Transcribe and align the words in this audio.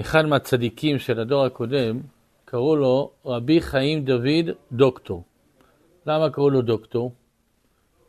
אחד 0.00 0.26
מהצדיקים 0.26 0.98
של 0.98 1.20
הדור 1.20 1.44
הקודם, 1.44 2.00
קראו 2.44 2.76
לו 2.76 3.10
רבי 3.24 3.60
חיים 3.60 4.04
דוד 4.04 4.56
דוקטור. 4.72 5.24
למה 6.06 6.30
קראו 6.30 6.50
לו 6.50 6.62
דוקטור? 6.62 7.12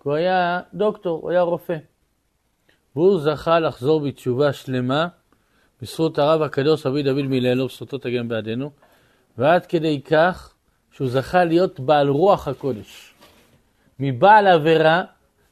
כי 0.01 0.09
הוא 0.09 0.13
היה 0.13 0.59
דוקטור, 0.73 1.21
הוא 1.21 1.31
היה 1.31 1.41
רופא. 1.41 1.77
והוא 2.95 3.19
זכה 3.19 3.59
לחזור 3.59 3.99
בתשובה 3.99 4.53
שלמה 4.53 5.07
בזכות 5.81 6.19
הרב 6.19 6.41
הקדוש 6.41 6.85
רבי 6.85 7.03
דוד 7.03 7.21
מיללו, 7.21 7.67
בזכותו 7.67 7.97
תגן 7.97 8.28
בעדינו, 8.28 8.72
ועד 9.38 9.65
כדי 9.65 10.02
כך 10.02 10.54
שהוא 10.92 11.08
זכה 11.08 11.44
להיות 11.44 11.79
בעל 11.79 12.08
רוח 12.08 12.47
הקודש. 12.47 13.13
מבעל 13.99 14.47
עבירה 14.47 15.04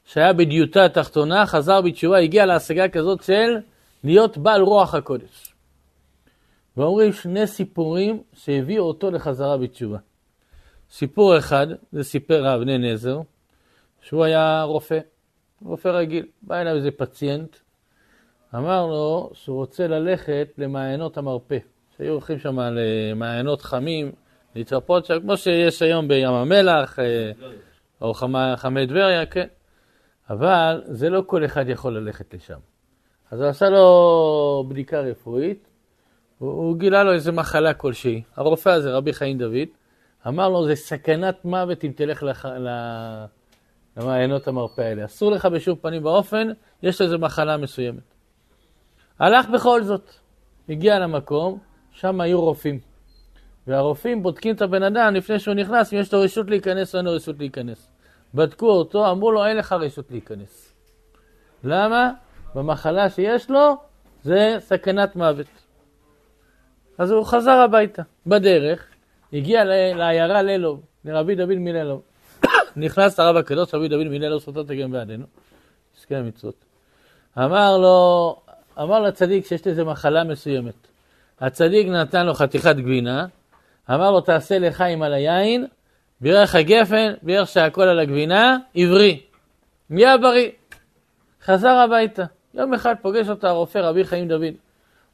שהיה 0.06 0.34
בדיוטה 0.34 0.86
התחתונה, 0.86 1.46
חזר 1.46 1.82
בתשובה, 1.82 2.18
הגיע 2.18 2.46
להשגה 2.46 2.90
כזאת 2.90 3.24
של 3.24 3.58
להיות 4.04 4.38
בעל 4.38 4.62
רוח 4.62 4.96
הקודש. 4.96 5.53
ואומרים 6.78 7.14
שני 7.14 7.48
סיפורים 7.48 8.23
שהביאו 8.34 8.84
אותו 8.84 9.12
לחזרה 9.12 9.58
בתשובה. 9.58 9.98
סיפור 10.91 11.38
אחד, 11.38 11.68
זה 11.91 12.04
סיפר 12.04 12.46
האבני 12.48 12.77
נזר, 12.77 13.20
שהוא 14.02 14.23
היה 14.23 14.63
רופא, 14.63 14.99
רופא 15.66 15.88
רגיל. 15.88 16.26
בא 16.41 16.62
אליו 16.62 16.76
איזה 16.76 16.91
פציינט, 16.91 17.55
אמר 18.55 18.86
לו 18.88 19.30
שהוא 19.34 19.58
רוצה 19.58 19.88
ללכת 19.88 20.48
למעיינות 20.58 21.18
המרפא, 21.18 21.58
שהיו 21.98 22.12
הולכים 22.12 22.40
שם 22.40 22.59
למעיינות 22.59 23.62
חמים, 23.62 24.12
להתרפות 24.55 25.05
שם, 25.05 25.20
כמו 25.20 25.38
שיש 25.38 25.82
היום 25.82 26.08
בים 26.08 26.30
המלח, 26.30 26.99
אה, 26.99 27.32
או 28.02 28.13
חמי 28.58 28.88
טבריה, 28.88 29.26
כן. 29.26 29.48
אבל 30.30 30.82
זה 30.85 31.10
לא 31.10 31.24
כל 31.27 31.46
אחד 31.46 31.70
יכול 31.70 31.98
ללכת 31.98 32.34
לשם. 32.34 32.60
אז 33.32 33.41
הוא 33.41 33.49
עשה 33.49 33.70
לו 33.70 34.66
בדיקה 34.70 34.99
רפואית, 34.99 35.68
הוא, 36.44 36.52
הוא 36.52 36.78
גילה 36.78 37.04
לו 37.04 37.14
איזה 37.14 37.32
מחלה 37.32 37.74
כלשהי. 37.74 38.22
הרופא 38.36 38.70
הזה, 38.70 38.94
רבי 38.94 39.14
חיים 39.14 39.38
דוד, 39.38 39.68
אמר 40.27 40.50
לו, 40.50 40.66
זה 40.66 40.76
סכנת 40.76 41.46
מוות 41.46 41.84
אם 41.84 41.91
תלך 41.96 42.24
לח... 42.24 42.46
למעיינות 43.98 44.48
המרפא 44.48 44.82
האלה. 44.82 45.05
אסור 45.05 45.32
לך 45.32 45.46
בשום 45.46 45.76
פנים 45.76 46.05
ואופן, 46.05 46.48
יש 46.84 47.02
לו 47.02 47.05
איזה 47.05 47.18
מחלה 47.18 47.58
מסוימת. 47.58 48.04
הלך 49.20 49.50
בכל 49.50 49.84
זאת, 49.84 50.10
הגיע 50.70 51.00
למקום, 51.00 51.60
שם 51.91 52.22
היו 52.22 52.41
רופאים. 52.41 52.80
והרופאים 53.68 54.24
בודקים 54.24 54.55
את 54.55 54.62
הבן 54.62 54.84
אדם 54.84 55.16
לפני 55.16 55.40
שהוא 55.40 55.54
נכנס, 55.54 55.94
אם 55.94 56.00
יש 56.00 56.13
לו 56.13 56.22
רשות 56.22 56.50
להיכנס 56.50 56.96
או 56.96 56.98
אין 57.00 57.05
לו 57.05 57.12
רשות 57.13 57.40
להיכנס. 57.40 57.90
בדקו 58.34 58.72
אותו, 58.72 59.12
אמרו 59.12 59.32
לו, 59.32 59.46
אין 59.46 59.57
לך 59.57 59.72
רשות 59.72 60.12
להיכנס. 60.12 60.74
למה? 61.63 62.12
במחלה 62.55 63.10
שיש 63.10 63.50
לו 63.50 63.78
זה 64.24 64.56
סכנת 64.59 65.16
מוות. 65.16 65.62
אז 66.97 67.12
הוא 67.12 67.25
חזר 67.25 67.52
הביתה. 67.52 68.02
בדרך, 68.28 68.86
הגיע 69.34 69.63
לעיירה 69.96 70.41
ללוב, 70.41 70.81
לרבי 71.06 71.35
דוד 71.35 71.56
מללוב. 71.56 72.02
נכנס 72.75 73.19
הרב 73.19 73.35
הקדוש, 73.35 73.74
רבי 73.74 73.88
דוד 73.88 74.08
מללוב, 74.08 74.41
זכותו 74.41 74.63
תגן 74.63 74.91
בעדינו, 74.91 75.25
עסקי 75.97 76.16
המצוות. 76.16 76.66
אמר 77.38 77.78
לו, 77.78 78.35
אמר 78.80 79.00
לצדיק 79.00 79.46
שיש 79.46 79.68
לזה 79.68 79.84
מחלה 79.84 80.24
מסוימת. 80.24 80.88
הצדיק 81.40 81.88
נתן 81.88 82.25
לו 82.25 82.34
חתיכת 82.34 82.75
גבינה, 82.75 83.25
אמר 83.90 84.12
לו, 84.12 84.22
תעשה 84.22 84.59
לחיים 84.59 85.02
על 85.02 85.13
היין, 85.13 85.68
בירך 86.22 86.56
הגפן, 86.56 87.13
בירך 87.22 87.47
שהכל 87.47 87.81
על 87.81 88.00
הגבינה, 88.00 88.57
עברי. 88.75 89.22
נהיה 89.90 90.18
בריא. 90.18 90.50
חזר 91.44 91.69
הביתה. 91.69 92.24
יום 92.53 92.74
אחד 92.74 92.96
פוגש 93.02 93.30
אותו 93.30 93.47
הרופא 93.47 93.78
רבי 93.78 94.03
חיים 94.03 94.28
דוד. 94.28 94.53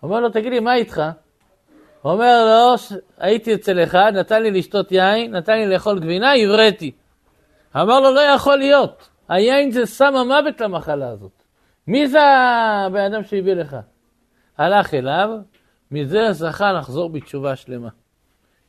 אומר 0.04 0.20
לו, 0.20 0.30
תגיד 0.30 0.52
לי, 0.52 0.60
מה 0.60 0.76
איתך? 0.76 1.02
אומר 2.06 2.46
לו, 2.46 2.98
הייתי 3.18 3.54
אצל 3.54 3.84
אחד, 3.84 4.12
נתן 4.16 4.44
לי 4.44 4.52
לשתות 4.52 4.92
יין, 4.92 5.36
נתן 5.36 5.58
לי 5.58 5.68
לאכול 5.68 6.00
גבינה, 6.00 6.34
הבראתי. 6.36 6.92
אמר 7.76 8.00
לו, 8.00 8.12
לא 8.12 8.22
יכול 8.22 8.58
להיות. 8.58 9.10
היין 9.30 9.72
זה 9.72 9.86
סם 9.86 10.16
המוות 10.16 10.62
למחלה 10.62 11.10
הזאת. 11.10 11.32
מי 11.88 12.08
זה 12.08 12.20
הבן 12.24 13.14
אדם 13.14 13.24
שהביא 13.24 13.54
לך? 13.54 13.78
הלך 14.58 14.94
אליו, 14.94 15.30
מזה 15.92 16.32
זכה 16.32 16.74
לחזור 16.74 17.10
בתשובה 17.10 17.56
שלמה. 17.56 17.90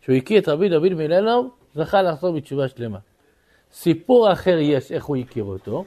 כשהוא 0.01 0.17
הכיר 0.17 0.41
את 0.41 0.49
רבי 0.49 0.69
דוד 0.69 0.95
מיללוב, 0.95 1.51
זכה 1.75 2.03
לחזור 2.03 2.37
בתשובה 2.37 2.69
שלמה. 2.69 2.99
סיפור 3.73 4.33
אחר 4.33 4.59
יש, 4.61 4.93
איך 4.93 5.05
הוא 5.05 5.17
הכיר 5.17 5.45
אותו, 5.45 5.85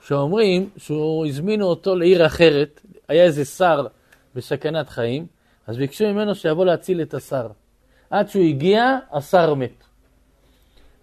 שאומרים 0.00 0.70
שהוא 0.76 1.26
הזמינו 1.26 1.66
אותו 1.66 1.96
לעיר 1.96 2.26
אחרת, 2.26 2.80
היה 3.08 3.24
איזה 3.24 3.44
שר 3.44 3.86
בסכנת 4.34 4.88
חיים, 4.88 5.26
אז 5.66 5.76
ביקשו 5.76 6.04
ממנו 6.04 6.34
שיבוא 6.34 6.64
להציל 6.64 7.02
את 7.02 7.14
השר. 7.14 7.48
עד 8.10 8.28
שהוא 8.28 8.44
הגיע, 8.44 8.98
השר 9.12 9.54
מת. 9.54 9.84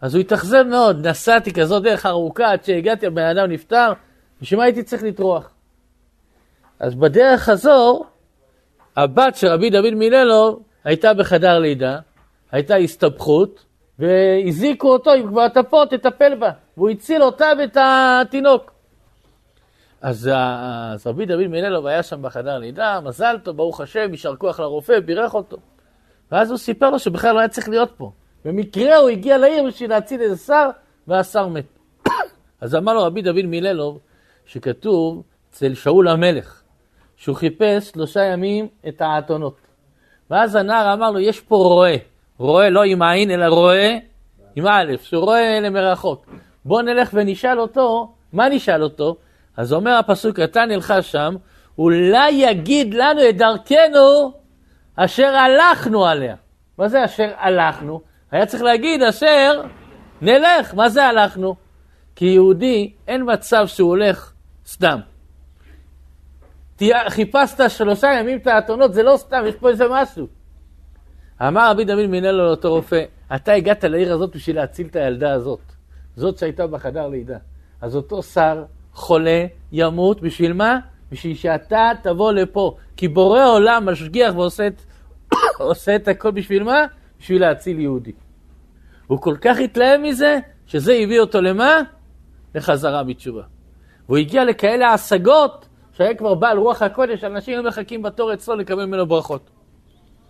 אז 0.01 0.15
הוא 0.15 0.21
התאכזב 0.21 0.63
מאוד, 0.63 1.07
נסעתי 1.07 1.53
כזאת 1.53 1.83
דרך 1.83 2.05
ארוכה 2.05 2.51
עד 2.51 2.63
שהגעתי, 2.63 3.05
הבן 3.05 3.37
אדם 3.37 3.51
נפטר, 3.51 3.93
בשביל 4.41 4.59
מה 4.59 4.63
הייתי 4.63 4.83
צריך 4.83 5.03
לטרוח? 5.03 5.49
אז 6.79 6.95
בדרך 6.95 7.49
הזו, 7.49 8.03
הבת 8.95 9.35
של 9.35 9.47
רבי 9.47 9.69
דוד 9.69 9.93
מיללוב 9.93 10.63
הייתה 10.83 11.13
בחדר 11.13 11.59
לידה, 11.59 11.99
הייתה 12.51 12.75
הסתבכות, 12.75 13.65
והזיקו 13.99 14.87
אותו 14.87 15.11
עם 15.11 15.27
כבר 15.27 15.49
טפות, 15.49 15.89
תטפל 15.89 16.35
בה, 16.35 16.51
והוא 16.77 16.89
הציל 16.89 17.23
אותה 17.23 17.51
ואת 17.59 17.77
התינוק. 17.79 18.70
אז, 20.01 20.29
אז 20.33 21.07
רבי 21.07 21.25
דוד 21.25 21.47
מיללוב 21.47 21.85
היה 21.85 22.03
שם 22.03 22.21
בחדר 22.21 22.57
לידה, 22.57 22.99
מזל 23.03 23.37
טוב, 23.43 23.57
ברוך 23.57 23.81
השם, 23.81 24.11
יישר 24.11 24.35
כוח 24.35 24.59
לרופא, 24.59 24.99
בירך 24.99 25.33
אותו. 25.33 25.57
ואז 26.31 26.49
הוא 26.49 26.57
סיפר 26.57 26.89
לו 26.89 26.99
שבכלל 26.99 27.33
לא 27.33 27.39
היה 27.39 27.47
צריך 27.47 27.69
להיות 27.69 27.91
פה. 27.97 28.11
במקרה 28.45 28.97
הוא 28.97 29.09
הגיע 29.09 29.37
לעיר 29.37 29.63
בשביל 29.67 29.89
להציל 29.89 30.21
איזה 30.21 30.37
שר, 30.37 30.69
והשר 31.07 31.47
מת. 31.47 31.65
אז 32.61 32.75
אמר 32.75 32.93
לו 32.93 33.03
רבי 33.03 33.21
דוד 33.21 33.45
מיללוב, 33.45 33.99
שכתוב 34.45 35.23
אצל 35.49 35.73
שאול 35.73 36.07
המלך, 36.07 36.61
שהוא 37.15 37.35
חיפש 37.35 37.89
שלושה 37.89 38.23
ימים 38.23 38.67
את 38.87 39.01
האתונות. 39.01 39.57
ואז 40.29 40.55
הנער 40.55 40.93
אמר 40.93 41.11
לו, 41.11 41.19
יש 41.19 41.39
פה 41.39 41.55
רועה, 41.55 41.95
רועה 42.37 42.69
לא 42.69 42.83
עם 42.83 43.01
עין, 43.01 43.31
אלא 43.31 43.45
רועה 43.45 43.89
עם 44.55 44.67
א', 44.67 44.93
שהוא 45.01 45.23
רואה 45.23 45.59
למרחוק. 45.59 46.25
בוא 46.65 46.81
נלך 46.81 47.09
ונשאל 47.13 47.59
אותו, 47.59 48.13
מה 48.33 48.49
נשאל 48.49 48.83
אותו? 48.83 49.15
אז 49.57 49.73
אומר 49.73 49.91
הפסוק, 49.91 50.39
אתה 50.39 50.65
נלחש 50.65 51.11
שם, 51.11 51.35
אולי 51.77 52.31
יגיד 52.31 52.93
לנו 52.93 53.29
את 53.29 53.37
דרכנו 53.37 54.31
אשר 54.95 55.35
הלכנו 55.35 56.05
עליה. 56.05 56.35
מה 56.77 56.87
זה 56.87 57.05
אשר 57.05 57.31
הלכנו? 57.37 58.01
היה 58.31 58.45
צריך 58.45 58.63
להגיד 58.63 59.03
אשר 59.03 59.61
נלך. 60.21 60.73
מה 60.73 60.89
זה 60.89 61.05
הלכנו? 61.05 61.55
כי 62.15 62.25
יהודי, 62.25 62.93
אין 63.07 63.33
מצב 63.33 63.67
שהוא 63.67 63.89
הולך 63.89 64.33
סתם. 64.67 64.99
חיפשת 67.09 67.69
שלושה 67.69 68.07
ימים 68.19 68.37
את 68.37 68.47
האתונות, 68.47 68.93
זה 68.93 69.03
לא 69.03 69.17
סתם, 69.17 69.43
יש 69.47 69.55
פה 69.55 69.69
איזה 69.69 69.85
משהו. 69.89 70.27
אמר 71.41 71.71
רבי 71.71 71.85
דוד 71.85 72.05
מנהלו 72.07 72.45
לאותו 72.45 72.69
רופא, 72.69 73.03
אתה 73.35 73.51
הגעת 73.51 73.83
לעיר 73.83 74.13
הזאת 74.13 74.35
בשביל 74.35 74.55
להציל 74.55 74.87
את 74.87 74.95
הילדה 74.95 75.33
הזאת, 75.33 75.59
זאת 76.15 76.37
שהייתה 76.37 76.67
בחדר 76.67 77.07
לידה. 77.07 77.37
אז 77.81 77.95
אותו 77.95 78.23
שר 78.23 78.63
חולה 78.93 79.45
ימות, 79.71 80.21
בשביל 80.21 80.53
מה? 80.53 80.79
בשביל 81.11 81.35
שאתה 81.35 81.91
תבוא 82.03 82.31
לפה. 82.31 82.75
כי 82.97 83.07
בורא 83.07 83.45
עולם 83.45 83.89
משגיח 83.89 84.35
ועושה 84.35 84.67
את, 84.67 84.81
את 85.95 86.07
הכל 86.07 86.31
בשביל 86.31 86.63
מה? 86.63 86.85
בשביל 87.19 87.41
להציל 87.41 87.79
יהודי. 87.79 88.11
הוא 89.07 89.21
כל 89.21 89.35
כך 89.41 89.57
התלהב 89.59 90.01
מזה, 90.01 90.39
שזה 90.65 90.93
הביא 90.93 91.19
אותו 91.19 91.41
למה? 91.41 91.79
לחזרה 92.55 93.03
בתשובה. 93.03 93.43
והוא 94.05 94.17
הגיע 94.17 94.45
לכאלה 94.45 94.93
השגות, 94.93 95.67
שהיה 95.93 96.15
כבר 96.15 96.33
בעל 96.33 96.57
רוח 96.57 96.81
הקודש, 96.81 97.23
אנשים 97.23 97.53
היו 97.53 97.63
מחכים 97.63 98.01
בתור 98.01 98.33
אצלו 98.33 98.55
לקבל 98.55 98.85
ממנו 98.85 99.05
ברכות. 99.05 99.49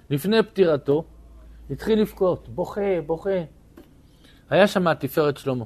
לפני 0.10 0.44
פטירתו, 0.44 1.04
התחיל 1.70 2.02
לבכות, 2.02 2.50
בוכה, 2.50 3.02
בוכה. 3.06 3.40
היה 4.50 4.68
שם 4.68 4.88
התפארת 4.88 5.38
שלמה. 5.38 5.66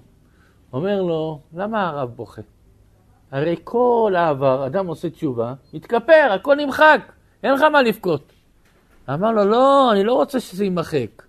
אומר 0.73 1.01
לו, 1.01 1.39
למה 1.53 1.89
הרב 1.89 2.09
בוכה? 2.15 2.41
הרי 3.31 3.55
כל 3.63 4.13
העבר, 4.17 4.65
אדם 4.65 4.87
עושה 4.87 5.09
תשובה, 5.09 5.53
מתכפר, 5.73 6.27
הכל 6.31 6.55
נמחק, 6.55 6.99
אין 7.43 7.53
לך 7.53 7.61
מה 7.61 7.81
לבכות. 7.81 8.31
אמר 9.09 9.31
לו, 9.31 9.45
לא, 9.45 9.91
אני 9.91 10.03
לא 10.03 10.13
רוצה 10.13 10.39
שזה 10.39 10.63
יימחק. 10.63 11.23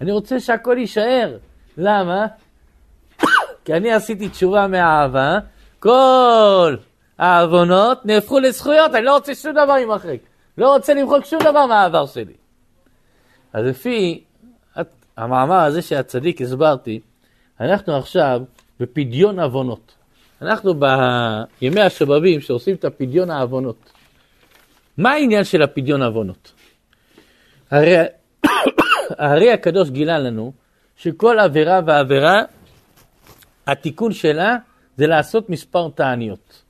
אני 0.00 0.12
רוצה 0.12 0.40
שהכל 0.40 0.76
יישאר. 0.78 1.38
למה? 1.78 2.26
כי 3.64 3.74
אני 3.74 3.92
עשיתי 3.92 4.28
תשובה 4.28 4.66
מאהבה, 4.66 5.38
כל 5.78 6.76
העוונות 7.18 8.06
נהפכו 8.06 8.38
לזכויות, 8.40 8.94
אני 8.94 9.04
לא 9.04 9.14
רוצה 9.14 9.34
שום 9.34 9.52
דבר 9.52 9.72
יימחק. 9.72 10.18
לא 10.58 10.74
רוצה 10.74 10.94
למחוק 10.94 11.24
שום 11.24 11.42
דבר 11.42 11.66
מהעבר 11.66 12.06
שלי. 12.06 12.34
אז 13.52 13.64
לפי 13.64 14.24
המאמר 15.16 15.58
הזה 15.60 15.82
שהצדיק 15.82 16.40
הסברתי, 16.40 17.00
אנחנו 17.60 17.96
עכשיו 17.96 18.42
בפדיון 18.80 19.40
עוונות. 19.40 19.94
אנחנו 20.42 20.74
בימי 20.74 21.80
השבבים 21.80 22.40
שעושים 22.40 22.74
את 22.74 22.84
הפדיון 22.84 23.30
העוונות. 23.30 23.92
מה 24.98 25.10
העניין 25.10 25.44
של 25.44 25.62
הפדיון 25.62 26.02
העוונות? 26.02 26.52
הרי, 27.70 27.94
הרי 29.18 29.52
הקדוש 29.52 29.90
גילה 29.90 30.18
לנו 30.18 30.52
שכל 30.96 31.38
עבירה 31.38 31.80
ועבירה, 31.86 32.42
התיקון 33.66 34.12
שלה 34.12 34.56
זה 34.96 35.06
לעשות 35.06 35.50
מספר 35.50 35.88
תעניות. 35.88 36.62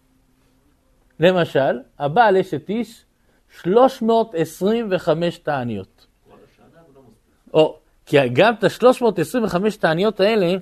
למשל, 1.21 1.79
הבעל 1.99 2.37
אשת 2.37 2.69
איש, 2.69 3.05
325 3.63 5.39
תעניות. 5.39 6.07
או, 7.55 7.79
כי 8.07 8.17
גם 8.33 8.55
את 8.59 8.65
ה-325 8.65 9.57
תעניות 9.81 10.21
האלה, 10.21 10.55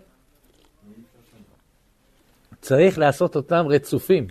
צריך 2.60 2.98
לעשות 2.98 3.36
אותם 3.36 3.66
רצופים. 3.68 4.26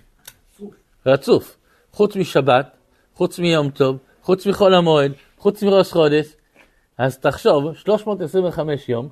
רצוף. 1.05 1.57
חוץ 1.91 2.15
משבת, 2.15 2.65
חוץ 3.15 3.39
מיום 3.39 3.69
טוב, 3.69 3.97
חוץ 4.21 4.47
מחול 4.47 4.73
המועד, 4.73 5.11
חוץ 5.37 5.63
מראש 5.63 5.91
חודש. 5.91 6.35
אז 6.97 7.17
תחשוב, 7.17 7.75
325 7.75 8.89
יום, 8.89 9.09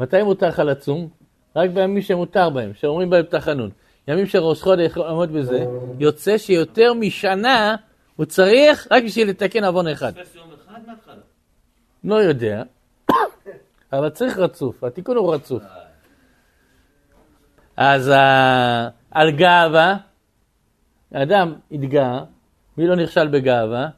מתי 0.00 0.22
מותר 0.22 0.48
לך 0.48 0.58
לצום? 0.58 1.08
רק 1.56 1.70
בימים 1.70 2.02
שמותר 2.02 2.50
בהם, 2.50 2.74
שאומרים 2.74 3.10
בהם 3.10 3.22
תחנון. 3.22 3.70
ימים 4.08 4.26
של 4.26 4.38
ראש 4.38 4.62
חודש 4.62 4.86
יכול 4.86 5.06
לעמוד 5.06 5.32
בזה, 5.32 5.64
יוצא 5.98 6.38
שיותר 6.38 6.94
משנה 6.94 7.76
הוא 8.16 8.26
צריך 8.26 8.88
רק 8.90 9.04
בשביל 9.04 9.28
לתקן 9.28 9.64
עוון 9.64 9.88
אחד. 9.88 10.12
לא 12.04 12.14
יודע, 12.14 12.62
אבל 13.92 14.10
צריך 14.10 14.38
רצוף, 14.38 14.84
התיקון 14.84 15.16
הוא 15.16 15.34
רצוף. 15.34 15.62
אז 17.84 18.12
על 19.10 19.30
גאווה, 19.30 19.96
האדם 21.12 21.54
התגאה, 21.72 22.24
מי 22.76 22.86
לא 22.86 22.96
נכשל 22.96 23.28
בגאווה? 23.28 23.88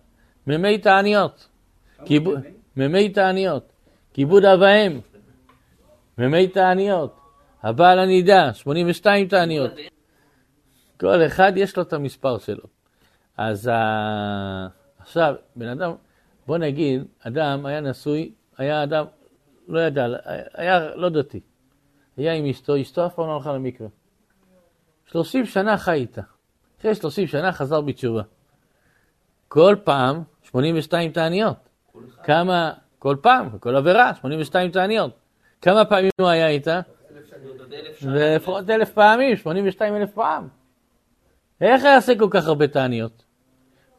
מימי 0.46 0.78
תעניות. 0.78 1.48
מימי 2.76 3.08
תעניות. 3.08 3.72
כיבוד 4.12 4.44
אב 4.44 4.60
ואם. 4.60 5.00
מימי 6.19 6.48
תעניות. 6.48 7.20
הבעל 7.62 7.98
הנידה, 7.98 8.54
82 8.54 9.28
תעניות. 9.28 9.72
כל 11.00 11.26
אחד 11.26 11.52
יש 11.56 11.76
לו 11.76 11.82
את 11.82 11.92
המספר 11.92 12.38
שלו. 12.38 12.64
אז 13.36 13.70
עכשיו, 14.98 15.34
בן 15.56 15.69
אדם, 15.69 15.92
בוא 16.46 16.58
נגיד, 16.58 17.02
אדם 17.20 17.66
היה 17.66 17.81
נשוי, 17.81 18.32
היה 18.58 18.82
אדם, 18.82 19.04
לא 19.69 19.81
ידע, 19.81 20.06
היה 20.54 20.96
לא 20.96 21.08
דתי. 21.08 21.40
היה 22.16 22.32
עם 22.32 22.46
אשתו, 22.46 22.81
אשתו 22.81 23.06
אף 23.06 23.14
פעם 23.14 23.26
לא 23.26 23.34
הלכה 23.34 23.52
למקווה. 23.52 23.88
30 25.06 25.46
שנה 25.46 25.78
חי 25.78 25.93
איתה. 25.93 26.22
אחרי 26.81 26.94
30 26.94 27.26
שנה 27.26 27.52
חזר 27.52 27.81
בתשובה. 27.81 28.22
כל 29.49 29.76
פעם 29.84 30.22
82 30.43 31.12
תעניות. 31.12 31.69
כמה, 32.22 32.72
כל 32.99 33.16
פעם, 33.20 33.58
כל 33.58 33.76
עבירה, 33.76 34.14
82 34.14 34.70
תעניות. 34.70 35.19
כמה 35.62 35.84
פעמים 35.84 36.11
הוא 36.20 36.28
היה 36.28 36.49
איתה? 36.49 36.81
לפחות 38.02 38.70
אלף 38.70 38.93
פעמים, 38.93 39.37
82 39.37 39.96
אלף 39.96 40.12
פעם. 40.12 40.49
איך 41.60 41.84
יעשה 41.84 42.19
כל 42.19 42.28
כך 42.31 42.46
הרבה 42.46 42.67
תעניות? 42.67 43.25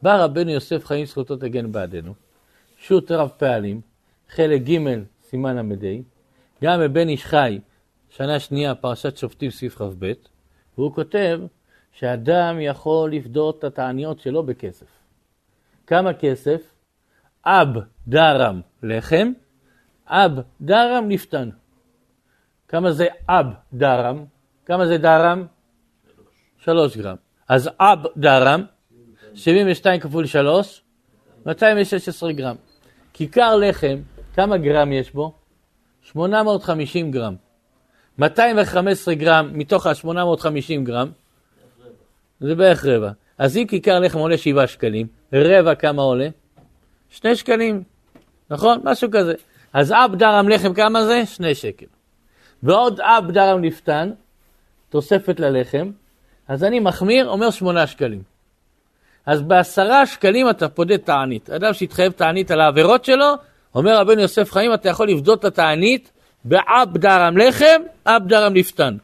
בא 0.01 0.23
רבנו 0.23 0.51
יוסף 0.51 0.85
חיים 0.85 1.05
זכותו 1.05 1.35
תגן 1.35 1.71
בעדנו, 1.71 2.13
שו"ת 2.77 3.11
רב 3.11 3.29
פעלים, 3.37 3.81
חלק 4.29 4.61
ג' 4.61 4.77
סימן 5.23 5.55
ל"ה, 5.55 5.87
גם 6.63 6.79
בבן 6.79 7.07
איש 7.07 7.25
חי, 7.25 7.59
שנה 8.17 8.39
שנייה, 8.39 8.75
פרשת 8.75 9.17
שופטים, 9.17 9.51
סעיף 9.51 9.75
כ"ב, 9.75 10.11
והוא 10.77 10.93
כותב 10.93 11.39
שאדם 11.91 12.57
יכול 12.61 13.11
לפדות 13.11 13.59
את 13.59 13.63
התעניות 13.63 14.19
שלו 14.19 14.43
בכסף. 14.43 14.85
כמה 15.87 16.13
כסף? 16.13 16.61
אב 17.45 17.67
דרם 18.07 18.61
לחם, 18.83 19.31
אב 20.07 20.31
דרם 20.61 21.05
נפתן. 21.07 21.49
כמה 22.67 22.91
זה 22.91 23.07
אב 23.29 23.45
דרם? 23.73 24.25
כמה 24.65 24.87
זה 24.87 24.97
דרם? 24.97 25.45
שלוש 26.57 26.97
גרם. 26.97 27.15
אז 27.47 27.69
אב 27.79 27.99
דרם, 28.17 28.63
72 29.33 29.99
כפול 29.99 30.25
3, 30.25 30.81
216 31.45 32.33
גרם. 32.33 32.55
כיכר 33.13 33.55
לחם, 33.55 33.97
כמה 34.33 34.57
גרם 34.57 34.91
יש 34.91 35.11
בו? 35.11 35.33
850 36.01 37.11
גרם. 37.11 37.44
215 38.19 39.13
גרם 39.13 39.49
מתוך 39.53 39.85
ה-850 39.87 40.81
גרם, 40.83 41.09
זה 42.39 42.55
בערך 42.55 42.85
רבע. 42.85 43.11
אז 43.37 43.57
אם 43.57 43.65
כיכר 43.67 43.99
לחם 43.99 44.19
עולה 44.19 44.37
7 44.37 44.67
שקלים, 44.67 45.07
רבע 45.33 45.75
כמה 45.75 46.01
עולה? 46.01 46.27
2 47.09 47.35
שקלים, 47.35 47.83
נכון? 48.49 48.79
משהו 48.83 49.11
כזה. 49.11 49.33
אז 49.73 49.91
אב 49.91 50.15
דרם 50.15 50.49
לחם 50.49 50.73
כמה 50.73 51.05
זה? 51.05 51.25
2 51.25 51.53
שקל. 51.53 51.85
ועוד 52.63 52.99
אב 53.01 53.31
דרם 53.31 53.61
נפתן, 53.61 54.11
תוספת 54.89 55.39
ללחם, 55.39 55.91
אז 56.47 56.63
אני 56.63 56.79
מחמיר, 56.79 57.29
אומר 57.29 57.49
8 57.49 57.87
שקלים. 57.87 58.21
אז 59.25 59.41
בעשרה 59.41 60.05
שקלים 60.05 60.49
אתה 60.49 60.69
פודה 60.69 60.97
תענית. 60.97 61.49
אדם 61.49 61.73
שהתחייב 61.73 62.11
תענית 62.11 62.51
על 62.51 62.61
העבירות 62.61 63.05
שלו, 63.05 63.33
אומר 63.75 63.99
רבנו 63.99 64.21
יוסף 64.21 64.51
חיים, 64.51 64.73
אתה 64.73 64.89
יכול 64.89 65.09
לבדות 65.09 65.39
את 65.39 65.45
התענית 65.45 66.11
באב 66.45 66.97
דרם 66.97 67.37
לחם, 67.37 67.81
אב 68.05 68.27
דרם 68.27 68.53
נפתן. 68.53 68.97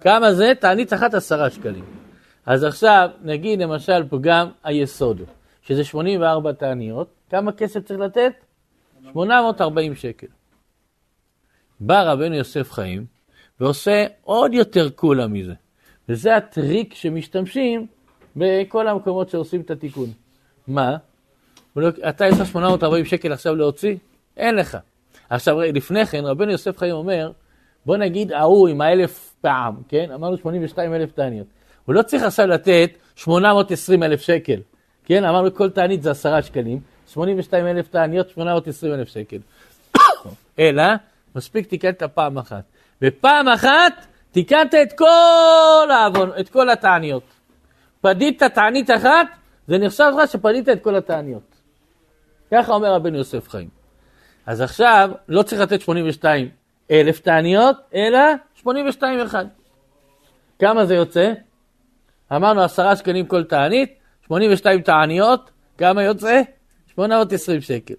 כמה 0.00 0.32
זה? 0.34 0.52
תענית 0.60 0.92
אחת 0.92 1.14
עשרה 1.14 1.50
שקלים. 1.50 1.84
אז 2.46 2.64
עכשיו, 2.64 3.08
נגיד 3.22 3.62
למשל 3.62 4.04
פה 4.08 4.18
גם 4.20 4.48
היסוד, 4.64 5.20
שזה 5.62 5.84
84 5.84 6.52
תעניות, 6.52 7.08
כמה 7.30 7.52
כסף 7.52 7.84
צריך 7.84 8.00
לתת? 8.00 8.32
840 9.12 9.94
שקל. 9.94 10.26
בא 11.80 12.02
רבנו 12.02 12.34
יוסף 12.34 12.72
חיים 12.72 13.06
ועושה 13.60 14.06
עוד 14.22 14.54
יותר 14.54 14.90
קולה 14.90 15.26
מזה. 15.26 15.54
וזה 16.08 16.36
הטריק 16.36 16.94
שמשתמשים 16.94 17.86
בכל 18.36 18.88
המקומות 18.88 19.30
שעושים 19.30 19.60
את 19.60 19.70
התיקון. 19.70 20.08
מה? 20.68 20.96
לא, 21.76 21.88
אתה 22.08 22.26
יש 22.26 22.40
לך 22.40 22.46
840 22.46 23.04
שקל 23.04 23.32
עכשיו 23.32 23.54
להוציא? 23.54 23.96
אין 24.36 24.54
לך. 24.54 24.78
עכשיו, 25.30 25.60
לפני 25.60 26.06
כן, 26.06 26.24
רבנו 26.24 26.50
יוסף 26.52 26.78
חיים 26.78 26.94
אומר, 26.94 27.30
בוא 27.86 27.96
נגיד 27.96 28.32
ההוא 28.32 28.68
עם 28.68 28.80
האלף 28.80 29.34
פעם, 29.40 29.74
כן? 29.88 30.10
אמרנו 30.14 30.36
82 30.36 30.94
אלף 30.94 31.12
תעניות. 31.12 31.46
הוא 31.84 31.94
לא 31.94 32.02
צריך 32.02 32.22
עכשיו 32.22 32.46
לתת 32.46 32.90
820 33.16 34.02
אלף 34.02 34.20
שקל, 34.20 34.60
כן? 35.04 35.24
אמרנו 35.24 35.54
כל 35.54 35.70
תענית 35.70 36.02
זה 36.02 36.10
10 36.10 36.40
שקלים, 36.40 36.80
82 37.06 37.66
אלף 37.66 37.88
תעניות, 37.88 38.30
820 38.30 38.94
אלף 38.94 39.08
שקל. 39.08 39.38
אלא, 40.58 40.82
מספיק 41.36 41.66
תיקנת 41.66 42.02
פעם 42.02 42.38
אחת. 42.38 42.64
ופעם 43.02 43.48
אחת 43.48 44.06
תיקנת 44.32 44.74
את 44.74 44.92
כל 44.92 45.88
העוון, 45.90 46.30
את 46.40 46.48
כל 46.48 46.70
התעניות. 46.70 47.22
פדית 48.00 48.42
תענית 48.42 48.90
אחת, 48.90 49.26
זה 49.66 49.78
נחשב 49.78 50.12
לך 50.18 50.30
שפדית 50.30 50.68
את 50.68 50.82
כל 50.82 50.96
התעניות. 50.96 51.54
ככה 52.50 52.72
אומר 52.72 52.94
רבנו 52.94 53.18
יוסף 53.18 53.48
חיים. 53.48 53.77
אז 54.48 54.60
עכשיו 54.60 55.10
לא 55.28 55.42
צריך 55.42 55.60
לתת 55.60 55.80
82 55.80 56.48
אלף 56.90 57.20
תעניות, 57.20 57.76
אלא 57.94 58.18
82 58.54 59.20
אחד. 59.20 59.44
כמה 60.58 60.86
זה 60.86 60.94
יוצא? 60.94 61.32
אמרנו 62.36 62.62
עשרה 62.62 62.96
שקלים 62.96 63.26
כל 63.26 63.44
תענית, 63.44 63.94
82 64.26 64.82
תעניות, 64.82 65.50
כמה 65.78 66.02
יוצא? 66.02 66.42
820 66.94 67.60
שקל. 67.60 67.94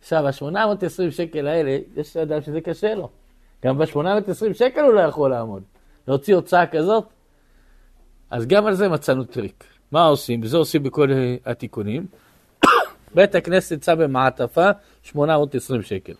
עכשיו, 0.00 0.26
ה-820 0.26 1.10
שקל 1.10 1.46
האלה, 1.46 1.78
יש 1.96 2.16
אדם 2.16 2.40
שזה 2.40 2.60
קשה 2.60 2.94
לו. 2.94 3.08
גם 3.64 3.78
ב-820 3.78 4.54
שקל 4.54 4.80
הוא 4.80 4.92
לא 4.92 5.00
יכול 5.00 5.30
לעמוד. 5.30 5.62
להוציא 6.08 6.34
הוצאה 6.34 6.66
כזאת, 6.66 7.04
אז 8.30 8.46
גם 8.46 8.66
על 8.66 8.74
זה 8.74 8.88
מצאנו 8.88 9.24
טריק. 9.24 9.64
מה 9.92 10.04
עושים? 10.04 10.40
וזה 10.42 10.56
עושים 10.56 10.82
בכל 10.82 11.08
התיקונים. 11.46 12.06
בית 13.14 13.34
הכנסת 13.34 13.82
שם 13.82 13.98
במעטפה 13.98 14.70
820 15.02 15.82
שקל. 15.82 16.14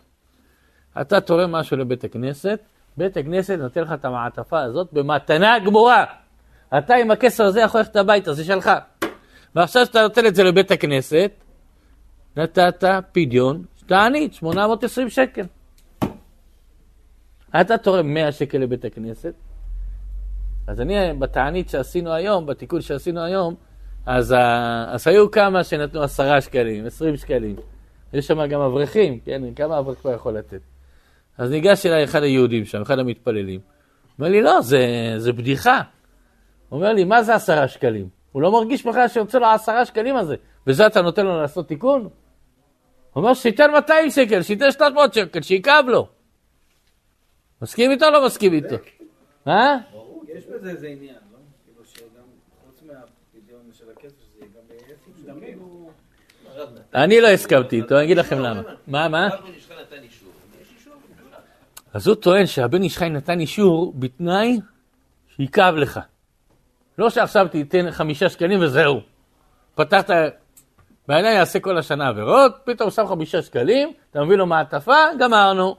אתה 1.01 1.21
תורם 1.21 1.51
משהו 1.51 1.77
לבית 1.77 2.03
הכנסת, 2.03 2.59
בית 2.97 3.17
הכנסת 3.17 3.57
נותן 3.59 3.81
לך 3.81 3.91
את 3.93 4.05
המעטפה 4.05 4.61
הזאת 4.61 4.93
במתנה 4.93 5.59
גמורה. 5.65 6.05
אתה 6.77 6.95
עם 6.95 7.11
הכסר 7.11 7.43
הזה 7.43 7.61
יכול 7.61 7.79
ללכת 7.79 7.95
הביתה, 7.95 8.33
זה 8.33 8.43
שלך. 8.43 8.71
ועכשיו 9.55 9.85
שאתה 9.85 10.01
נותן 10.01 10.25
את 10.25 10.35
זה 10.35 10.43
לבית 10.43 10.71
הכנסת, 10.71 11.31
נתת 12.37 12.83
פדיון, 13.11 13.63
תענית, 13.85 14.33
820 14.33 15.09
שקל. 15.09 15.45
אתה 17.61 17.77
תורם 17.77 18.13
100 18.13 18.31
שקל 18.31 18.57
לבית 18.57 18.85
הכנסת, 18.85 19.33
אז 20.67 20.81
אני, 20.81 21.13
בתענית 21.19 21.69
שעשינו 21.69 22.13
היום, 22.13 22.45
בתיקון 22.45 22.81
שעשינו 22.81 23.21
היום, 23.21 23.55
אז, 24.05 24.35
אז 24.87 25.07
היו 25.07 25.31
כמה 25.31 25.63
שנתנו 25.63 26.03
עשרה 26.03 26.41
שקלים, 26.41 26.85
עשרים 26.85 27.17
שקלים. 27.17 27.55
יש 28.13 28.27
שם 28.27 28.45
גם 28.45 28.61
אברכים, 28.61 29.19
כן? 29.19 29.53
כמה 29.55 29.79
אברך 29.79 29.99
כבר 29.99 30.13
יכול 30.13 30.37
לתת? 30.37 30.61
אז 31.37 31.51
ניגש 31.51 31.85
אליי 31.85 32.03
אחד 32.03 32.23
היהודים 32.23 32.65
שם, 32.65 32.81
אחד 32.81 32.99
המתפללים. 32.99 33.59
אומר 34.19 34.29
לי, 34.31 34.41
לא, 34.41 34.61
זה, 34.61 35.13
זה 35.17 35.33
בדיחה. 35.33 35.81
הוא 36.69 36.77
אומר 36.79 36.93
לי, 36.93 37.03
מה 37.03 37.23
זה 37.23 37.35
עשרה 37.35 37.67
שקלים? 37.67 38.09
הוא 38.31 38.41
לא 38.41 38.51
מרגיש 38.51 38.85
בכלל 38.85 39.07
שיוצא 39.07 39.39
לו 39.39 39.45
עשרה 39.45 39.85
שקלים 39.85 40.15
הזה. 40.15 40.35
וזה 40.67 40.87
אתה 40.87 41.01
נותן 41.01 41.25
לו 41.25 41.41
לעשות 41.41 41.67
תיקון? 41.67 42.01
הוא 42.01 42.11
אומר 43.15 43.33
שייתן 43.33 43.71
200 43.71 44.09
שקל, 44.09 44.41
שייתן 44.41 44.71
300 44.71 45.13
שקל, 45.13 45.41
שיכאב 45.41 45.85
לו. 45.87 46.07
מסכים 47.61 47.91
איתו 47.91 48.05
או 48.05 48.11
לא 48.11 48.25
מסכים 48.25 48.53
איתו? 48.53 48.75
אה? 49.47 49.77
ברור, 49.91 50.23
יש 50.27 50.45
בזה 50.45 50.69
איזה 50.69 50.87
עניין, 50.87 51.15
לא? 51.31 51.37
כאילו 51.65 51.85
שגם 51.85 52.23
חוץ 52.65 52.81
מהפדיון 52.81 53.61
של 53.73 53.85
הכסף, 53.91 54.15
שזה 54.19 54.45
גם 54.45 54.61
בעצם 54.67 55.11
אני 56.93 57.21
לא 57.21 57.27
הסכמתי 57.27 57.75
איתו, 57.75 57.95
אני 57.95 58.03
אגיד 58.03 58.17
לכם 58.17 58.39
למה. 58.39 58.61
מה, 58.87 59.07
מה? 59.07 59.29
אז 61.93 62.07
הוא 62.07 62.15
טוען 62.15 62.45
שהבן 62.45 62.83
איש 62.83 62.97
חי 62.97 63.09
נתן 63.09 63.39
אישור 63.39 63.93
בתנאי 63.95 64.59
שיכאב 65.35 65.75
לך. 65.75 65.99
לא 66.97 67.09
שעכשיו 67.09 67.47
תיתן 67.47 67.91
חמישה 67.91 68.29
שקלים 68.29 68.61
וזהו. 68.61 69.01
פתחת, 69.75 70.09
בעיניי 71.07 71.35
יעשה 71.35 71.59
כל 71.59 71.77
השנה 71.77 72.07
עבירות, 72.07 72.55
פתאום 72.63 72.91
שם 72.91 73.07
חמישה 73.07 73.41
שקלים, 73.41 73.93
אתה 74.11 74.23
מביא 74.23 74.35
לו 74.35 74.45
מעטפה, 74.45 74.97
גמרנו. 75.19 75.75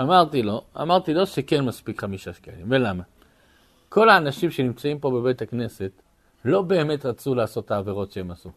אמרתי 0.00 0.42
לו, 0.42 0.62
אמרתי 0.80 1.14
לו 1.14 1.26
שכן 1.26 1.64
מספיק 1.64 2.00
חמישה 2.00 2.32
שקלים, 2.32 2.66
ולמה? 2.70 3.02
כל 3.88 4.08
האנשים 4.08 4.50
שנמצאים 4.50 4.98
פה 4.98 5.10
בבית 5.10 5.42
הכנסת 5.42 6.02
לא 6.46 6.62
באמת 6.62 7.06
רצו 7.06 7.34
לעשות 7.34 7.64
את 7.64 7.70
העבירות 7.70 8.12
שהם 8.12 8.30
עשו. 8.30 8.50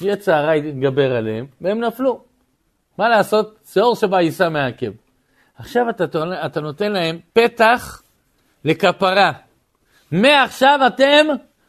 יצר 0.00 0.50
התגבר 0.50 1.16
עליהם, 1.16 1.46
והם 1.60 1.80
נפלו. 1.80 2.20
מה 2.98 3.08
לעשות? 3.08 3.58
שאור 3.72 3.96
שבא 3.96 4.20
יישא 4.20 4.48
מעכב. 4.48 4.92
עכשיו 5.58 5.90
אתה, 5.90 6.04
אתה 6.46 6.60
נותן 6.60 6.92
להם 6.92 7.18
פתח 7.32 8.02
לכפרה. 8.64 9.32
מעכשיו 10.12 10.80
אתם 10.86 11.26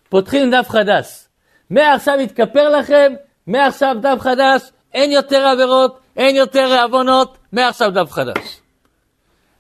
פותחים 0.10 0.52
דף 0.52 0.70
חדש. 0.70 1.28
מעכשיו 1.70 2.20
יתכפר 2.20 2.70
לכם, 2.70 3.14
מעכשיו 3.48 3.96
דף 4.02 4.18
חדש, 4.20 4.62
אין 4.94 5.12
יותר 5.12 5.48
עבירות, 5.48 6.00
אין 6.18 6.36
יותר 6.36 6.84
עוונות, 6.84 7.38
מעכשיו 7.52 7.92
דף 7.92 8.12
חדש. 8.12 8.62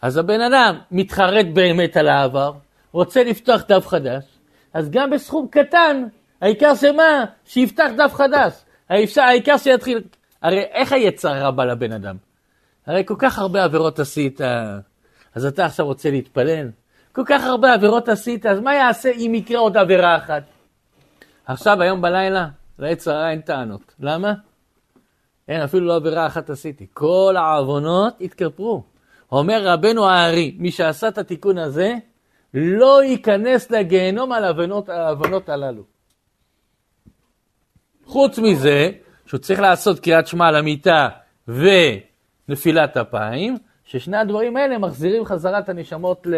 אז 0.01 0.17
הבן 0.17 0.41
אדם 0.41 0.79
מתחרט 0.91 1.45
באמת 1.53 1.97
על 1.97 2.07
העבר, 2.07 2.51
רוצה 2.91 3.23
לפתוח 3.23 3.61
דף 3.67 3.87
חדש, 3.87 4.23
אז 4.75 4.89
גם 4.89 5.09
בסכום 5.09 5.47
קטן, 5.47 6.03
העיקר 6.41 6.75
שמה? 6.75 7.25
שיפתח 7.45 7.87
דף 7.97 8.13
חדש. 8.13 8.53
העיקר 9.17 9.57
שיתחיל... 9.57 10.01
הרי 10.41 10.59
איך 10.59 10.91
היצר 10.91 11.29
רע 11.29 11.65
לבן 11.65 11.91
אדם? 11.91 12.15
הרי 12.85 13.03
כל 13.05 13.15
כך 13.17 13.39
הרבה 13.39 13.63
עבירות 13.63 13.99
עשית, 13.99 14.41
אז 15.35 15.45
אתה 15.45 15.65
עכשיו 15.65 15.85
רוצה 15.85 16.11
להתפלל? 16.11 16.69
כל 17.11 17.21
כך 17.25 17.43
הרבה 17.43 17.73
עבירות 17.73 18.09
עשית, 18.09 18.45
אז 18.45 18.59
מה 18.59 18.73
יעשה 18.73 19.11
אם 19.11 19.31
יקרה 19.35 19.59
עוד 19.59 19.77
עבירה 19.77 20.17
אחת? 20.17 20.43
עכשיו, 21.45 21.81
היום 21.81 22.01
בלילה, 22.01 22.47
לעץ 22.79 23.07
הרע 23.07 23.29
אין 23.29 23.41
טענות. 23.41 23.95
למה? 23.99 24.33
אין, 25.47 25.61
אפילו 25.61 25.85
לא 25.85 25.95
עבירה 25.95 26.27
אחת 26.27 26.49
עשיתי. 26.49 26.87
כל 26.93 27.35
העוונות 27.37 28.13
התכפרו. 28.21 28.83
אומר 29.31 29.67
רבנו 29.67 30.09
הארי, 30.09 30.55
מי 30.59 30.71
שעשה 30.71 31.07
את 31.07 31.17
התיקון 31.17 31.57
הזה, 31.57 31.93
לא 32.55 33.03
ייכנס 33.03 33.71
לגיהנום 33.71 34.31
על 34.31 34.43
העוונות 34.87 35.49
הללו. 35.49 35.83
חוץ 38.05 38.39
מזה, 38.39 38.89
שהוא 39.25 39.37
צריך 39.37 39.59
לעשות 39.59 39.99
קריאת 39.99 40.27
שמע 40.27 40.47
על 40.47 40.55
המיטה 40.55 41.09
ונפילת 41.47 42.97
אפיים, 42.97 43.57
ששני 43.85 44.17
הדברים 44.17 44.57
האלה 44.57 44.77
מחזירים 44.77 45.25
חזרה 45.25 45.59
את 45.59 45.69
הנשמות 45.69 46.27
ל... 46.27 46.35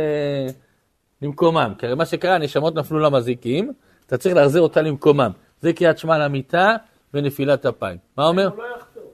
למקומם. 1.22 1.74
כי 1.78 1.86
הרי 1.86 1.96
מה 1.96 2.06
שקרה, 2.06 2.36
הנשמות 2.36 2.76
נפלו 2.76 3.00
למזיקים, 3.00 3.74
אתה 4.06 4.18
צריך 4.18 4.36
להחזיר 4.36 4.62
אותה 4.62 4.82
למקומם. 4.82 5.32
זה 5.62 5.74
קריאת 5.74 5.98
שמע 5.98 6.16
על 6.16 6.22
המיטה 6.22 6.76
ונפילת 7.14 7.66
אפיים. 7.66 7.98
מה 8.18 8.28
אומר? 8.28 8.50
לא 8.58 8.64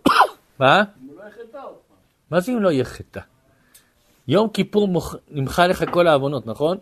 מה? 0.60 0.84
מה 2.32 2.40
זה 2.40 2.52
אם 2.52 2.62
לא 2.62 2.72
יהיה 2.72 2.84
חטא? 2.84 3.20
יום 4.28 4.50
כיפור 4.50 4.88
נמחה 5.32 5.68
לך 5.68 5.84
כל 5.92 6.08
העוונות, 6.08 6.48
נכון? 6.48 6.78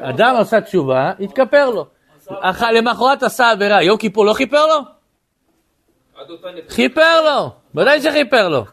אדם 0.00 0.36
עשה 0.36 0.60
תשובה, 0.60 1.12
התכפר 1.20 1.70
לו. 1.70 1.86
למחרת 2.72 3.22
עשה 3.22 3.50
עבירה, 3.50 3.82
יום 3.82 3.98
כיפור 3.98 4.26
לא 4.26 4.34
כיפר 4.34 4.66
לו? 4.66 4.80
כיפר 6.74 7.22
לו, 7.24 7.50
ודאי 7.74 8.00
שכיפר 8.00 8.48
לו. 8.48 8.64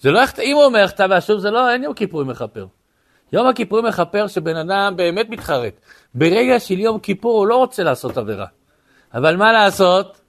זה 0.00 0.10
לא, 0.10 0.20
אם 0.42 0.56
הוא 0.56 0.64
אומר 0.64 0.88
כתב 0.88 1.08
ואשוב, 1.10 1.38
זה 1.38 1.50
לא, 1.50 1.70
אין 1.70 1.84
יום 1.84 1.94
כיפורים 1.94 2.28
מכפר. 2.28 2.66
יום 3.32 3.46
הכיפורים 3.46 3.84
מכפר 3.86 4.26
שבן 4.26 4.56
אדם 4.56 4.96
באמת 4.96 5.30
מתחרט. 5.30 5.80
ברגע 6.14 6.60
של 6.60 6.78
יום 6.78 6.98
כיפור 6.98 7.38
הוא 7.38 7.46
לא 7.46 7.56
רוצה 7.56 7.82
לעשות 7.82 8.16
עבירה. 8.16 8.46
אבל 9.14 9.36
מה 9.36 9.52
לעשות? 9.52 10.20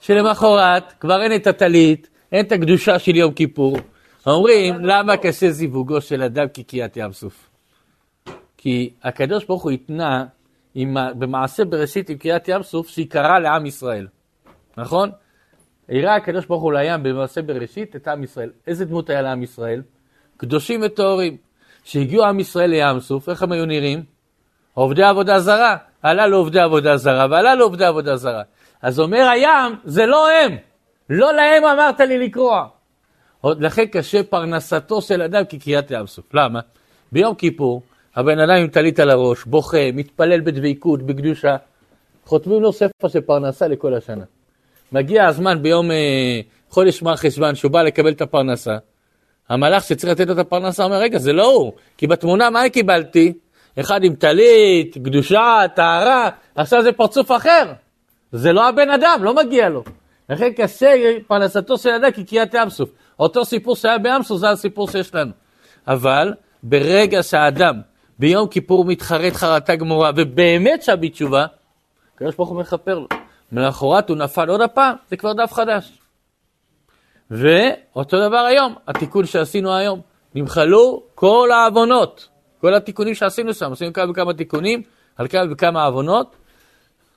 שלמחרת 0.00 0.92
כבר 1.00 1.22
אין 1.22 1.34
את 1.34 1.46
הטלית, 1.46 2.08
אין 2.32 2.46
את 2.46 2.52
הקדושה 2.52 2.98
של 2.98 3.16
יום 3.16 3.32
כיפור. 3.32 3.78
אומרים, 4.26 4.84
למה 4.84 5.16
קשה 5.16 5.50
זיווגו 5.50 6.00
של 6.00 6.22
אדם 6.22 6.46
כקריאת 6.54 6.96
ים 6.96 7.12
סוף? 7.12 7.55
כי 8.66 8.90
הקדוש 9.02 9.44
ברוך 9.44 9.62
הוא 9.62 9.70
התנה 9.70 10.24
עם, 10.74 10.96
במעשה 11.18 11.64
בראשית 11.64 12.10
עם 12.10 12.18
קריאת 12.18 12.48
ים 12.48 12.62
סוף 12.62 12.88
שהיא 12.88 13.10
קרה 13.10 13.38
לעם 13.38 13.66
ישראל, 13.66 14.06
נכון? 14.76 15.10
הראה 15.88 16.16
הקדוש 16.16 16.46
ברוך 16.46 16.62
הוא 16.62 16.72
לים 16.72 17.02
במעשה 17.02 17.42
בראשית 17.42 17.96
את 17.96 18.08
עם 18.08 18.22
ישראל. 18.24 18.50
איזה 18.66 18.84
דמות 18.84 19.10
היה 19.10 19.22
לעם 19.22 19.42
ישראל? 19.42 19.82
קדושים 20.36 20.80
וטהורים. 20.84 21.36
שהגיעו 21.84 22.24
עם 22.24 22.40
ישראל 22.40 22.70
לים 22.70 23.00
סוף, 23.00 23.28
איך 23.28 23.42
הם 23.42 23.52
היו 23.52 23.66
נראים? 23.66 24.02
עובדי 24.74 25.02
עבודה 25.02 25.40
זרה. 25.40 25.76
עלה 26.02 26.26
לעובדי 26.26 26.60
עבודה 26.60 26.96
זרה 26.96 27.26
ועלה 27.30 27.54
לעובדי 27.54 27.84
עבודה 27.84 28.16
זרה. 28.16 28.42
אז 28.82 29.00
אומר 29.00 29.28
הים, 29.28 29.76
זה 29.84 30.06
לא 30.06 30.28
הם. 30.30 30.56
לא 31.10 31.32
להם 31.32 31.64
אמרת 31.64 32.00
לי 32.00 32.18
לקרוע. 32.18 32.66
לכן 33.44 33.86
קשה 33.86 34.22
פרנסתו 34.22 35.02
של 35.02 35.22
אדם 35.22 35.42
כקריאת 35.48 35.90
ים 35.90 36.06
סוף. 36.06 36.34
למה? 36.34 36.60
ביום 37.12 37.34
כיפור 37.34 37.82
הבן 38.16 38.38
אדם 38.38 38.54
עם 38.54 38.68
טלית 38.68 39.00
על 39.00 39.10
הראש, 39.10 39.44
בוכה, 39.44 39.92
מתפלל 39.94 40.40
בדביקות, 40.40 41.02
בקדושה, 41.02 41.56
חותמים 42.24 42.62
לו 42.62 42.72
ספר 42.72 43.08
של 43.08 43.20
פרנסה 43.20 43.68
לכל 43.68 43.94
השנה. 43.94 44.24
מגיע 44.92 45.26
הזמן 45.26 45.62
ביום 45.62 45.90
אה, 45.90 46.40
חודש 46.70 47.02
מר 47.02 47.16
חשוון, 47.16 47.54
שהוא 47.54 47.70
בא 47.70 47.82
לקבל 47.82 48.12
את 48.12 48.22
הפרנסה, 48.22 48.76
המלאך 49.48 49.84
שצריך 49.84 50.12
לתת 50.12 50.26
לו 50.26 50.32
את 50.32 50.38
הפרנסה 50.38 50.84
אומר, 50.84 50.96
רגע, 50.96 51.18
זה 51.18 51.32
לא 51.32 51.52
הוא, 51.52 51.72
כי 51.98 52.06
בתמונה 52.06 52.50
מה 52.50 52.68
קיבלתי? 52.68 53.32
אחד 53.80 54.04
עם 54.04 54.14
טלית, 54.14 54.94
קדושה, 55.04 55.62
טהרה, 55.74 56.30
עכשיו 56.54 56.82
זה 56.82 56.92
פרצוף 56.92 57.32
אחר. 57.32 57.72
זה 58.32 58.52
לא 58.52 58.68
הבן 58.68 58.90
אדם, 58.90 59.20
לא 59.22 59.34
מגיע 59.34 59.68
לו. 59.68 59.84
לכן 60.30 60.52
קשה 60.52 60.92
פרנסתו 61.26 61.78
של 61.78 61.90
אדם 61.90 62.10
כקריאת 62.10 62.54
ים 62.54 62.70
סוף. 62.70 62.90
אותו 63.18 63.44
סיפור 63.44 63.76
שהיה 63.76 63.98
בים 63.98 64.22
סוף, 64.22 64.38
זה 64.38 64.50
הסיפור 64.50 64.88
שיש 64.88 65.14
לנו. 65.14 65.32
אבל 65.88 66.34
ברגע 66.62 67.22
שהאדם 67.22 67.80
ביום 68.18 68.48
כיפור 68.48 68.84
מתחרט 68.84 69.32
חרטה 69.32 69.76
גמורה, 69.76 70.10
ובאמת 70.16 70.82
שם 70.82 70.94
בתשובה, 71.00 71.46
הקדוש 72.14 72.36
ברוך 72.36 72.48
הוא 72.48 72.60
מכפר 72.60 72.98
לו. 72.98 73.06
למחרת 73.52 74.08
הוא 74.08 74.16
נפל 74.16 74.50
עוד 74.50 74.60
הפעם, 74.60 74.96
זה 75.10 75.16
כבר 75.16 75.32
דף 75.32 75.52
חדש. 75.52 75.98
ואותו 77.30 78.28
דבר 78.28 78.36
היום, 78.36 78.74
התיקון 78.88 79.26
שעשינו 79.26 79.74
היום, 79.74 80.00
נמחלו 80.34 81.02
כל 81.14 81.48
העוונות, 81.52 82.28
כל 82.60 82.74
התיקונים 82.74 83.14
שעשינו 83.14 83.54
שם, 83.54 83.72
עשינו 83.72 83.92
כמה 83.92 84.10
וכמה 84.10 84.34
תיקונים, 84.34 84.82
על 85.16 85.28
כמה 85.28 85.42
וכמה 85.52 85.84
עוונות, 85.84 86.36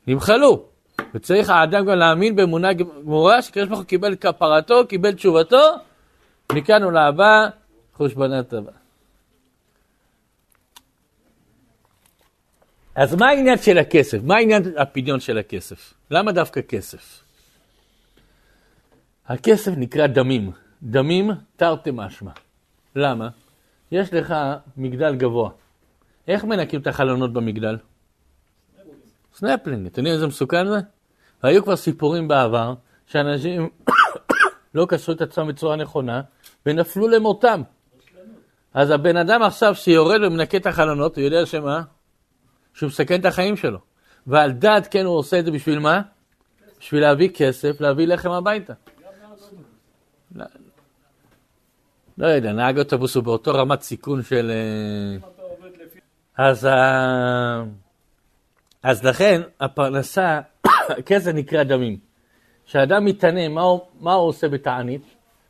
נמחלו. 0.08 0.64
וצריך 1.14 1.50
האדם 1.50 1.86
גם 1.86 1.98
להאמין 1.98 2.36
באמונה 2.36 2.74
גמורה, 2.74 3.42
שקדוש 3.42 3.68
ברוך 3.68 3.80
הוא 3.80 3.88
קיבל 3.88 4.14
את 4.14 4.22
כפרתו, 4.22 4.88
קיבל 4.88 5.12
תשובתו, 5.12 5.76
מכאן 6.52 6.84
ולהבא, 6.84 7.48
חושבנה 7.94 8.44
טובה. 8.44 8.79
אז 13.00 13.16
מה 13.16 13.28
העניין 13.28 13.58
של 13.58 13.78
הכסף? 13.78 14.18
מה 14.24 14.36
העניין 14.36 14.64
הפדיון 14.78 15.20
של 15.20 15.38
הכסף? 15.38 15.94
למה 16.12 16.32
דווקא 16.32 16.62
כסף? 16.62 17.24
הכסף 19.28 19.72
נקרא 19.78 20.08
דמים. 20.08 20.52
דמים 20.84 21.32
תרתי 21.56 21.90
משמע. 21.94 22.32
למה? 22.96 23.30
יש 23.92 24.14
לך 24.14 24.36
מגדל 24.78 25.16
גבוה. 25.16 25.50
איך 26.28 26.44
מנקים 26.44 26.82
את 26.82 26.88
החלונות 26.88 27.34
במגדל? 27.34 27.78
סנפלינג. 29.36 29.86
אתם 29.86 30.00
יודעים 30.02 30.16
איזה 30.16 30.28
מסוכן 30.28 30.68
זה? 30.68 30.80
והיו 31.44 31.64
כבר 31.64 31.76
סיפורים 31.76 32.28
בעבר 32.28 32.74
שאנשים 33.08 33.70
לא 34.76 34.86
קשרו 34.90 35.16
את 35.16 35.22
עצמם 35.22 35.48
בצורה 35.48 35.76
נכונה 35.76 36.22
ונפלו 36.66 37.08
למותם. 37.08 37.62
אז 38.74 38.92
הבן 38.92 39.18
אדם 39.18 39.42
עכשיו 39.42 39.76
שיורד 39.76 40.24
ומנקה 40.24 40.58
את 40.58 40.66
החלונות, 40.66 41.16
הוא 41.16 41.24
יודע 41.24 41.46
שמה? 41.46 41.82
שהוא 42.80 42.88
מסכן 42.88 43.20
את 43.20 43.26
החיים 43.26 43.58
שלו. 43.58 43.80
ועל 44.28 44.52
דעת 44.52 44.88
כן 44.88 45.06
הוא 45.06 45.18
עושה 45.18 45.40
את 45.40 45.46
זה 45.46 45.52
בשביל 45.52 45.80
מה? 45.80 46.02
בשביל 46.80 47.02
להביא 47.02 47.30
כסף, 47.30 47.82
להביא 47.82 48.08
לחם 48.08 48.32
הביתה. 48.32 48.74
לא, 50.36 50.46
לא 52.18 52.28
יודע, 52.28 52.52
נהג 52.52 52.78
אוטובוס 52.78 53.16
הוא 53.16 53.24
באותו 53.24 53.54
רמת 53.54 53.82
סיכון 53.82 54.24
של... 54.24 54.52
אה, 54.52 55.30
אז, 56.38 56.68
אז 58.84 59.06
לכן 59.06 59.42
הפרנסה 59.60 60.40
כסף 61.06 61.32
נקרא 61.34 61.64
דמים. 61.64 61.98
כשאדם 62.66 63.06
מתענה, 63.06 63.48
מה, 63.48 63.62
מה 64.00 64.14
הוא 64.14 64.28
עושה 64.28 64.48
בתענית? 64.48 65.02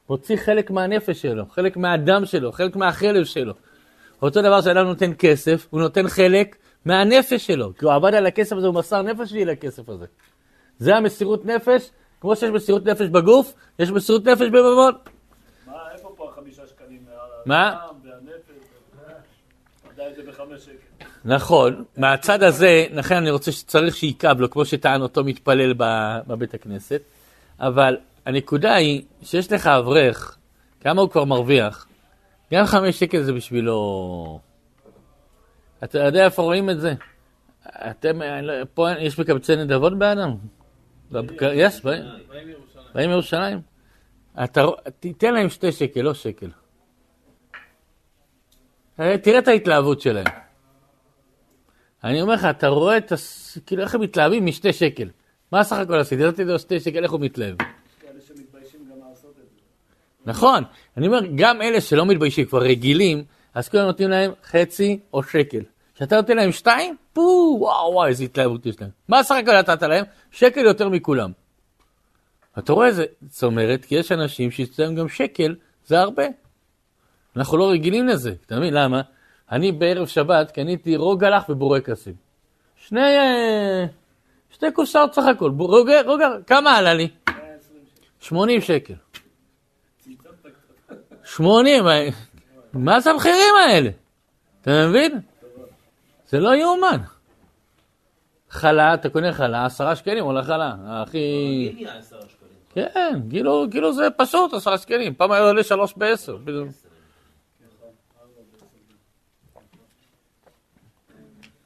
מוציא 0.10 0.38
חלק 0.38 0.72
מהנפש 0.72 1.22
שלו, 1.22 1.46
חלק 1.46 1.78
מהדם 1.78 2.26
שלו, 2.26 2.52
חלק 2.52 2.76
מהחלב 2.76 3.24
שלו. 3.24 3.54
אותו 4.22 4.42
דבר 4.42 4.62
שאדם 4.62 4.86
נותן 4.86 5.12
כסף, 5.20 5.68
הוא 5.70 5.82
נותן 5.82 6.08
חלק 6.08 6.56
מהנפש 6.86 7.48
שלו, 7.48 7.74
כי 7.78 7.86
הוא 7.86 7.94
עבד 7.94 8.14
על 8.14 8.26
הכסף 8.26 8.56
הזה, 8.56 8.68
הוא 8.68 8.76
מסר 8.76 9.02
נפש 9.02 9.20
בשביל 9.20 9.50
הכסף 9.50 9.90
הזה. 9.90 10.06
זה 10.78 10.96
המסירות 10.96 11.46
נפש, 11.46 11.92
כמו 12.22 12.36
שיש 12.36 12.50
מסירות 12.50 12.86
נפש 12.86 13.08
בגוף, 13.08 13.54
יש 13.80 13.90
מסירות 13.90 14.26
נפש 14.26 14.48
בממון. 14.48 14.94
מה, 15.68 15.74
איפה 15.94 16.14
פה 16.18 16.30
החמישה 16.30 16.68
שקלים? 16.68 17.06
מה? 17.46 17.76
נכון, 21.26 21.84
מהצד 21.98 22.44
הזה, 22.44 22.86
לכן 22.92 23.16
אני 23.16 23.32
רוצה 23.32 23.52
שצריך 23.52 23.96
שיכאב 23.96 24.40
לו, 24.40 24.50
כמו 24.50 24.66
שטען 24.66 25.02
אותו 25.02 25.24
מתפלל 25.24 25.74
בבית 26.28 26.54
הכנסת, 26.54 27.02
אבל 27.60 27.98
הנקודה 28.26 28.74
היא 28.74 29.02
שיש 29.24 29.52
לך 29.52 29.68
אברך, 29.68 30.38
כמה 30.82 31.02
הוא 31.02 31.10
כבר 31.10 31.26
מרוויח? 31.26 31.88
גם 32.54 32.66
חמש 32.66 33.00
שקל 33.00 33.22
זה 33.22 33.34
בשבילו... 33.34 34.49
אתה 35.84 36.00
יודע 36.00 36.26
איפה 36.26 36.42
רואים 36.42 36.70
את 36.70 36.80
זה? 36.82 36.94
אתם, 37.68 38.22
לא- 38.42 38.54
פה 38.74 38.88
יש 39.00 39.20
מקבצי 39.20 39.56
נדבות 39.56 39.98
באדם? 40.00 40.36
בבק- 41.12 41.42
יש, 41.54 41.84
באים 41.84 42.04
באים 42.94 43.10
מירושלים. 43.10 43.62
תיתן 45.00 45.34
להם 45.34 45.50
שתי 45.50 45.72
שקל, 45.72 46.02
לא 46.02 46.14
שקל. 46.14 46.50
אה, 49.00 49.18
תראה 49.18 49.40
את 49.40 49.48
ההתלהבות 49.48 50.02
שלהם. 50.02 50.26
אני 52.04 52.22
אומר 52.22 52.34
לך, 52.34 52.46
אתה 52.50 52.68
רואה 52.68 52.98
את 52.98 53.12
הס... 53.12 53.58
כאילו 53.66 53.82
איך 53.84 53.96
הם 53.96 54.02
מתלהבים 54.02 54.46
משתי 54.46 54.74
שקל. 54.74 55.10
מה 55.52 55.64
סך 55.64 55.78
הכל 55.78 56.00
עשיתי? 56.00 56.24
נתתי 56.24 56.44
לו 56.44 56.60
שתי 56.60 56.80
שקל, 56.80 57.04
איך 57.04 57.12
הוא 57.12 57.20
מתלהב? 57.20 57.56
כאלה 57.58 58.22
שמתביישים 58.28 58.80
גם 58.92 59.10
לעשות 59.10 59.30
את 59.32 59.50
זה. 59.50 59.60
נכון. 60.26 60.64
אני 60.98 61.08
אומר, 61.08 61.20
גם 61.36 61.62
אלה 61.62 61.82
שלא 61.82 62.06
מתביישים, 62.06 62.46
כבר 62.46 62.62
רגילים, 62.62 63.24
אז 63.54 63.70
כולם 63.70 63.86
נותנים 63.86 64.10
להם 64.10 64.32
חצי 64.44 65.00
או 65.14 65.24
שקל. 65.24 65.62
כשאתה 65.96 66.16
נותן 66.16 66.38
להם 66.38 66.52
שתיים, 66.52 66.96
פו, 67.14 67.58
וואו 67.60 67.94
וואו, 67.94 68.08
איזה 68.08 68.24
התלהבות 68.24 68.66
יש 68.66 68.82
להם. 68.82 68.90
מה 69.08 69.24
סך 69.24 69.36
הכל 69.36 69.58
נתת 69.60 69.84
להם? 69.84 70.06
שקל 70.32 70.60
יותר 70.60 70.90
מכולם. 70.90 71.32
אתה 72.60 72.74
רואה 72.74 72.88
איזה, 72.88 73.06
זאת 73.30 73.44
אומרת, 73.44 73.86
כי 73.86 73.96
יש 73.96 74.12
אנשים 74.12 74.52
שאצלם 74.52 74.96
גם 74.96 75.10
שקל 75.10 75.56
זה 75.86 76.00
הרבה. 76.00 76.24
אנחנו 77.36 77.58
לא 77.58 77.70
רגילים 77.70 78.08
לזה, 78.08 78.34
אתה 78.46 78.56
מבין 78.56 78.74
למה? 78.74 79.02
אני 79.52 79.72
בערב 79.72 80.08
שבת 80.08 80.52
קניתי 80.52 80.96
רוגלח 80.96 81.50
ובורקסים. 81.50 82.14
שני, 82.76 83.18
אה, 83.18 83.86
שתי 84.54 84.72
קופסאות 84.72 85.14
סך 85.14 85.24
הכל, 85.32 85.50
ב- 85.50 85.62
רוג, 85.62 85.90
רוג, 86.06 86.22
כמה 86.48 86.78
עלה 86.78 86.94
לי? 86.94 87.10
80 88.20 88.62
שקל. 88.62 88.94
80, 91.24 91.88
אה, 91.88 92.10
מה 92.74 93.00
זה 93.00 93.10
המחירים 93.10 93.56
האלה? 93.68 93.90
אתה 94.62 94.88
מבין? 94.90 95.20
זה 96.30 96.40
לא 96.40 96.56
יאומן. 96.56 96.98
חלה, 98.50 98.94
אתה 98.94 99.10
קונה 99.10 99.34
חלה, 99.34 99.66
עשרה 99.66 99.96
שקלים 99.96 100.24
עולה 100.24 100.44
חלה, 100.44 100.76
הכי... 100.86 101.86
כן, 102.74 103.20
כאילו, 103.30 103.66
כאילו 103.72 103.94
זה 103.94 104.08
פשוט 104.18 104.54
עשרה 104.54 104.78
שקלים, 104.78 105.14
פעם 105.14 105.32
היה 105.32 105.42
עולה 105.42 105.64
שלוש 105.64 105.94
בעשר. 105.98 106.38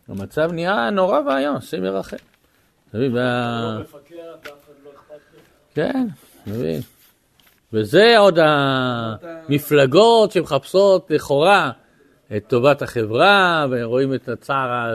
המצב 0.07 0.51
נהיה 0.51 0.89
נורא 0.89 1.19
ואיום, 1.19 1.55
השם 1.55 1.85
ירחם. 1.85 2.17
אתה 2.89 2.97
מבין, 2.97 3.11
לא 3.11 3.79
לא. 3.79 3.83
כן, 5.73 6.07
מבין. 6.47 6.81
וזה 7.73 8.17
עוד 8.17 8.39
המפלגות 8.41 10.31
שמחפשות 10.31 11.11
לכאורה 11.11 11.71
את 12.37 12.43
טובת 12.47 12.81
החברה, 12.81 13.65
ורואים 13.71 14.13
את 14.13 14.29
הצער, 14.29 14.93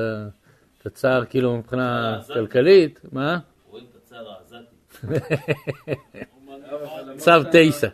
את 0.81 0.87
הצער 0.87 1.25
כאילו 1.25 1.57
מבחינה. 1.57 2.21
כלכלית, 2.35 3.01
מה? 3.13 3.39
רואים 3.71 3.87
את 3.91 3.97
הצער 3.97 4.27
העזתי. 4.29 4.57
צו 7.17 7.33
תשע. 7.53 7.89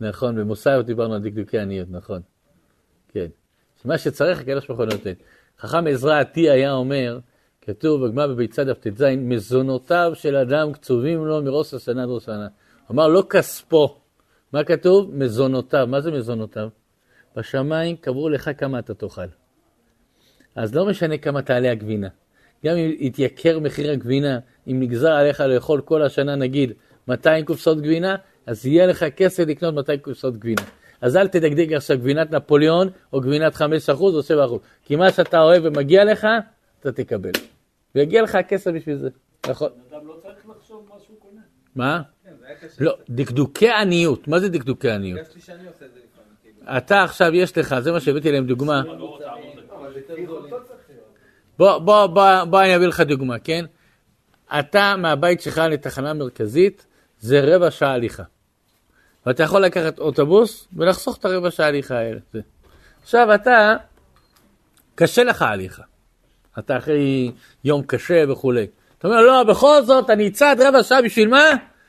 נכון, 0.00 0.36
במוסאיו 0.36 0.82
דיברנו 0.82 1.14
על 1.14 1.22
דקדוקי 1.22 1.58
עניות, 1.58 1.88
נכון. 1.90 2.20
כן. 3.08 3.26
מה 3.84 3.98
שצריך, 3.98 4.40
הקדוש 4.40 4.66
ברוך 4.66 4.80
הוא 4.80 4.86
נותן. 4.86 5.12
חכם 5.58 5.86
עזרא 5.86 6.20
עתי 6.20 6.50
היה 6.50 6.72
אומר, 6.72 7.18
כתוב 7.66 8.06
בגמרא 8.06 8.26
בביצה 8.26 8.64
דף 8.64 8.78
ט"ז, 8.78 9.02
מזונותיו 9.16 10.12
של 10.14 10.36
אדם 10.36 10.72
קצובים 10.72 11.24
לו 11.24 11.42
מראש 11.42 11.74
השנה 11.74 12.02
עד 12.02 12.08
ראש 12.08 12.22
השנה. 12.22 12.48
אמר, 12.90 13.08
לא 13.08 13.22
כספו. 13.30 13.96
מה 14.52 14.64
כתוב? 14.64 15.14
מזונותיו. 15.14 15.86
מה 15.86 16.00
זה 16.00 16.10
מזונותיו? 16.10 16.68
בשמיים 17.36 17.96
קבעו 17.96 18.28
לך 18.28 18.50
כמה 18.58 18.78
אתה 18.78 18.94
תאכל. 18.94 19.26
אז 20.54 20.74
לא 20.74 20.86
משנה 20.86 21.18
כמה 21.18 21.42
תעלה 21.42 21.70
הגבינה. 21.70 22.08
גם 22.64 22.76
אם 22.76 22.92
יתייקר 22.98 23.58
מחיר 23.58 23.90
הגבינה, 23.90 24.38
אם 24.68 24.80
נגזר 24.80 25.12
עליך 25.12 25.40
לאכול 25.40 25.80
כל 25.80 26.02
השנה 26.02 26.34
נגיד 26.36 26.72
200 27.08 27.44
קופסאות 27.44 27.80
גבינה, 27.80 28.16
אז 28.46 28.66
יהיה 28.66 28.86
לך 28.86 29.04
כסף 29.16 29.44
לקנות 29.46 29.74
200 29.74 29.98
קופסאות 29.98 30.36
גבינה. 30.36 30.62
אז 31.00 31.16
אל 31.16 31.28
תדגדג 31.28 31.72
עכשיו 31.74 31.98
גבינת 31.98 32.30
נפוליאון 32.30 32.88
או 33.12 33.20
גבינת 33.20 33.54
5% 33.54 33.60
או 34.00 34.20
7%, 34.20 34.58
כי 34.84 34.96
מה 34.96 35.12
שאתה 35.12 35.40
אוהב 35.40 35.62
ומגיע 35.64 36.04
לך, 36.04 36.26
אתה 36.80 36.92
תקבל. 36.92 37.55
ויגיע 37.96 38.22
לך 38.22 38.34
הכסף 38.34 38.70
בשביל 38.70 38.96
זה, 38.96 39.08
נכון? 39.48 39.70
אדם 39.90 40.06
לא 40.06 40.18
צריך 40.22 40.48
לחשוב 40.48 40.86
מה 40.88 40.94
שהוא 41.06 41.16
קונה. 41.18 41.40
מה? 41.76 42.02
כן. 42.24 42.30
לא, 42.80 42.98
דקדוקי 43.10 43.70
עניות, 43.70 44.28
מה 44.28 44.40
זה 44.40 44.48
דקדוקי 44.48 44.90
עניות? 44.90 45.28
כאילו. 46.42 46.78
אתה 46.78 47.02
עכשיו 47.02 47.34
יש 47.34 47.58
לך, 47.58 47.78
זה 47.80 47.92
מה 47.92 48.00
שהבאתי 48.00 48.32
להם 48.32 48.46
דוגמה. 48.46 48.80
אבל 48.80 48.92
יותר 49.96 50.14
זולים. 50.26 50.50
בוא, 51.58 51.78
בוא, 51.78 52.06
בוא, 52.06 52.44
בוא 52.44 52.60
אני 52.60 52.76
אביא 52.76 52.86
לך 52.86 53.00
דוגמה, 53.00 53.38
כן? 53.38 53.64
אתה 54.58 54.94
מהבית 54.98 55.40
שלך 55.40 55.58
לתחנה 55.58 56.14
מרכזית, 56.14 56.86
זה 57.18 57.40
רבע 57.54 57.70
שעה 57.70 57.92
הליכה. 57.92 58.22
ואתה 59.26 59.42
יכול 59.42 59.62
לקחת 59.62 59.98
אוטובוס 59.98 60.68
ולחסוך 60.76 61.16
את 61.16 61.24
הרבע 61.24 61.50
שעה 61.50 61.66
הליכה 61.66 61.98
האלה. 61.98 62.20
זה. 62.32 62.40
עכשיו 63.02 63.34
אתה, 63.34 63.76
קשה 64.94 65.24
לך 65.24 65.42
ההליכה. 65.42 65.82
אתה 66.58 66.78
אחרי 66.78 67.32
יום 67.64 67.82
קשה 67.82 68.24
וכולי. 68.28 68.66
אתה 68.98 69.08
אומר, 69.08 69.20
לא, 69.20 69.42
בכל 69.42 69.82
זאת 69.82 70.10
אני 70.10 70.28
אצעד 70.28 70.60
רבע 70.60 70.82
שעה 70.82 71.02
בשביל 71.02 71.28
מה? 71.28 71.44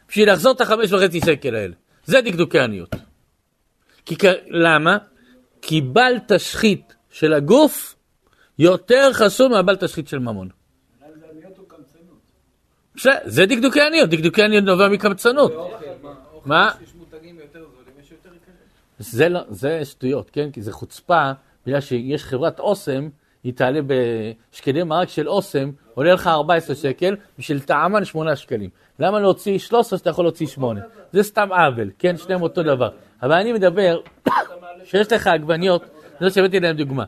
בשביל 0.09 0.31
לחזור 0.31 0.51
את 0.51 0.61
החמש 0.61 0.91
וחצי 0.91 1.19
שקל 1.25 1.55
האלה. 1.55 1.73
זה 2.05 2.21
דקדוקי 2.21 2.59
עניות. 2.59 2.95
כי. 4.05 4.15
למה? 4.47 4.97
כי 5.61 5.81
בל 5.81 6.13
תשחית 6.27 6.95
של 7.09 7.33
הגוף 7.33 7.95
יותר 8.59 9.13
חשוב 9.13 9.51
מהבל 9.51 9.75
תשחית 9.75 10.07
של 10.07 10.19
ממון. 10.19 10.49
אולי 13.05 13.15
זה 13.25 13.45
דקדוקי 13.45 13.81
עניות, 13.81 14.09
דקדוקי 14.09 14.43
עניות 14.43 14.63
נובע 14.63 14.87
מקמצנות. 14.87 15.53
מה? 16.45 16.71
זה 18.99 19.29
לא, 19.29 19.39
זה 19.49 19.85
שטויות, 19.85 20.29
כן? 20.29 20.51
כי 20.51 20.61
זה 20.61 20.71
חוצפה, 20.71 21.31
בגלל 21.65 21.81
שיש 21.81 22.23
חברת 22.23 22.59
אוסם, 22.59 23.09
היא 23.43 23.53
תעלה 23.53 23.79
בשקדי 23.87 24.83
מרק 24.83 25.09
של 25.09 25.29
אוסם, 25.29 25.71
עולה 25.93 26.13
לך 26.13 26.27
14 26.27 26.75
שקל, 26.75 27.15
בשביל 27.39 27.59
טעמן 27.59 28.05
8 28.05 28.35
שקלים. 28.35 28.69
למה 28.99 29.19
להוציא 29.19 29.57
13 29.57 29.99
שאתה 29.99 30.09
יכול 30.09 30.25
להוציא 30.25 30.47
8? 30.47 30.81
זה 31.11 31.23
סתם 31.23 31.49
עוול, 31.51 31.89
כן? 31.99 32.17
שניהם 32.17 32.41
אותו 32.41 32.63
דבר. 32.63 32.89
אבל 33.21 33.33
אני 33.33 33.53
מדבר, 33.53 33.99
שיש 34.83 35.11
לך 35.11 35.27
עגבניות, 35.27 35.83
זה 36.19 36.29
שהבאתי 36.29 36.59
להם 36.59 36.75
דוגמה, 36.75 37.03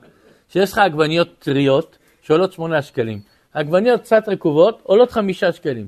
שיש 0.50 0.72
לך 0.72 0.78
עגבניות 0.78 1.28
טריות, 1.40 1.98
שעולות 2.22 2.54
8 2.54 2.82
שקלים. 2.82 3.20
עגבניות 3.54 4.02
קצת 4.02 4.24
רקובות, 4.30 4.82
עולות 4.84 5.12
5 5.12 5.44
שקלים. 5.44 5.88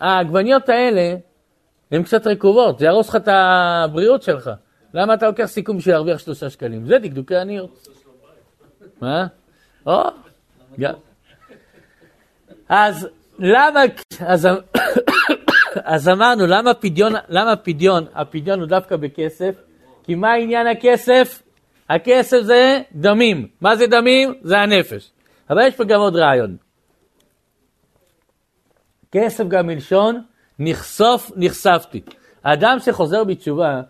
העגבניות 0.00 0.68
האלה, 0.68 1.16
הן 1.90 2.02
קצת 2.02 2.26
רקובות, 2.26 2.78
זה 2.78 2.84
יהרוס 2.84 3.08
לך 3.08 3.16
את 3.16 3.28
הבריאות 3.28 4.22
שלך. 4.22 4.50
למה 4.94 5.14
אתה 5.14 5.26
לוקח 5.26 5.44
סיכום 5.44 5.78
בשביל 5.78 5.94
להרוויח 5.94 6.18
שלושה 6.18 6.50
שקלים? 6.50 6.86
זה 6.86 6.98
דקדוקי 6.98 7.36
עניות. 7.36 7.88
מה? 9.00 9.26
או. 9.86 10.02
אז 12.68 13.08
למה, 13.38 13.80
אז, 14.26 14.48
אז 15.94 16.08
אמרנו, 16.08 16.46
למה 16.46 16.74
פדיון, 16.74 17.12
למה 17.28 17.56
פדיון, 17.56 18.06
הפדיון 18.14 18.60
הוא 18.60 18.68
דווקא 18.68 18.96
בכסף? 18.96 19.54
כי 20.02 20.14
מה 20.14 20.32
עניין 20.32 20.66
הכסף? 20.66 21.42
הכסף 21.88 22.40
זה 22.40 22.80
דמים. 22.94 23.48
מה 23.60 23.76
זה 23.76 23.86
דמים? 23.86 24.34
זה 24.42 24.58
הנפש. 24.58 25.10
אבל 25.50 25.66
יש 25.66 25.76
פה 25.76 25.84
גם 25.84 26.00
עוד 26.00 26.16
רעיון. 26.16 26.56
כסף 29.12 29.44
גם 29.48 29.66
מלשון 29.66 30.22
נחשוף, 30.58 31.30
נחשפתי. 31.36 32.00
האדם 32.44 32.78
שחוזר 32.78 33.24
בתשובה, 33.24 33.80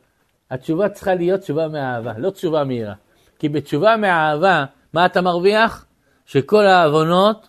התשובה 0.50 0.88
צריכה 0.88 1.14
להיות 1.14 1.40
תשובה 1.40 1.68
מאהבה, 1.68 2.12
לא 2.18 2.30
תשובה 2.30 2.64
מהירה. 2.64 2.94
כי 3.38 3.48
בתשובה 3.48 3.96
מאהבה, 3.96 4.64
מה 4.94 5.06
אתה 5.06 5.20
מרוויח? 5.20 5.86
שכל 6.26 6.66
העוונות 6.66 7.48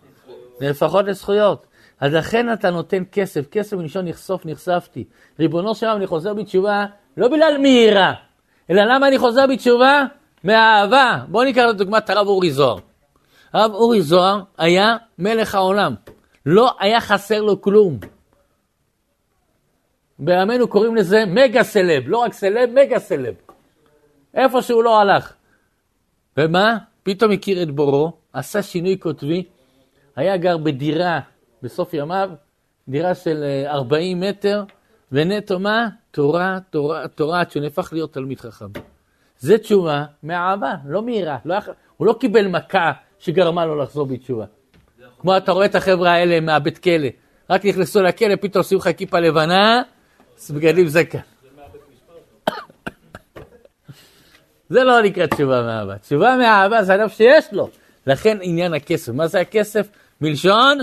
נהפכות 0.62 1.06
לזכויות. 1.06 1.68
אז 2.00 2.14
לכן 2.14 2.54
אתה 2.54 2.70
נותן 2.72 3.04
כסף, 3.12 3.46
כסף 3.52 3.78
מלשון 3.78 4.08
נחשוף, 4.08 4.46
נחשפתי. 4.46 5.04
ריבונו 5.40 5.76
של 5.76 5.86
עולם, 5.86 5.98
אני 5.98 6.08
חוזר 6.08 6.34
בתשובה 6.34 6.86
לא 7.18 7.28
בגלל 7.28 7.58
מהירה, 7.62 8.14
אלא 8.70 8.84
למה 8.84 9.08
אני 9.08 9.18
חוזר 9.18 9.48
בתשובה? 9.48 10.04
מאהבה. 10.44 11.20
בואו 11.28 11.44
ניקח 11.44 11.64
לדוגמת 11.70 12.10
הרב 12.10 12.28
אורי 12.28 12.52
זוהר. 12.52 12.78
הרב 13.54 13.72
אורי 13.74 14.02
זוהר 14.02 14.42
היה 14.58 14.98
מלך 15.20 15.56
העולם. 15.56 15.96
לא 16.46 16.76
היה 16.80 17.02
חסר 17.02 17.42
לו 17.42 17.62
כלום. 17.62 18.00
בימינו 20.20 20.68
קוראים 20.68 20.96
לזה 20.96 21.24
מגה 21.28 21.64
סלב, 21.64 22.04
לא 22.08 22.18
רק 22.18 22.34
סלב, 22.34 22.70
מגה 22.74 23.00
סלב. 23.00 23.34
איפה 24.34 24.62
שהוא 24.62 24.84
לא 24.84 25.00
הלך. 25.00 25.34
ומה? 26.38 26.78
פתאום 27.06 27.32
הכיר 27.32 27.64
את 27.64 27.72
בורו, 27.72 28.12
עשה 28.34 28.62
שינוי 28.62 28.98
קוטבי, 28.98 29.44
היה 30.16 30.38
גר 30.38 30.58
בדירה 30.58 31.20
בסוף 31.62 31.94
ימיו, 31.94 32.30
דירה 32.88 33.16
של 33.16 33.64
40 33.68 34.24
אה, 34.24 34.30
מטר, 34.30 34.64
ונטו 35.12 35.60
מה? 35.60 35.88
תורה, 36.12 36.58
תורה, 36.70 37.08
תורה, 37.08 37.40
עד 37.40 37.52
שנהפך 37.52 37.94
להיות 37.94 38.14
תלמיד 38.14 38.40
חכם. 38.40 38.66
זה 39.40 39.58
תשובה 39.58 40.06
מאהבה, 40.24 40.74
לא 40.86 41.02
מהירה. 41.02 41.38
לא, 41.46 41.56
הוא 41.98 42.08
לא 42.08 42.16
קיבל 42.20 42.48
מכה 42.48 42.92
שגרמה 43.20 43.66
לו 43.66 43.76
לחזור 43.76 44.06
בתשובה. 44.06 44.46
כמו 45.20 45.38
אתה 45.38 45.52
רואה 45.52 45.66
את 45.66 45.76
החבר'ה 45.76 46.12
האלה 46.12 46.40
מהבית 46.40 46.78
כלא, 46.78 47.08
רק 47.50 47.66
נכנסו 47.66 48.02
לכלא, 48.02 48.36
פתאום 48.36 48.60
עושים 48.62 48.78
לך 48.78 48.90
כיפה 48.98 49.20
לבנה, 49.20 49.82
בגדים 50.50 50.88
זקן. 50.88 51.20
זה 54.70 54.84
לא 54.84 55.02
נקרא 55.02 55.26
תשובה 55.26 55.62
מאהבה. 55.62 55.98
תשובה 55.98 56.36
מאהבה 56.38 56.84
זה 56.84 56.96
אדם 56.96 57.10
שיש 57.10 57.46
לו. 57.52 57.70
לכן 58.08 58.38
עניין 58.42 58.74
הכסף. 58.74 59.14
מה 59.14 59.28
זה 59.28 59.40
הכסף? 59.40 59.88
מלשון 60.22 60.78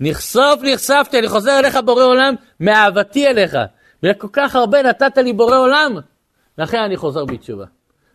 נחשוף 0.00 0.60
נחשפתי, 0.62 1.18
אני 1.18 1.28
חוזר 1.28 1.58
אליך 1.58 1.78
בורא 1.84 2.04
עולם, 2.04 2.34
מאהבתי 2.60 3.26
אליך. 3.26 3.56
וכל 4.02 4.28
כך 4.32 4.56
הרבה 4.56 4.82
נתת 4.82 5.18
לי 5.18 5.32
בורא 5.32 5.56
עולם, 5.56 5.96
לכן 6.58 6.78
אני 6.78 6.96
חוזר 6.96 7.24
בתשובה. 7.24 7.64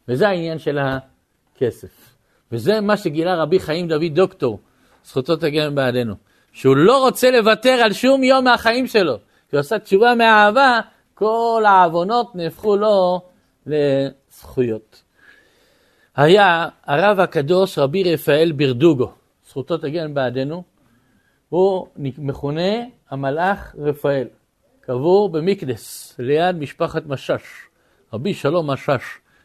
וזה 0.08 0.28
העניין 0.28 0.60
של 0.60 0.80
הכסף. 0.80 1.88
וזה 2.52 2.82
מה 2.82 2.98
שגילה 2.98 3.36
רבי 3.36 3.60
חיים 3.60 3.88
דוד 3.88 4.14
דוקטור, 4.14 4.60
זכותו 5.06 5.36
תגן 5.36 5.76
בעדינו. 5.76 6.16
שהוא 6.54 6.76
לא 6.76 7.02
רוצה 7.02 7.32
לוותר 7.32 7.72
על 7.84 7.94
שום 7.94 8.24
יום 8.24 8.44
מהחיים 8.44 8.88
שלו. 8.88 9.18
כי 9.50 9.56
הוא 9.56 9.60
עשה 9.60 9.80
תשובה 9.80 10.16
מאהבה, 10.16 10.80
כל 11.14 11.64
העוונות 11.68 12.36
נהפכו 12.36 12.76
לו 12.76 13.22
לזכויות. 13.68 15.03
היה 16.16 16.68
הרב 16.86 17.20
הקדוש 17.20 17.78
רבי 17.78 18.14
רפאל 18.14 18.52
ברדוגו, 18.52 19.12
זכותו 19.48 19.78
תגן 19.78 20.14
בעדינו, 20.14 20.64
הוא 21.50 21.88
מכונה 21.98 22.74
המלאך 23.10 23.76
רפאל, 23.78 24.28
קבור 24.82 25.30
במקדס, 25.30 26.16
ליד 26.20 26.56
משפחת 26.56 27.06
משש. 27.06 27.44
רבי 28.14 28.34
שלום 28.34 28.70
משש, 28.70 29.04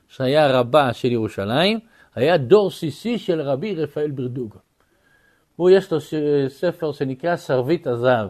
שהיה 0.09 0.59
רבה 0.59 0.92
של 0.92 1.12
ירושלים, 1.12 1.78
היה 2.14 2.37
דור 2.37 2.70
שישי 2.70 3.18
של 3.18 3.40
רבי 3.40 3.74
רפאל 3.74 4.11
ברדוגו. 4.11 4.59
הוא 5.57 5.70
יש 5.70 5.92
לו 5.92 5.98
ספר 6.48 6.92
שנקרא 6.92 7.37
שרביט 7.37 7.87
הזהב, 7.87 8.28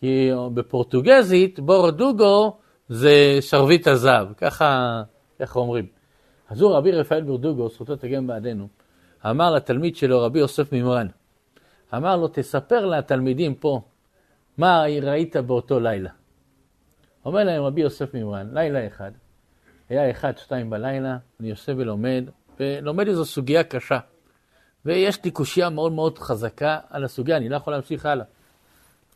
כי 0.00 0.30
בפורטוגזית 0.54 1.60
בורדוגו 1.60 2.56
זה 2.88 3.38
שרביט 3.40 3.86
הזהב, 3.86 4.32
ככה, 4.36 5.02
ככה 5.38 5.58
אומרים. 5.58 6.01
אז 6.52 6.60
הוא 6.60 6.76
רבי 6.76 6.92
רפאל 6.92 7.22
ברדוגו, 7.22 7.68
זכותו 7.68 7.96
תגן 7.96 8.26
בעדינו, 8.26 8.68
אמר 9.30 9.54
לתלמיד 9.54 9.96
שלו, 9.96 10.20
רבי 10.20 10.38
יוסף 10.38 10.72
מימרן, 10.72 11.06
אמר 11.94 12.16
לו, 12.16 12.28
תספר 12.28 12.86
לתלמידים 12.86 13.54
פה 13.54 13.80
מה 14.58 14.84
ראית 15.02 15.36
באותו 15.36 15.80
לילה. 15.80 16.10
אומר 17.24 17.44
להם 17.44 17.62
רבי 17.62 17.80
יוסף 17.80 18.14
מימרן, 18.14 18.48
לילה 18.52 18.86
אחד, 18.86 19.10
היה 19.88 20.10
אחד, 20.10 20.38
שתיים 20.38 20.70
בלילה, 20.70 21.16
אני 21.40 21.50
יושב 21.50 21.74
ולומד, 21.78 22.24
ולומד 22.60 23.08
איזו 23.08 23.24
סוגיה 23.24 23.64
קשה. 23.64 23.98
ויש 24.84 25.24
לי 25.24 25.30
קושייה 25.30 25.70
מאוד 25.70 25.92
מאוד 25.92 26.18
חזקה 26.18 26.78
על 26.90 27.04
הסוגיה, 27.04 27.36
אני 27.36 27.48
לא 27.48 27.56
יכול 27.56 27.72
להמשיך 27.72 28.06
הלאה. 28.06 28.24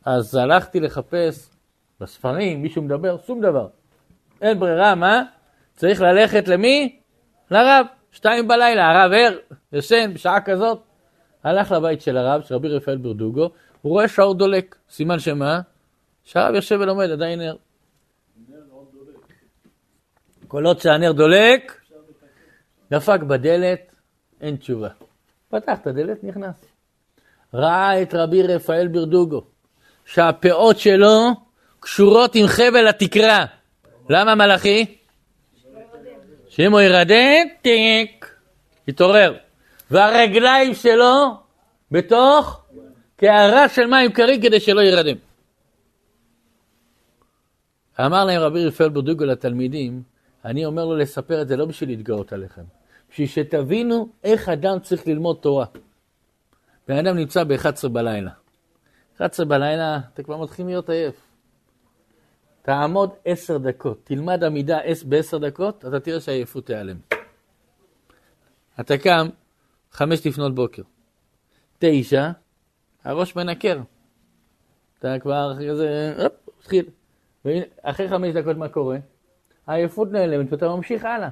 אז 0.04 0.34
הלכתי 0.34 0.80
לחפש 0.80 1.50
בספרים, 2.00 2.62
מישהו 2.62 2.82
מדבר, 2.82 3.16
שום 3.26 3.40
דבר. 3.40 3.68
אין 4.40 4.60
ברירה, 4.60 4.94
מה? 4.94 5.22
צריך 5.74 6.00
ללכת 6.00 6.48
למי? 6.48 7.05
לרב. 7.50 7.86
שתיים 8.12 8.48
בלילה, 8.48 8.90
הרב 8.90 9.12
ער, 9.12 9.38
ישן 9.72 10.10
בשעה 10.14 10.40
כזאת. 10.40 10.78
הלך 11.44 11.72
לבית 11.72 12.00
של 12.00 12.16
הרב, 12.16 12.42
של 12.42 12.54
רבי 12.54 12.68
רפאל 12.68 12.96
ברדוגו, 12.96 13.50
הוא 13.82 13.92
רואה 13.92 14.08
שהאור 14.08 14.34
דולק. 14.34 14.76
סימן 14.90 15.18
שמה? 15.18 15.60
שהרב 16.24 16.54
יושב 16.54 16.78
ולומד, 16.80 17.10
עדיין 17.10 17.40
ער. 17.40 17.56
כל 20.48 20.66
עוד 20.66 20.80
שהנר 20.80 21.12
דולק, 21.12 21.80
דפק 22.90 23.20
בדלת, 23.20 23.94
אין 24.40 24.56
תשובה. 24.56 24.88
פתח 25.48 25.78
את 25.82 25.86
הדלת, 25.86 26.24
נכנס. 26.24 26.64
ראה 27.54 28.02
את 28.02 28.14
רבי 28.14 28.42
רפאל 28.42 28.88
ברדוגו, 28.88 29.44
שהפאות 30.04 30.78
שלו 30.78 31.28
קשורות 31.80 32.34
עם 32.34 32.46
חבל 32.46 32.88
התקרה. 32.88 33.44
למה 34.08 34.34
מלאכי? 34.34 34.95
שאם 36.56 36.72
הוא 36.72 36.80
ירדם, 36.80 37.48
טיק, 37.62 38.34
יתעורר. 38.88 39.36
והרגליים 39.90 40.74
שלו 40.74 41.34
בתוך 41.90 42.64
קערה 43.16 43.68
של 43.68 43.86
מים 43.86 44.12
קרים 44.12 44.42
כדי 44.42 44.60
שלא 44.60 44.80
ירדם. 44.80 45.16
אמר 48.00 48.24
להם 48.24 48.40
רבי 48.40 48.66
רפאל 48.66 48.88
ברדוגו 48.88 49.24
לתלמידים, 49.24 50.02
אני 50.44 50.64
אומר 50.64 50.84
לו 50.84 50.96
לספר 50.96 51.42
את 51.42 51.48
זה 51.48 51.56
לא 51.56 51.64
בשביל 51.64 51.88
להתגאות 51.88 52.32
עליכם, 52.32 52.62
בשביל 53.10 53.26
שתבינו 53.26 54.08
איך 54.24 54.48
אדם 54.48 54.78
צריך 54.80 55.06
ללמוד 55.06 55.36
תורה. 55.40 55.66
בן 56.88 56.96
אדם 57.06 57.16
נמצא 57.16 57.44
ב-11 57.44 57.88
בלילה. 57.88 58.30
11 59.16 59.46
בלילה, 59.46 59.98
אתה 60.14 60.22
כבר 60.22 60.36
מתחיל 60.36 60.66
להיות 60.66 60.90
עייף. 60.90 61.25
תעמוד 62.66 63.10
10 63.24 63.58
דקות, 63.58 64.00
תלמד 64.04 64.44
עמידה 64.44 64.78
ב-10 65.08 65.38
דקות, 65.38 65.84
אתה 65.88 66.00
תראה 66.00 66.20
שהעייפות 66.20 66.66
תיעלם. 66.66 66.96
אתה 68.80 68.98
קם, 68.98 69.28
חמש 69.92 70.26
לפנות 70.26 70.54
בוקר. 70.54 70.82
תשע, 71.78 72.30
הראש 73.04 73.36
מנקר. 73.36 73.78
אתה 74.98 75.16
כבר 75.22 75.52
כזה, 75.70 76.14
הופ, 76.18 76.32
התחיל. 76.60 76.84
אחרי 77.82 78.08
חמש 78.08 78.34
דקות 78.34 78.56
מה 78.56 78.68
קורה? 78.68 78.98
העייפות 79.66 80.12
נעלמת 80.12 80.52
ואתה 80.52 80.68
ממשיך 80.68 81.04
הלאה. 81.04 81.28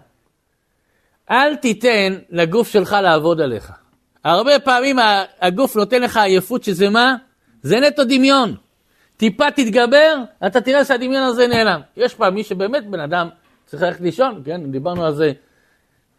אל 1.31 1.57
תיתן 1.57 2.18
לגוף 2.31 2.68
שלך 2.68 2.92
לעבוד 3.03 3.40
עליך. 3.40 3.73
הרבה 4.25 4.59
פעמים 4.64 4.97
הגוף 5.40 5.77
נותן 5.77 6.03
לך 6.03 6.16
עייפות 6.16 6.64
שזה 6.64 6.90
מה? 6.90 7.16
זה 7.62 7.81
נטו 7.81 8.05
דמיון. 8.05 8.57
טיפה 9.16 9.50
תתגבר, 9.50 10.16
אתה 10.46 10.61
תראה 10.61 10.85
שהדמיון 10.85 11.22
הזה 11.22 11.46
נעלם. 11.46 11.81
יש 11.96 12.14
פעם 12.14 12.35
מי 12.35 12.44
שבאמת 12.44 12.90
בן 12.90 13.00
אדם 13.00 13.29
צריך 13.66 13.83
ללכת 13.83 14.00
לישון, 14.00 14.42
כן? 14.44 14.70
דיברנו 14.70 15.05
על 15.05 15.14
זה. 15.14 15.33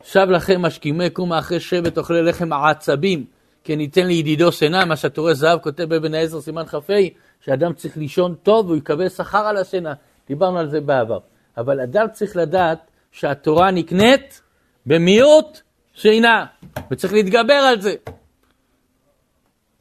שב 0.04 0.28
לכם 0.30 0.62
משכימי 0.62 1.10
קומה 1.10 1.40
אחרי 1.40 1.60
שבט 1.60 1.98
אוכלי 1.98 2.24
לחם 2.24 2.54
העצבים, 2.54 3.26
כן 3.64 3.78
ניתן 3.78 4.08
לידידו 4.08 4.52
שינה, 4.52 4.86
מה 4.86 4.96
שהתורה 4.96 5.34
זהב 5.34 5.60
כותב 5.60 5.84
בבן 5.84 6.14
העזר 6.14 6.42
סימן 6.42 6.66
כ"ה, 6.66 6.94
שאדם 7.42 7.74
צריך 7.74 7.98
לישון 7.98 8.36
טוב 8.44 8.66
והוא 8.66 8.78
יקבל 8.78 9.10
שכר 9.10 9.48
על 9.48 9.58
השינה. 9.58 9.94
דיברנו 10.28 10.60
על 10.60 10.70
זה 10.70 10.82
בעבר. 10.82 11.20
אבל 11.58 11.80
אדם 11.80 12.06
צריך 12.12 12.36
לדעת 12.36 12.80
שהתורה 13.12 13.72
נקנית 13.72 14.42
במיעוט 14.86 15.60
שינה, 15.94 16.46
וצריך 16.92 17.14
להתגבר 17.14 17.54
על 17.54 17.82
זה. 17.82 17.96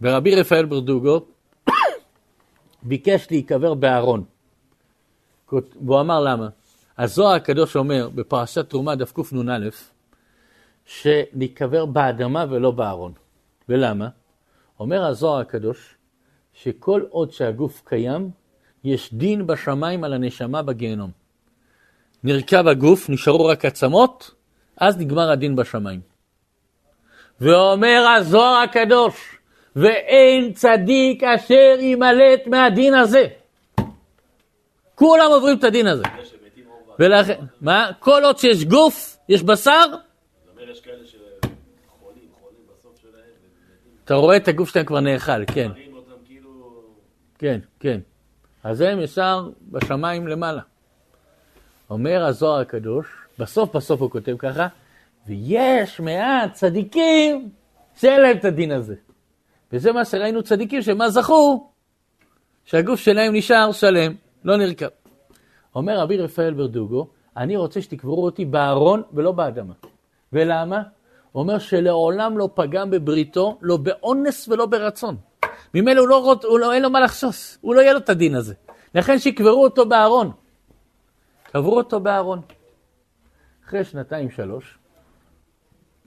ורבי 0.02 0.34
רפאל 0.34 0.64
ברדוגו 0.64 1.20
ביקש 2.84 3.26
להיקבר 3.30 3.74
בארון. 3.74 4.24
והוא 5.52 6.00
אמר 6.00 6.20
למה? 6.20 6.48
הזוהר 6.98 7.34
הקדוש 7.34 7.76
אומר 7.76 8.08
בפרשת 8.14 8.70
תרומה 8.70 8.94
דף 8.94 9.12
קנ"א, 9.12 9.68
שניקבר 10.86 11.86
באדמה 11.86 12.44
ולא 12.50 12.70
בארון. 12.70 13.12
ולמה? 13.68 14.08
אומר 14.80 15.04
הזוהר 15.04 15.40
הקדוש, 15.40 15.94
שכל 16.52 17.02
עוד 17.10 17.32
שהגוף 17.32 17.82
קיים, 17.84 18.30
יש 18.84 19.14
דין 19.14 19.46
בשמיים 19.46 20.04
על 20.04 20.12
הנשמה 20.12 20.62
בגיהנום. 20.62 21.10
נרקב 22.24 22.68
הגוף, 22.68 23.10
נשארו 23.10 23.44
רק 23.44 23.64
עצמות, 23.64 24.30
אז 24.76 24.98
נגמר 24.98 25.30
הדין 25.30 25.56
בשמיים. 25.56 26.00
ואומר 27.40 28.06
הזוהר 28.16 28.62
הקדוש, 28.62 29.33
ואין 29.76 30.52
צדיק 30.52 31.22
אשר 31.22 31.76
יימלט 31.80 32.46
מהדין 32.46 32.94
הזה. 32.94 33.26
כולם 34.94 35.30
עוברים 35.30 35.58
את 35.58 35.64
הדין 35.64 35.86
הזה. 35.86 36.04
ולכן, 36.98 37.40
מה? 37.60 37.90
כל 37.98 38.24
עוד 38.24 38.38
שיש 38.38 38.64
גוף, 38.64 39.16
יש 39.28 39.42
בשר, 39.42 39.84
אתה 44.04 44.14
רואה 44.14 44.36
את 44.36 44.48
הגוף 44.48 44.70
שלהם 44.70 44.86
כבר 44.86 45.00
נאכל, 45.00 45.44
כן. 45.46 45.70
כן, 47.38 47.60
כן. 47.80 48.00
אז 48.64 48.80
הם 48.80 49.00
ישר 49.00 49.48
בשמיים 49.70 50.26
למעלה. 50.26 50.60
אומר 51.90 52.24
הזוהר 52.24 52.60
הקדוש, 52.60 53.06
בסוף 53.38 53.76
בסוף 53.76 54.00
הוא 54.00 54.10
כותב 54.10 54.36
ככה, 54.38 54.66
ויש 55.26 56.00
מעט 56.00 56.52
צדיקים 56.52 57.50
שאין 57.96 58.20
להם 58.20 58.36
את 58.36 58.44
הדין 58.44 58.72
הזה. 58.72 58.94
וזה 59.74 59.92
מה 59.92 60.04
שראינו 60.04 60.42
צדיקים 60.42 60.82
שמה 60.82 61.10
זכו? 61.10 61.70
שהגוף 62.64 63.00
שלהם 63.00 63.34
נשאר 63.34 63.72
שלם, 63.72 64.14
לא 64.44 64.56
נרקב. 64.56 64.86
אומר 65.74 65.98
רבי 65.98 66.16
רפאל 66.16 66.54
ברדוגו, 66.54 67.08
אני 67.36 67.56
רוצה 67.56 67.82
שתקברו 67.82 68.24
אותי 68.24 68.44
בארון 68.44 69.02
ולא 69.12 69.32
באדמה. 69.32 69.74
ולמה? 70.32 70.82
הוא 71.32 71.42
אומר 71.42 71.58
שלעולם 71.58 72.38
לא 72.38 72.48
פגם 72.54 72.90
בבריתו, 72.90 73.58
לא 73.62 73.76
באונס 73.76 74.48
ולא 74.48 74.66
ברצון. 74.66 75.16
ממילא 75.74 76.00
הוא 76.00 76.08
לא, 76.08 76.32
רוצ- 76.34 76.46
הוא 76.46 76.58
לא, 76.58 76.72
אין 76.72 76.82
לו 76.82 76.90
מה 76.90 77.00
לחשוש, 77.00 77.58
הוא 77.60 77.74
לא 77.74 77.80
יהיה 77.80 77.92
לו 77.92 77.98
את 77.98 78.08
הדין 78.08 78.34
הזה. 78.34 78.54
לכן 78.94 79.18
שיקברו 79.18 79.64
אותו 79.64 79.88
בארון. 79.88 80.30
קברו 81.52 81.76
אותו 81.76 82.00
בארון. 82.00 82.40
אחרי 83.66 83.84
שנתיים 83.84 84.30
שלוש, 84.30 84.78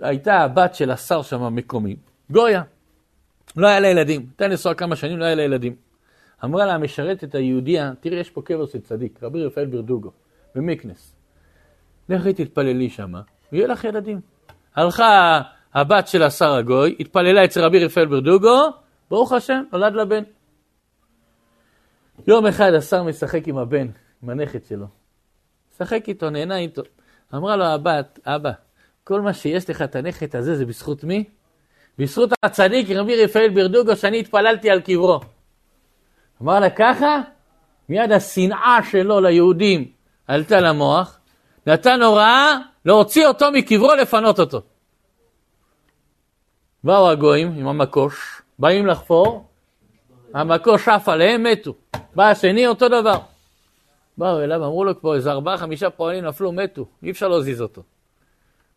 הייתה 0.02 0.34
הבת 0.34 0.76
של 0.76 0.92
השר 0.92 1.22
שם 1.22 1.44
המקומי, 1.44 1.96
גויה. 2.30 2.62
לא 3.56 3.68
היה 3.68 3.80
לה 3.80 3.88
ילדים, 3.88 4.22
הייתה 4.30 4.48
נשואה 4.48 4.74
כמה 4.74 4.96
שנים, 4.96 5.18
לא 5.18 5.26
היה 5.26 5.36
לה 5.36 5.44
ילדים. 5.44 5.76
אמרה 6.44 6.66
לה 6.66 6.74
המשרתת 6.74 7.36
היהודייה, 7.36 7.92
תראי, 8.00 8.20
יש 8.20 8.30
פה 8.30 8.42
קבר 8.42 8.66
של 8.66 8.82
צדיק, 8.82 9.24
רבי 9.24 9.46
רפאל 9.46 9.66
ברדוגו, 9.66 10.12
במיקנס. 10.56 11.16
לכי 12.10 12.34
תתפללי 12.34 12.90
שמה, 12.90 13.22
ויהיה 13.52 13.68
לך 13.68 13.84
ילדים. 13.84 14.22
הלכה 14.76 15.42
הבת 15.74 16.08
של 16.08 16.24
השר 16.24 16.54
הגוי, 16.54 16.96
התפללה 17.00 17.46
אצל 17.46 17.62
רבי 17.62 17.86
רפאל 17.86 18.06
ברדוגו, 18.06 18.70
ברוך 19.10 19.32
השם, 19.32 19.64
נולד 19.72 19.94
לה 19.94 20.06
בן. 20.06 20.24
יום 22.28 22.46
אחד 22.46 22.74
השר 22.74 23.04
משחק 23.04 23.48
עם 23.48 23.58
הבן, 23.58 23.88
עם 24.24 24.30
הנכד 24.30 24.66
שלו. 24.66 24.88
משחק 25.74 26.04
איתו, 26.08 26.30
נהנה 26.30 26.58
איתו. 26.58 26.82
אמרה 27.36 27.56
לו 27.56 27.66
הבת, 27.66 28.20
אבא, 28.26 28.52
כל 29.04 29.22
מה 29.22 29.34
שיש 29.34 29.70
לך 29.70 29.82
את 29.82 29.96
הנכד 29.96 30.36
הזה 30.36 30.56
זה 30.56 30.66
בזכות 30.66 31.04
מי? 31.04 31.24
בזכות 31.98 32.30
הצדיק 32.44 32.90
רבי 32.90 33.24
רפאל 33.24 33.50
ברדוגו 33.50 33.96
שאני 33.96 34.20
התפללתי 34.20 34.70
על 34.70 34.82
קברו. 34.82 35.20
אמר 36.42 36.60
לה 36.60 36.70
ככה, 36.70 37.22
מיד 37.90 38.12
השנאה 38.12 38.80
שלו 38.92 39.20
ליהודים 39.20 39.92
עלתה 40.28 40.60
למוח, 40.60 41.20
נתן 41.68 42.02
הוראה 42.02 42.58
להוציא 42.86 43.28
אותו 43.28 43.46
מקברו, 43.52 43.96
לפנות 43.96 44.40
אותו. 44.40 44.62
באו 46.84 47.10
הגויים 47.10 47.54
עם 47.58 47.68
המקוש, 47.68 48.42
באים 48.60 48.88
לחפור, 48.88 49.48
המקוש 50.34 50.88
עף 50.88 51.10
עליהם, 51.10 51.44
מתו. 51.44 51.74
בא 52.16 52.30
השני, 52.30 52.68
אותו 52.68 52.88
דבר. 52.88 53.20
באו 54.18 54.40
אליו, 54.40 54.66
אמרו 54.66 54.84
לו 54.84 55.02
פה 55.02 55.16
איזה 55.16 55.32
ארבעה, 55.32 55.58
חמישה 55.58 55.90
פועלים 55.90 56.26
נפלו, 56.26 56.52
מתו, 56.52 56.86
אי 57.04 57.12
אפשר 57.12 57.28
להזיז 57.28 57.62
אותו. 57.62 57.82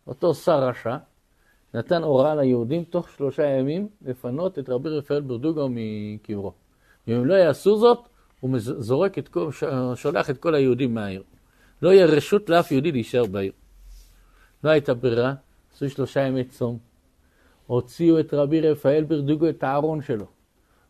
אותו 0.07 0.33
שר 0.33 0.59
רשע 0.63 0.97
נתן 1.73 2.03
הוראה 2.03 2.35
ליהודים 2.35 2.83
תוך 2.83 3.09
שלושה 3.09 3.43
ימים 3.43 3.87
לפנות 4.05 4.59
את 4.59 4.69
רבי 4.69 4.89
רפאל 4.89 5.21
ברדוגו 5.21 5.67
מקברו. 5.69 6.53
אם 7.07 7.25
לא 7.25 7.33
יעשו 7.33 7.77
זאת, 7.77 7.99
הוא 8.39 8.51
זורק 8.59 9.17
את 9.17 9.27
כל, 9.27 9.49
שולח 9.95 10.29
את 10.29 10.37
כל 10.37 10.55
היהודים 10.55 10.93
מהעיר. 10.93 11.23
לא 11.81 11.89
יהיה 11.89 12.05
רשות 12.05 12.49
לאף 12.49 12.71
יהודי 12.71 12.91
להישאר 12.91 13.25
בעיר. 13.25 13.51
לא 14.63 14.69
הייתה 14.69 14.93
ברירה, 14.93 15.33
עשו 15.73 15.89
שלושה 15.89 16.21
ימי 16.21 16.43
צום. 16.43 16.77
הוציאו 17.67 18.19
את 18.19 18.33
רבי 18.33 18.61
רפאל 18.61 19.03
ברדוגו 19.03 19.49
את 19.49 19.63
הארון 19.63 20.01
שלו. 20.01 20.25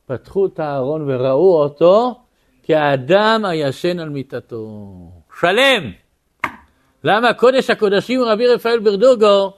פתחו 0.05 0.45
את 0.45 0.59
הארון 0.59 1.09
וראו 1.09 1.61
אותו 1.63 2.19
כאדם 2.63 3.45
הישן 3.45 3.99
על 3.99 4.09
מיטתו. 4.09 4.87
שלם! 5.39 5.91
למה 7.03 7.33
קודש 7.33 7.69
הקודשים 7.69 8.21
רבי 8.21 8.47
רפאל 8.47 8.79
ברדוגו 8.79 9.53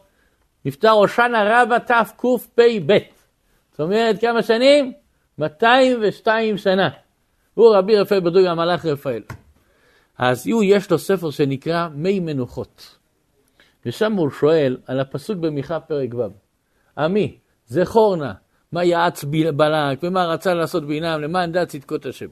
נפטר 0.66 0.90
הושענא 0.90 1.38
רבא 1.38 1.78
תקפ"ב. 1.78 2.98
זאת 3.72 3.80
אומרת 3.80 4.22
כמה 4.22 4.44
שנים? 4.44 4.94
202 5.38 6.58
שנה. 6.58 6.90
הוא 7.54 7.76
רבי 7.76 7.98
רפאל 7.98 8.20
ברדוגו 8.20 8.48
המלאך 8.48 8.86
רפאל. 8.86 9.22
אז 10.18 10.48
הוא 10.48 10.64
יש 10.64 10.92
לו 10.92 11.00
ספר 11.00 11.32
שנקרא 11.32 11.88
מי 11.94 12.20
מנוחות. 12.20 12.98
ושם 13.86 14.14
הוא 14.14 14.30
שואל 14.30 14.78
על 14.88 15.00
הפסוק 15.00 15.38
במיכה 15.38 15.80
פרק 15.80 16.14
ו'. 16.14 16.22
עמי, 16.98 17.38
זכור 17.68 18.16
נא, 18.16 18.32
מה 18.72 18.84
יעץ 18.84 19.24
בלק 19.24 20.00
ומה 20.04 20.26
רצה 20.26 20.54
לעשות 20.54 20.88
בינם 20.88 21.22
למען 21.22 21.52
דעת 21.52 21.68
צדקות 21.68 22.06
השם. 22.06 22.28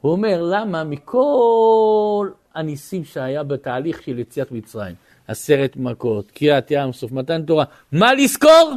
הוא 0.00 0.12
אומר, 0.12 0.42
למה 0.42 0.84
מכל 0.84 2.28
הניסים 2.54 3.04
שהיה 3.04 3.42
בתהליך 3.42 4.02
של 4.02 4.18
יציאת 4.18 4.52
מצרים, 4.52 4.94
עשרת 5.28 5.76
מכות, 5.76 6.30
קריעת 6.30 6.70
ים 6.70 6.92
סוף, 6.92 7.12
מתן 7.12 7.42
תורה, 7.42 7.64
מה 7.92 8.14
לזכור? 8.14 8.72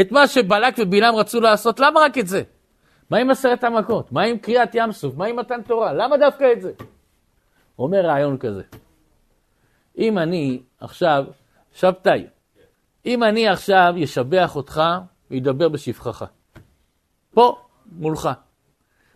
את 0.00 0.12
מה 0.12 0.26
שבלק 0.26 0.74
ובלעם 0.78 1.14
רצו 1.14 1.40
לעשות, 1.40 1.80
למה 1.80 2.00
רק 2.00 2.18
את 2.18 2.26
זה? 2.26 2.42
מה 3.10 3.18
עם 3.18 3.30
עשרת 3.30 3.64
המכות? 3.64 4.12
מה 4.12 4.22
עם 4.22 4.38
קריעת 4.38 4.74
ים 4.74 4.92
סוף? 4.92 5.16
מה 5.16 5.26
עם 5.26 5.36
מתן 5.36 5.62
תורה? 5.62 5.92
למה 5.92 6.16
דווקא 6.16 6.52
את 6.52 6.62
זה? 6.62 6.72
אומר 7.78 8.00
רעיון 8.00 8.38
כזה, 8.38 8.62
אם 9.98 10.18
אני 10.18 10.60
עכשיו, 10.80 11.24
שבתאי, 11.74 12.26
אם 13.06 13.22
אני 13.22 13.48
עכשיו 13.48 13.94
אשבח 14.04 14.56
אותך 14.56 14.82
וידבר 15.30 15.68
בשבחך, 15.68 16.24
פה, 17.34 17.56
מולך. 17.92 18.28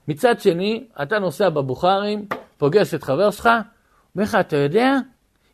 מצד 0.08 0.40
שני, 0.40 0.86
אתה 1.02 1.18
נוסע 1.18 1.48
בבוכרים, 1.48 2.28
פוגש 2.58 2.94
את 2.94 3.02
חבר 3.02 3.30
שלך, 3.30 3.48
אומר 4.14 4.24
לך, 4.24 4.34
אתה 4.34 4.56
יודע, 4.56 4.96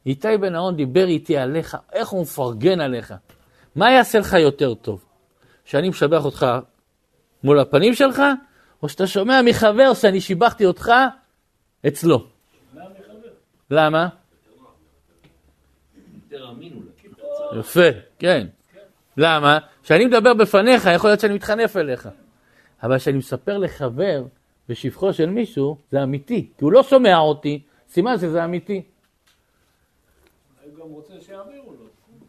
איתי 0.08 0.36
בן 0.40 0.54
אהרון 0.54 0.76
דיבר 0.76 1.06
איתי 1.06 1.36
עליך, 1.36 1.76
איך 1.92 2.08
הוא 2.08 2.22
מפרגן 2.22 2.80
עליך. 2.80 3.14
מה 3.76 3.90
יעשה 3.90 4.18
לך 4.18 4.32
יותר 4.32 4.74
טוב? 4.74 5.04
שאני 5.64 5.88
משבח 5.88 6.24
אותך 6.24 6.46
מול 7.44 7.60
הפנים 7.60 7.94
שלך, 7.94 8.22
או 8.82 8.88
שאתה 8.88 9.06
שומע 9.06 9.40
מחבר 9.44 9.94
שאני 9.94 10.20
שיבחתי 10.20 10.66
אותך 10.66 10.92
אצלו? 11.86 12.26
למה? 13.70 14.08
יפה, 17.58 17.88
כן. 18.18 18.46
למה? 19.16 19.58
כשאני 19.82 20.06
מדבר 20.06 20.34
בפניך, 20.34 20.88
יכול 20.94 21.10
להיות 21.10 21.20
שאני 21.20 21.34
מתחנף 21.34 21.76
אליך. 21.76 22.08
אבל 22.82 22.98
כשאני 22.98 23.18
מספר 23.18 23.58
לחבר 23.58 24.24
בשבחו 24.68 25.12
של 25.12 25.30
מישהו, 25.30 25.76
זה 25.90 26.02
אמיתי. 26.02 26.50
כי 26.58 26.64
הוא 26.64 26.72
לא 26.72 26.82
שומע 26.82 27.18
אותי, 27.18 27.62
סימן 27.88 28.18
שזה 28.18 28.44
אמיתי. 28.44 28.82
הוא 30.88 30.96
רוצה 30.96 31.12
שיעבירו 31.20 31.72
לו. 31.72 31.86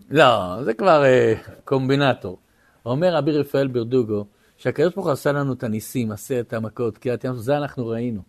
לא, 0.10 0.64
זה 0.64 0.74
כבר 0.74 1.04
אה, 1.04 1.34
קומבינטור. 1.66 2.38
אומר 2.86 3.16
רבי 3.16 3.32
רפאל 3.32 3.68
ברדוגו, 3.68 4.26
שהקדוש 4.58 4.94
ברוך 4.94 5.06
הוא 5.06 5.14
עשה 5.14 5.32
לנו 5.32 5.54
את 5.54 5.64
הניסים, 5.64 6.12
עשרת 6.12 6.54
המכות, 6.54 6.98
קריאת 6.98 7.24
ים, 7.24 7.36
זה 7.36 7.58
אנחנו 7.58 7.88
ראינו. 7.88 8.22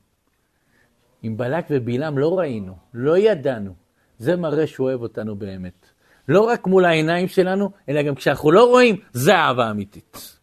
עם 1.23 1.37
בלק 1.37 1.65
ובלעם 1.71 2.19
לא 2.19 2.39
ראינו, 2.39 2.75
לא 2.95 3.19
ידענו. 3.19 3.75
זה 4.19 4.37
מראה 4.37 4.67
שהוא 4.67 4.89
אוהב 4.89 5.03
אותנו 5.03 5.37
באמת. 5.37 5.87
לא 6.29 6.41
רק 6.41 6.67
מול 6.67 6.85
העיניים 6.85 7.29
שלנו, 7.29 7.71
אלא 7.89 8.03
גם 8.03 8.15
כשאנחנו 8.15 8.51
לא 8.51 8.65
רואים, 8.65 8.97
זה 9.13 9.35
אהבה 9.35 9.71
אמיתית. 9.71 10.39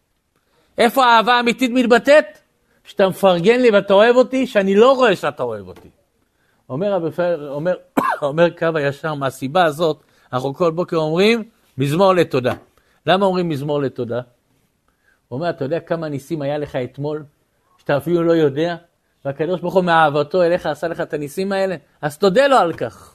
איפה 0.78 1.06
האהבה 1.06 1.34
האמיתית 1.34 1.70
מתבטאת? 1.74 2.24
שאתה 2.84 3.08
מפרגן 3.08 3.60
לי 3.60 3.70
ואתה 3.70 3.94
אוהב 3.94 4.16
אותי, 4.16 4.46
שאני 4.46 4.74
לא 4.74 4.92
רואה 4.92 5.16
שאתה 5.16 5.42
אוהב 5.42 5.68
אותי. 5.68 5.88
אומר 6.68 7.10
אומר, 7.48 7.74
אומר 8.26 8.50
קו 8.50 8.66
הישר, 8.74 9.14
מהסיבה 9.14 9.64
הזאת, 9.64 10.02
אנחנו 10.32 10.54
כל 10.54 10.70
בוקר 10.70 10.96
אומרים, 10.96 11.44
מזמור 11.78 12.14
לתודה. 12.14 12.54
למה 13.06 13.26
אומרים 13.26 13.48
מזמור 13.48 13.82
לתודה? 13.82 14.20
הוא 15.28 15.38
אומר, 15.38 15.50
אתה 15.50 15.64
יודע 15.64 15.80
כמה 15.80 16.08
ניסים 16.08 16.42
היה 16.42 16.58
לך 16.58 16.76
אתמול, 16.76 17.24
שאתה 17.78 17.96
אפילו 17.96 18.22
לא 18.22 18.32
יודע, 18.32 18.76
והקדוש 19.24 19.60
ברוך 19.60 19.74
הוא 19.74 19.84
מאהבתו 19.84 20.42
אליך 20.42 20.66
עשה 20.66 20.88
לך 20.88 21.00
את 21.00 21.14
הניסים 21.14 21.52
האלה? 21.52 21.76
אז 22.02 22.18
תודה 22.18 22.46
לו 22.46 22.56
על 22.56 22.72
כך. 22.72 23.14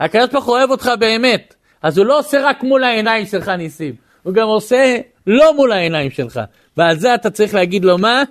הקדוש 0.00 0.28
ברוך 0.32 0.44
הוא 0.44 0.56
אוהב 0.56 0.70
אותך 0.70 0.90
באמת, 1.00 1.54
אז 1.82 1.98
הוא 1.98 2.06
לא 2.06 2.18
עושה 2.18 2.48
רק 2.48 2.62
מול 2.62 2.84
העיניים 2.84 3.26
שלך 3.26 3.48
ניסים, 3.48 3.94
הוא 4.22 4.34
גם 4.34 4.46
עושה 4.46 4.98
לא 5.26 5.56
מול 5.56 5.72
העיניים 5.72 6.10
שלך, 6.10 6.40
ועל 6.76 6.98
זה 6.98 7.14
אתה 7.14 7.30
צריך 7.30 7.54
להגיד 7.54 7.84
לו 7.84 7.98
מה? 7.98 8.22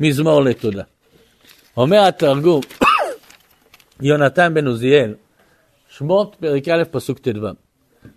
מזמור 0.00 0.42
לתודה. 0.42 0.82
אומר 1.76 2.04
התרגום, 2.08 2.60
יונתן 4.02 4.54
בן 4.54 4.66
עוזיאל, 4.66 5.14
שמות 5.88 6.36
פרק 6.40 6.68
א' 6.68 6.82
פסוק 6.90 7.18
ט"ו. 7.18 7.46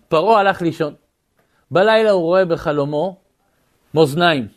פרעה 0.08 0.40
הלך 0.40 0.62
לישון. 0.62 0.94
בלילה 1.70 2.10
הוא 2.10 2.22
רואה 2.22 2.44
בחלומו 2.44 3.16
מאזניים. 3.94 4.48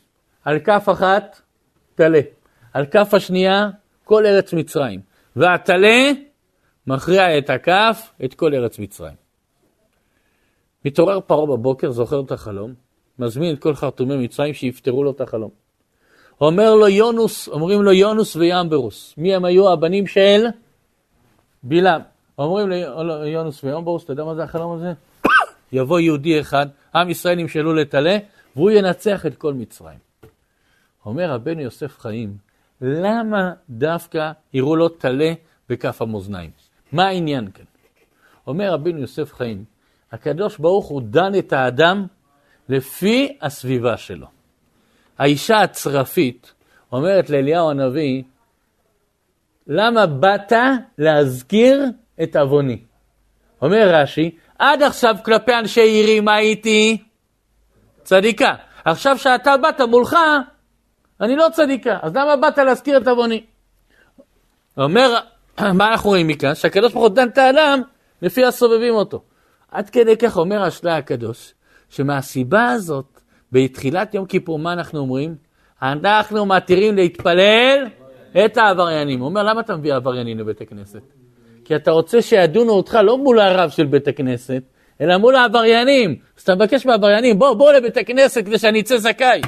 על 0.44 0.60
כף 0.60 0.88
אחת 0.92 1.42
טלה, 1.96 2.20
על 2.74 2.86
כף 2.86 3.14
השנייה 3.14 3.70
כל 4.04 4.26
ארץ 4.26 4.54
מצרים. 4.54 5.00
והטלה 5.36 6.12
מכריע 6.88 7.38
את 7.38 7.50
הכף, 7.50 8.10
את 8.26 8.34
כל 8.34 8.54
ארץ 8.54 8.80
מצרים. 8.80 9.16
מתעורר 10.86 11.20
פרעה 11.20 11.46
בבוקר, 11.46 11.92
זוכר 11.92 12.22
את 12.22 12.32
החלום, 12.32 12.74
מזמין 13.20 13.56
את 13.56 13.60
כל 13.60 13.76
חרטומי 13.76 14.18
מצרים 14.18 14.54
שיפתרו 14.54 15.04
לו 15.04 15.12
את 15.12 15.22
החלום. 15.22 15.50
אומר 16.42 16.76
לו 16.76 16.88
יונוס, 16.88 17.48
אומרים 17.48 17.82
לו 17.82 17.92
יונוס 17.92 18.36
וימברוס. 18.36 19.14
מי 19.18 19.36
הם 19.36 19.46
היו 19.46 19.72
הבנים 19.72 20.08
של 20.08 20.46
בלעם? 21.68 22.02
אומרים 22.38 22.70
ליונוס 23.24 23.64
וימברוס, 23.64 24.04
אתה 24.04 24.14
יודע 24.14 24.24
מה 24.24 24.36
זה 24.36 24.44
החלום 24.44 24.72
הזה? 24.72 24.94
יבוא 25.72 26.00
יהודי 26.00 26.40
אחד, 26.40 26.66
עם 26.96 27.10
ישראל 27.10 27.40
ימשלו 27.40 27.74
לטלה, 27.74 28.18
והוא 28.56 28.72
ינצח 28.72 29.26
את 29.26 29.36
כל 29.36 29.54
מצרים. 29.54 30.00
אומר 31.06 31.32
רבנו 31.32 31.62
יוסף 31.62 32.00
חיים, 32.00 32.38
למה 32.82 33.54
דווקא 33.70 34.32
הראו 34.54 34.76
לו 34.76 34.90
טלה 34.90 35.34
בכף 35.70 36.02
המאזניים? 36.02 36.52
מה 36.92 37.08
העניין 37.08 37.52
כאן? 37.52 37.66
אומר 38.48 38.74
רבינו 38.74 39.00
יוסף 39.00 39.34
חיים, 39.34 39.64
הקדוש 40.12 40.58
ברוך 40.58 40.88
הוא 40.88 41.02
דן 41.02 41.36
את 41.40 41.54
האדם 41.54 42.08
לפי 42.70 43.38
הסביבה 43.42 43.98
שלו. 43.98 44.28
האישה 45.18 45.62
הצרפית 45.62 46.54
אומרת 46.92 47.30
לאליהו 47.30 47.70
הנביא, 47.70 48.24
למה 49.68 50.06
באת 50.06 50.54
להזכיר 50.98 51.86
את 52.24 52.36
עווני? 52.36 52.80
אומר 53.62 53.90
רש"י, 53.94 54.36
עד 54.60 54.84
עכשיו 54.84 55.16
כלפי 55.26 55.54
אנשי 55.54 55.82
עירי 55.82 56.20
מה 56.20 56.36
הייתי? 56.36 57.04
צדיקה. 58.04 58.56
עכשיו 58.86 59.18
שאתה 59.18 59.58
באת 59.58 59.82
מולך, 59.82 60.18
אני 61.22 61.36
לא 61.36 61.48
צדיקה, 61.54 61.98
אז 62.02 62.16
למה 62.16 62.36
באת 62.36 62.58
להזכיר 62.58 62.98
את 62.98 63.08
עווני? 63.08 63.44
אומר, 64.78 65.16
מה 65.78 65.88
אנחנו 65.92 66.10
רואים 66.10 66.28
מכאן? 66.28 66.56
שהקדוש 66.56 66.94
ברוך 66.94 67.06
הוא 67.06 67.16
דן 67.16 67.28
את 67.28 67.38
האדם 67.38 67.82
לפי 68.22 68.46
הסובבים 68.46 68.94
אותו. 68.94 69.22
עד 69.72 69.90
כדי 69.90 70.18
כך 70.18 70.38
אומר 70.38 70.64
השלה 70.64 70.98
הקדוש, 70.98 71.54
שמהסיבה 71.90 72.68
הזאת, 72.68 73.22
בתחילת 73.52 74.14
יום 74.14 74.26
כיפור, 74.26 74.60
מה 74.60 74.74
אנחנו 74.74 75.00
אומרים? 75.00 75.36
אנחנו 75.82 76.46
מתירים 76.46 76.96
להתפלל 76.96 77.88
את 78.46 78.58
העבריינים. 78.58 79.20
הוא 79.20 79.28
אומר, 79.28 79.44
למה 79.44 79.62
אתה 79.62 79.76
מביא 79.76 79.94
עבריינים 79.94 80.40
לבית 80.40 80.62
הכנסת? 80.62 81.02
כי 81.66 81.76
אתה 81.76 81.92
רוצה 81.92 82.22
שידונו 82.22 82.74
אותך 82.74 83.00
לא 83.04 83.18
מול 83.18 83.40
הרב 83.40 83.70
של 83.70 83.86
בית 83.86 84.08
הכנסת, 84.08 84.64
אלא 85.02 85.18
מול 85.18 85.36
העבריינים. 85.36 86.16
אז 86.38 86.44
אתה 86.44 86.56
מבקש 86.56 86.86
מהעבריינים, 86.86 87.40
בוא, 87.40 87.54
בוא 87.54 87.74
לבית 87.74 87.98
הכנסת 87.98 88.46
כדי 88.46 88.58
שאני 88.58 88.82
אצא 88.82 88.98
זכאי. 88.98 89.42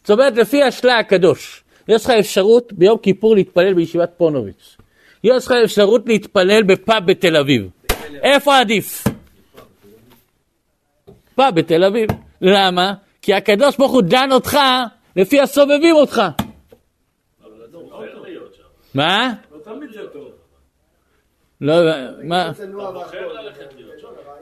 זאת 0.00 0.10
אומרת, 0.10 0.36
לפי 0.36 0.62
השלה 0.62 0.98
הקדוש, 0.98 1.64
יש 1.88 2.04
לך 2.04 2.10
אפשרות 2.10 2.72
ביום 2.72 2.98
כיפור 2.98 3.34
להתפלל 3.34 3.74
בישיבת 3.74 4.10
פונוביץ'. 4.16 4.76
יש 5.24 5.46
לך 5.46 5.52
אפשרות 5.64 6.02
להתפלל 6.06 6.62
בפאב 6.62 7.06
בתל 7.06 7.36
אביב. 7.36 7.68
איפה 8.22 8.58
עדיף? 8.58 9.04
פאב 11.34 11.54
בתל 11.54 11.84
אביב. 11.84 12.10
למה? 12.40 12.94
כי 13.22 13.34
הקדוש 13.34 13.76
ברוך 13.76 13.92
הוא 13.92 14.02
דן 14.02 14.28
אותך 14.32 14.58
לפי 15.16 15.40
הסובבים 15.40 15.96
אותך. 15.96 16.22
מה? 18.98 19.32
לא, 21.60 21.74
מה? 22.22 22.52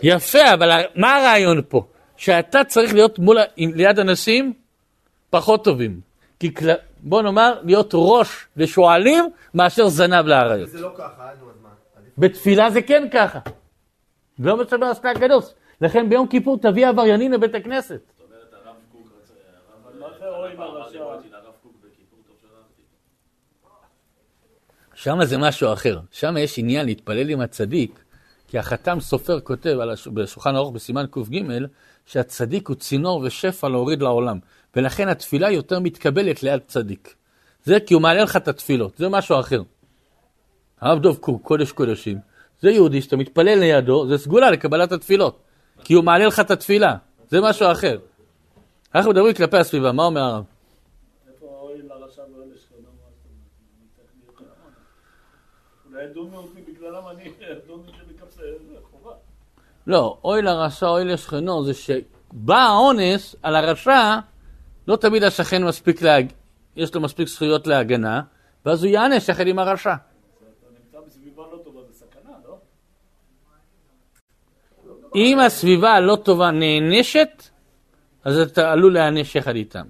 יפה, 0.02 0.54
אבל 0.54 0.70
מה 0.94 1.16
הרעיון 1.16 1.62
פה? 1.68 1.86
שאתה 2.16 2.64
צריך 2.64 2.94
להיות 2.94 3.18
מול, 3.18 3.38
ליד 3.56 3.98
אנשים 3.98 4.52
פחות 5.30 5.64
טובים. 5.64 6.00
כי 6.40 6.50
בוא 7.00 7.22
נאמר, 7.22 7.60
להיות 7.62 7.90
ראש 7.94 8.46
לשועלים 8.56 9.24
מאשר 9.54 9.88
זנב 9.88 10.26
לאריות. 10.26 10.68
זה 10.68 10.80
לא 10.80 10.90
ככה, 10.96 11.28
נו, 11.40 11.50
אז 11.50 11.56
מה? 11.62 11.68
בתפילה 12.18 12.70
זה 12.70 12.82
כן 12.82 13.08
ככה. 13.12 13.38
לא 14.38 14.56
מסתבר 14.56 14.86
עשתה 14.86 15.10
הקדוש. 15.10 15.44
לכן 15.80 16.08
ביום 16.08 16.26
כיפור 16.26 16.58
תביא 16.58 16.86
עבריינים 16.86 17.32
לבית 17.32 17.54
הכנסת. 17.54 18.00
שם 25.06 25.24
זה 25.24 25.38
משהו 25.38 25.72
אחר. 25.72 26.00
שם 26.12 26.36
יש 26.36 26.58
עניין 26.58 26.86
להתפלל 26.86 27.30
עם 27.30 27.40
הצדיק, 27.40 28.04
כי 28.48 28.58
החתם 28.58 29.00
סופר 29.00 29.40
כותב 29.40 29.78
הש... 29.92 30.08
בשולחן 30.08 30.56
ערוך 30.56 30.72
בסימן 30.72 31.06
קג, 31.10 31.20
שהצדיק 32.06 32.68
הוא 32.68 32.76
צינור 32.76 33.22
ושפע 33.24 33.68
להוריד 33.68 34.02
לעולם. 34.02 34.38
ולכן 34.76 35.08
התפילה 35.08 35.50
יותר 35.50 35.80
מתקבלת 35.80 36.42
ליד 36.42 36.60
צדיק. 36.66 37.14
זה 37.64 37.80
כי 37.80 37.94
הוא 37.94 38.02
מעלה 38.02 38.22
לך 38.22 38.36
את 38.36 38.48
התפילות, 38.48 38.96
זה 38.96 39.08
משהו 39.08 39.40
אחר. 39.40 39.62
הרב 40.80 41.02
דוב 41.02 41.16
קוק, 41.16 41.42
קודש 41.42 41.72
קודשים, 41.72 42.18
זה 42.60 42.70
יהודי 42.70 43.02
שאתה 43.02 43.16
מתפלל 43.16 43.58
לידו, 43.58 44.08
זה 44.08 44.18
סגולה 44.18 44.50
לקבלת 44.50 44.92
התפילות. 44.92 45.38
כי 45.84 45.94
הוא 45.94 46.04
מעלה 46.04 46.26
לך 46.26 46.40
את 46.40 46.50
התפילה, 46.50 46.96
זה 47.28 47.40
משהו 47.40 47.72
אחר. 47.72 47.98
אנחנו 48.94 49.10
מדברים 49.10 49.34
כלפי 49.34 49.56
הסביבה, 49.56 49.92
מה 49.92 50.04
אומר 50.04 50.20
הרב? 50.20 50.55
לא, 59.86 60.18
אוי 60.24 60.42
לרשע, 60.42 60.86
אוי 60.86 61.04
לשכנו, 61.04 61.64
זה 61.64 61.74
שבא 61.74 62.56
האונס 62.56 63.36
על 63.42 63.56
הרשע, 63.56 64.18
לא 64.88 64.96
תמיד 64.96 65.22
השכן 65.22 65.64
מספיק, 65.64 66.02
להג... 66.02 66.32
יש 66.76 66.94
לו 66.94 67.00
מספיק 67.00 67.28
זכויות 67.28 67.66
להגנה, 67.66 68.20
ואז 68.66 68.84
הוא 68.84 68.92
יענש 68.92 69.28
יחד 69.28 69.46
עם 69.46 69.58
הרשע. 69.58 69.94
אם 75.14 75.38
הסביבה 75.38 75.92
הלא 75.92 76.16
טובה 76.16 76.50
נענשת, 76.50 77.42
אז 78.24 78.38
אתה 78.38 78.72
עלול 78.72 78.94
להיענש 78.94 79.36
יחד 79.36 79.54
איתם. 79.54 79.86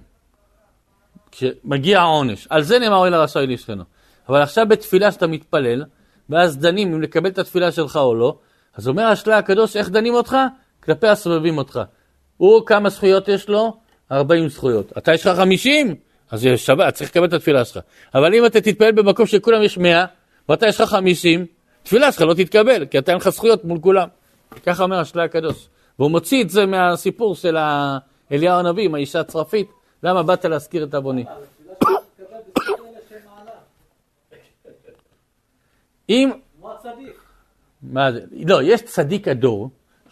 כשמגיע 1.31 1.99
העונש. 1.99 2.47
על 2.49 2.61
זה 2.61 2.79
נאמר 2.79 2.97
אוי 2.97 3.09
לרשע 3.09 3.39
אוי 3.39 3.47
לשכנו. 3.47 3.83
אבל 4.29 4.41
עכשיו 4.41 4.65
בתפילה 4.69 5.11
שאתה 5.11 5.27
מתפלל, 5.27 5.83
ואז 6.29 6.57
דנים 6.57 6.93
אם 6.93 7.01
לקבל 7.01 7.29
את 7.29 7.39
התפילה 7.39 7.71
שלך 7.71 7.95
או 7.95 8.15
לא, 8.15 8.37
אז 8.75 8.87
אומר 8.87 9.03
השלה 9.03 9.37
הקדוש, 9.37 9.75
איך 9.75 9.89
דנים 9.89 10.13
אותך? 10.13 10.37
כלפי 10.83 11.07
הסובבים 11.07 11.57
אותך. 11.57 11.81
הוא, 12.37 12.65
כמה 12.65 12.89
זכויות 12.89 13.27
יש 13.27 13.49
לו? 13.49 13.77
40 14.11 14.49
זכויות. 14.49 14.97
אתה 14.97 15.13
יש 15.13 15.27
לך 15.27 15.37
50? 15.37 15.95
אז 16.31 16.45
יש 16.45 16.65
שבת, 16.65 16.93
צריך 16.93 17.09
לקבל 17.09 17.25
את 17.25 17.33
התפילה 17.33 17.65
שלך. 17.65 17.79
אבל 18.15 18.35
אם 18.35 18.45
אתה 18.45 18.61
תתפלל 18.61 18.91
במקום 18.91 19.25
שכולם 19.25 19.63
יש 19.63 19.77
100, 19.77 20.05
ואתה 20.49 20.67
יש 20.67 20.81
לך 20.81 20.89
50, 20.89 21.45
תפילה 21.83 22.11
שלך 22.11 22.21
לא 22.21 22.33
תתקבל, 22.33 22.85
כי 22.85 22.97
אתה 22.97 23.11
אין 23.11 23.19
לך 23.19 23.29
זכויות 23.29 23.65
מול 23.65 23.79
כולם. 23.79 24.07
ככה 24.65 24.83
אומר 24.83 24.99
השלה 24.99 25.23
הקדוש. 25.23 25.67
והוא 25.99 26.11
מוציא 26.11 26.43
את 26.43 26.49
זה 26.49 26.65
מהסיפור 26.65 27.35
של 27.35 27.57
אליהו 28.31 28.59
הנביא 28.59 28.85
עם 28.85 28.95
האישה 28.95 29.19
הצרפית. 29.19 29.67
למה 30.03 30.23
באת 30.23 30.45
להזכיר 30.45 30.83
את 30.83 30.93
עווני? 30.93 31.25
אם... 36.09 36.31
מה 37.81 38.11
זה? 38.11 38.21
לא, 38.47 38.63
יש 38.63 38.81
צדיק 38.81 39.27
הדור, 39.27 39.69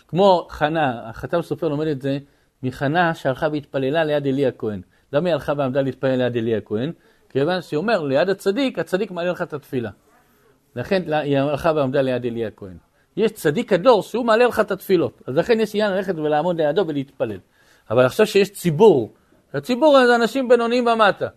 כמו 0.07 0.47
חנה, 0.49 1.09
החתם 1.09 1.41
סופר 1.41 1.67
לומד 1.67 1.87
את 1.87 2.01
זה 2.01 2.17
מחנה 2.63 3.13
שהלכה 3.13 3.47
והתפללה 3.51 4.03
ליד 4.03 4.27
עלי 4.27 4.45
הכהן. 4.45 4.81
למה 5.13 5.29
היא 5.29 5.33
הלכה 5.33 5.53
ועמדה 5.57 5.81
להתפלל 5.81 6.15
ליד 6.15 6.37
עלי 6.37 6.55
הכהן? 6.55 6.91
כיוון 7.29 7.61
שהיא 7.61 7.77
אומר, 7.77 8.03
ליד 8.03 8.29
הצדיק, 8.29 8.79
הצדיק 8.79 9.11
מעלה 9.11 9.31
לך 9.31 9.41
את 9.41 9.53
התפילה. 9.53 9.89
לכן 10.75 11.13
היא 11.13 11.39
הלכה 11.39 11.71
ועמדה 11.75 12.01
ליד 12.01 12.25
עלי 12.25 12.45
הכהן. 12.45 12.77
יש 13.17 13.31
צדיק 13.31 13.73
הדור 13.73 14.03
שהוא 14.03 14.25
מעלה 14.25 14.47
לך 14.47 14.59
את 14.59 14.71
התפילות. 14.71 15.21
אז 15.27 15.37
לכן 15.37 15.59
יש 15.59 15.75
עניין 15.75 15.91
ללכת 15.91 16.15
ולעמוד 16.15 16.61
לידו 16.61 16.87
ולהתפלל. 16.87 17.39
אבל 17.89 18.05
עכשיו 18.05 18.25
שיש 18.25 18.49
ציבור, 18.49 19.13
הציבור 19.53 20.05
זה 20.07 20.15
אנשים 20.15 20.47
בינוניים 20.47 20.87
ומטה. 20.87 21.27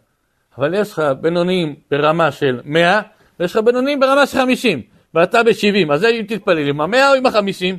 אבל 0.58 0.74
יש 0.74 0.92
לך 0.92 1.02
בינוניים 1.20 1.76
ברמה 1.90 2.32
של 2.32 2.60
100, 2.64 3.00
ויש 3.40 3.56
לך 3.56 3.64
בינוניים 3.64 4.00
ברמה 4.00 4.26
של 4.26 4.38
50, 4.38 4.82
ואתה 5.14 5.42
ב-70, 5.42 5.92
אז 5.92 6.04
אם 6.04 6.24
תתפלל 6.28 6.68
עם 6.68 6.80
ה-100 6.80 7.08
או 7.10 7.14
עם 7.14 7.26
ה-50? 7.26 7.76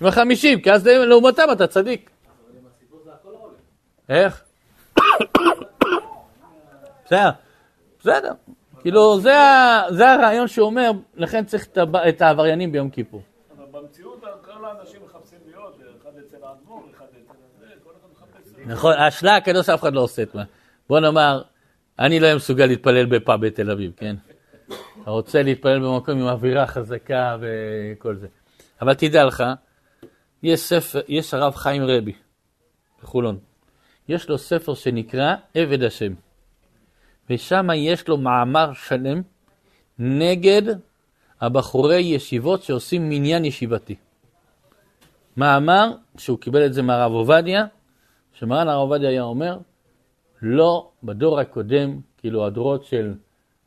עם 0.00 0.06
ה-50, 0.06 0.62
כי 0.62 0.72
אז 0.72 0.86
לעומתם 0.86 1.44
אתה 1.52 1.66
צדיק. 1.66 2.10
איך? 4.08 4.42
בסדר, 7.04 7.30
בסדר. 8.00 8.32
כאילו, 8.80 9.20
זה 9.90 10.12
הרעיון 10.12 10.48
שאומר, 10.48 10.90
לכן 11.14 11.44
צריך 11.44 11.68
את 12.08 12.22
העבריינים 12.22 12.72
ביום 12.72 12.90
כיפור. 12.90 13.22
אבל 13.58 13.64
במציאות 13.80 14.24
כל 14.44 14.64
האנשים 14.64 15.00
מחפשים 15.04 15.38
להיות, 15.46 15.80
אחד 16.02 16.10
אצל 16.26 16.36
האדמו"ר, 16.42 16.82
אחד 16.96 17.04
אצל 17.04 17.32
זה, 17.60 17.66
כל 17.84 17.90
אחד 17.90 18.08
מחפש... 18.12 18.66
נכון, 18.66 18.92
השלה 18.92 19.36
הקדוש 19.36 19.68
אף 19.68 19.80
אחד 19.80 19.94
לא 19.94 20.00
עושה 20.00 20.22
את 20.22 20.34
מה. 20.34 20.42
בוא 20.88 21.00
נאמר, 21.00 21.42
אני 21.98 22.20
לא 22.20 22.24
אהיה 22.24 22.36
מסוגל 22.36 22.66
להתפלל 22.66 23.06
בפאב 23.06 23.46
בתל 23.46 23.70
אביב, 23.70 23.92
כן? 23.96 24.16
רוצה 25.10 25.42
להתפלל 25.42 25.78
במקום 25.78 26.18
עם 26.18 26.26
אווירה 26.26 26.66
חזקה 26.66 27.36
וכל 27.40 28.16
זה. 28.16 28.26
אבל 28.82 28.94
תדע 28.94 29.24
לך, 29.24 29.44
יש 30.42 30.60
ספר, 30.60 31.00
יש 31.08 31.34
הרב 31.34 31.54
חיים 31.54 31.82
רבי 31.82 32.12
בחולון. 33.02 33.38
יש 34.08 34.28
לו 34.28 34.38
ספר 34.38 34.74
שנקרא 34.74 35.34
עבד 35.54 35.82
השם. 35.82 36.12
ושם 37.30 37.68
יש 37.74 38.08
לו 38.08 38.16
מאמר 38.16 38.72
שלם 38.72 39.22
נגד 39.98 40.62
הבחורי 41.40 42.00
ישיבות 42.00 42.62
שעושים 42.62 43.08
מניין 43.08 43.44
ישיבתי. 43.44 43.94
מאמר 45.36 45.92
שהוא 46.18 46.38
קיבל 46.38 46.66
את 46.66 46.74
זה 46.74 46.82
מהרב 46.82 47.12
עובדיה, 47.12 47.66
שמרן 48.32 48.68
הרב 48.68 48.80
עובדיה 48.80 49.08
היה 49.08 49.22
אומר, 49.22 49.58
לא, 50.42 50.90
בדור 51.02 51.40
הקודם, 51.40 52.00
כאילו 52.18 52.46
הדורות 52.46 52.84
של 52.84 53.14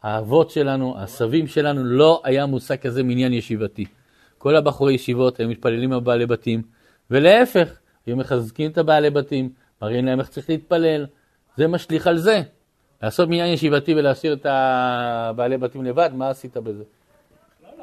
האבות 0.03 0.49
שלנו, 0.49 0.95
הסבים 0.97 1.47
שלנו, 1.47 1.83
לא 1.83 2.21
היה 2.23 2.45
מושג 2.45 2.75
כזה 2.75 3.03
מניין 3.03 3.33
ישיבתי. 3.33 3.85
כל 4.37 4.55
הבחורי 4.55 4.93
ישיבות 4.93 5.39
היו 5.39 5.49
מתפללים 5.49 5.93
על 5.93 5.99
בעלי 5.99 6.25
בתים, 6.25 6.61
ולהפך, 7.11 7.79
היו 8.05 8.17
מחזקים 8.17 8.71
את 8.71 8.77
הבעלי 8.77 9.09
בתים, 9.09 9.49
מראים 9.81 10.05
להם 10.05 10.19
איך 10.19 10.29
צריך 10.29 10.49
להתפלל, 10.49 11.05
זה 11.57 11.67
משליך 11.67 12.07
על 12.07 12.17
זה. 12.17 12.41
לעשות 13.03 13.29
מניין 13.29 13.53
ישיבתי 13.53 13.93
ולהשאיר 13.93 14.33
את 14.33 14.45
הבעלי 14.49 15.57
בתים 15.57 15.85
לבד, 15.85 16.09
מה 16.13 16.29
עשית 16.29 16.57
בזה? 16.57 16.83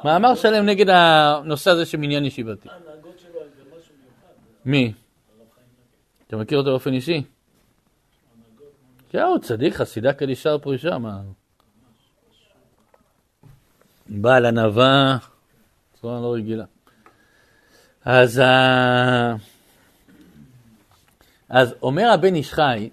מאמר 0.05 0.35
שלם 0.35 0.67
נגד 0.67 0.87
הנושא 0.89 1.71
הזה 1.71 1.87
של 1.87 1.99
מניין 1.99 2.25
ישיבתי. 2.25 2.69
מי? 4.65 4.93
אתה 6.27 6.37
מכיר 6.37 6.59
אותו 6.59 6.71
באופן 6.71 6.93
אישי? 6.93 7.23
כן, 9.11 9.23
הוא 9.23 9.39
צדיק, 9.39 9.75
חסידה 9.75 10.13
קדישה 10.13 10.55
ופרישה, 10.55 10.99
מה? 10.99 11.21
בעל 14.09 14.47
ענווה, 14.47 15.17
צורה 16.01 16.21
לא 16.21 16.35
רגילה. 16.35 16.65
אז, 18.05 18.43
אז 21.49 21.75
אומר 21.83 22.11
הבן 22.11 22.35
איש 22.35 22.53
חי, 22.53 22.91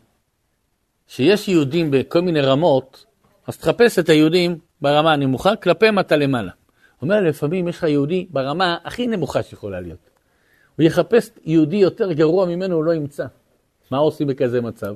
שיש 1.07 1.47
יהודים 1.47 1.91
בכל 1.91 2.21
מיני 2.21 2.41
רמות, 2.41 3.05
אז 3.47 3.57
תחפש 3.57 3.99
את 3.99 4.09
היהודים 4.09 4.57
ברמה 4.81 5.13
הנמוכה, 5.13 5.55
כלפיהם 5.55 5.99
אתה 5.99 6.15
למעלה. 6.15 6.51
אומר, 7.01 7.21
לפעמים 7.21 7.67
יש 7.67 7.77
לך 7.77 7.83
יהודי 7.83 8.27
ברמה 8.29 8.77
הכי 8.83 9.07
נמוכה 9.07 9.43
שיכולה 9.43 9.81
להיות. 9.81 10.09
הוא 10.75 10.83
יחפש 10.83 11.29
יהודי 11.45 11.75
יותר 11.75 12.11
גרוע 12.11 12.45
ממנו, 12.45 12.75
הוא 12.75 12.83
לא 12.83 12.93
ימצא. 12.93 13.25
מה 13.91 13.97
עושים 13.97 14.27
בכזה 14.27 14.61
מצב? 14.61 14.93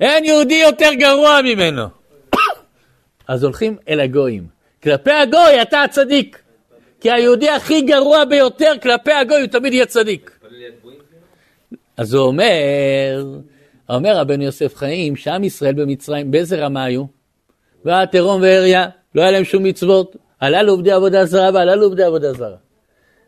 אין 0.00 0.24
יהודי 0.24 0.54
יותר 0.54 0.90
גרוע 0.94 1.40
ממנו. 1.44 1.82
אז 3.28 3.44
הולכים 3.44 3.76
אל 3.88 4.00
הגויים. 4.00 4.59
כלפי 4.82 5.10
הגוי 5.10 5.62
אתה 5.62 5.82
הצדיק. 5.82 6.42
כי 7.00 7.10
היהודי 7.10 7.48
הכי 7.48 7.82
גרוע 7.82 8.24
ביותר 8.24 8.72
כלפי 8.82 9.12
הגוי 9.12 9.40
הוא 9.40 9.46
תמיד 9.46 9.72
יהיה 9.72 9.86
צדיק. 9.86 10.38
אז 11.96 12.14
הוא 12.14 12.26
אומר, 12.26 13.24
אומר 13.88 14.16
רבנו 14.16 14.44
יוסף 14.44 14.76
חיים, 14.76 15.16
שעם 15.16 15.44
ישראל 15.44 15.74
במצרים, 15.74 16.30
באיזה 16.30 16.64
רמה 16.64 16.84
היו? 16.84 17.04
והיה 17.84 18.06
תהום 18.06 18.42
ועריה, 18.42 18.88
לא 19.14 19.22
היה 19.22 19.30
להם 19.30 19.44
שום 19.44 19.62
מצוות, 19.62 20.16
הללו 20.40 20.72
עובדי 20.72 20.92
עבודה 20.92 21.24
זרה 21.24 21.50
והללו 21.54 21.84
עובדי 21.84 22.02
עבודה 22.02 22.32
זרה. 22.32 22.56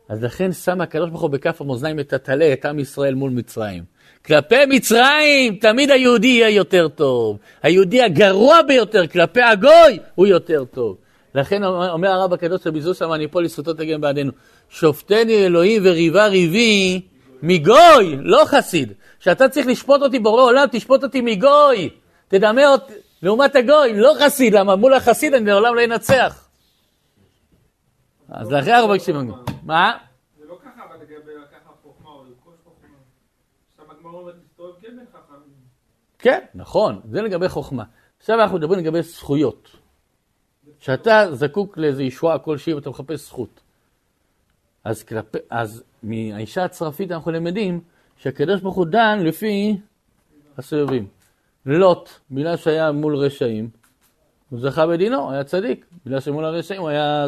אז 0.08 0.22
לכן 0.22 0.52
שם 0.52 0.80
הקדוש 0.80 1.10
ברוך 1.10 1.22
הוא 1.22 1.30
בכף 1.30 1.60
המאזניים 1.60 2.00
את 2.00 2.12
הטלה, 2.12 2.52
את 2.52 2.64
עם 2.64 2.78
ישראל 2.78 3.14
מול 3.14 3.30
מצרים. 3.30 3.84
כלפי 4.24 4.66
מצרים 4.68 5.56
תמיד 5.56 5.90
היהודי 5.90 6.26
יהיה 6.26 6.48
יותר 6.48 6.88
טוב. 6.88 7.38
היהודי 7.62 8.02
הגרוע 8.02 8.62
ביותר 8.62 9.06
כלפי 9.06 9.42
הגוי 9.42 9.98
הוא 10.14 10.26
יותר 10.26 10.64
טוב. 10.64 10.96
לכן 11.34 11.64
אומר 11.64 12.08
הרב 12.08 12.32
הקדוש 12.32 12.66
רבי 12.66 12.80
זוסה 12.80 13.06
מניפול 13.06 13.44
לזכותו 13.44 13.74
תגן 13.74 14.00
בעדינו, 14.00 14.32
שופטני 14.68 15.46
אלוהים 15.46 15.82
וריבה 15.84 16.26
ריבי 16.26 17.00
מגוי, 17.42 18.16
לא 18.20 18.42
חסיד. 18.44 18.92
כשאתה 19.20 19.48
צריך 19.48 19.66
לשפוט 19.66 20.02
אותי 20.02 20.18
בורא 20.18 20.42
עולם, 20.42 20.66
תשפוט 20.72 21.04
אותי 21.04 21.20
מגוי. 21.20 21.90
תדמה 22.28 22.68
אותי 22.68 22.92
לעומת 23.22 23.56
הגוי, 23.56 23.92
לא 23.96 24.12
חסיד, 24.20 24.54
למה 24.54 24.76
מול 24.76 24.94
החסיד 24.94 25.34
אני 25.34 25.46
לעולם 25.46 25.74
לא 25.74 25.84
אנצח. 25.84 26.48
אז 28.28 28.52
לכן 28.52 28.84
מבקשים 28.84 29.16
מגוי. 29.16 29.34
מה? 29.62 29.92
זה 30.38 30.44
לא 30.48 30.58
ככה, 30.64 30.84
אבל 30.88 30.96
לגבי 30.96 31.32
לקחת 31.42 31.76
חוכמה 31.82 32.10
או 32.10 32.24
לרכוש 32.24 32.54
חוכמה. 32.64 32.96
שם 33.76 33.82
הגמרא 33.90 34.12
אומרת 34.12 34.34
להסתובב 34.42 34.72
כן 34.80 34.96
בין 34.96 35.06
חכמים. 35.12 35.52
כן, 36.18 36.40
נכון, 36.54 37.00
זה 37.10 37.22
לגבי 37.22 37.48
חוכמה. 37.48 37.84
עכשיו 38.18 38.40
אנחנו 38.40 38.58
מדברים 38.58 38.80
לגבי 38.80 39.02
זכויות. 39.02 39.81
כשאתה 40.82 41.26
זקוק 41.32 41.78
לאיזו 41.78 42.02
ישועה 42.02 42.38
כלשהי 42.38 42.74
ואתה 42.74 42.90
מחפש 42.90 43.20
זכות. 43.20 43.60
אז, 44.84 45.02
כלפי, 45.02 45.38
אז 45.50 45.82
מהאישה 46.02 46.64
הצרפית 46.64 47.12
אנחנו 47.12 47.30
למדים 47.30 47.80
שהקדוש 48.16 48.60
ברוך 48.60 48.74
הוא 48.74 48.86
דן 48.86 49.18
לפי 49.22 49.76
הסובבים. 50.58 51.06
לוט, 51.66 52.08
בגלל 52.30 52.56
שהיה 52.56 52.92
מול 52.92 53.16
רשעים, 53.16 53.70
הוא 54.50 54.60
זכה 54.60 54.86
בדינו, 54.86 55.32
היה 55.32 55.44
צדיק. 55.44 55.86
בגלל 56.06 56.20
שמול 56.20 56.44
הרשעים 56.44 56.80
הוא 56.80 56.88
היה... 56.88 57.26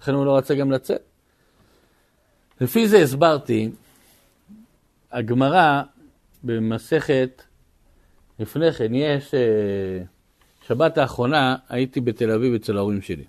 לכן 0.00 0.14
הוא 0.14 0.26
לא 0.26 0.36
רצה 0.36 0.54
גם 0.54 0.70
לצאת. 0.70 1.02
לפי 2.60 2.88
זה 2.88 2.98
הסברתי, 2.98 3.70
הגמרא 5.12 5.82
במסכת 6.42 7.42
לפני 8.38 8.72
כן, 8.72 8.94
יש, 8.94 9.34
אה, 9.34 10.02
שבת 10.70 10.98
האחרונה 10.98 11.56
הייתי 11.68 12.00
בתל 12.00 12.30
אביב 12.30 12.54
אצל 12.54 12.76
ההורים 12.76 13.02
שלי. 13.02 13.24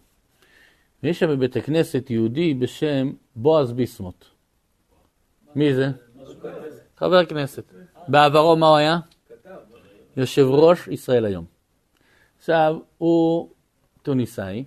ויש 1.04 1.20
שם 1.20 1.30
בבית 1.30 1.56
הכנסת 1.56 2.10
יהודי 2.10 2.54
בשם 2.54 3.12
בועז 3.36 3.72
ביסמוט. 3.72 4.26
מי 5.56 5.74
זה? 5.74 5.88
חבר 6.98 7.26
כנסת. 7.26 7.74
בעברו 8.08 8.56
מה 8.56 8.68
הוא 8.68 8.78
היה? 8.78 9.00
יושב 10.18 10.46
ראש 10.50 10.88
ישראל 10.88 11.26
היום. 11.26 11.46
עכשיו, 12.38 12.78
הוא 12.98 13.50
טוניסאי, 14.02 14.64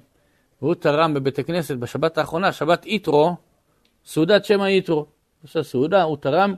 והוא 0.63 0.75
תרם 0.75 1.15
בבית 1.15 1.39
הכנסת 1.39 1.77
בשבת 1.77 2.19
האחרונה, 2.19 2.53
שבת 2.53 2.85
איטרו, 2.85 3.37
סעודת 4.05 4.45
שמא 4.45 4.65
איטרו. 4.65 5.07
יש 5.45 5.57
סעודה, 5.57 6.03
הוא 6.03 6.17
תרם, 6.17 6.55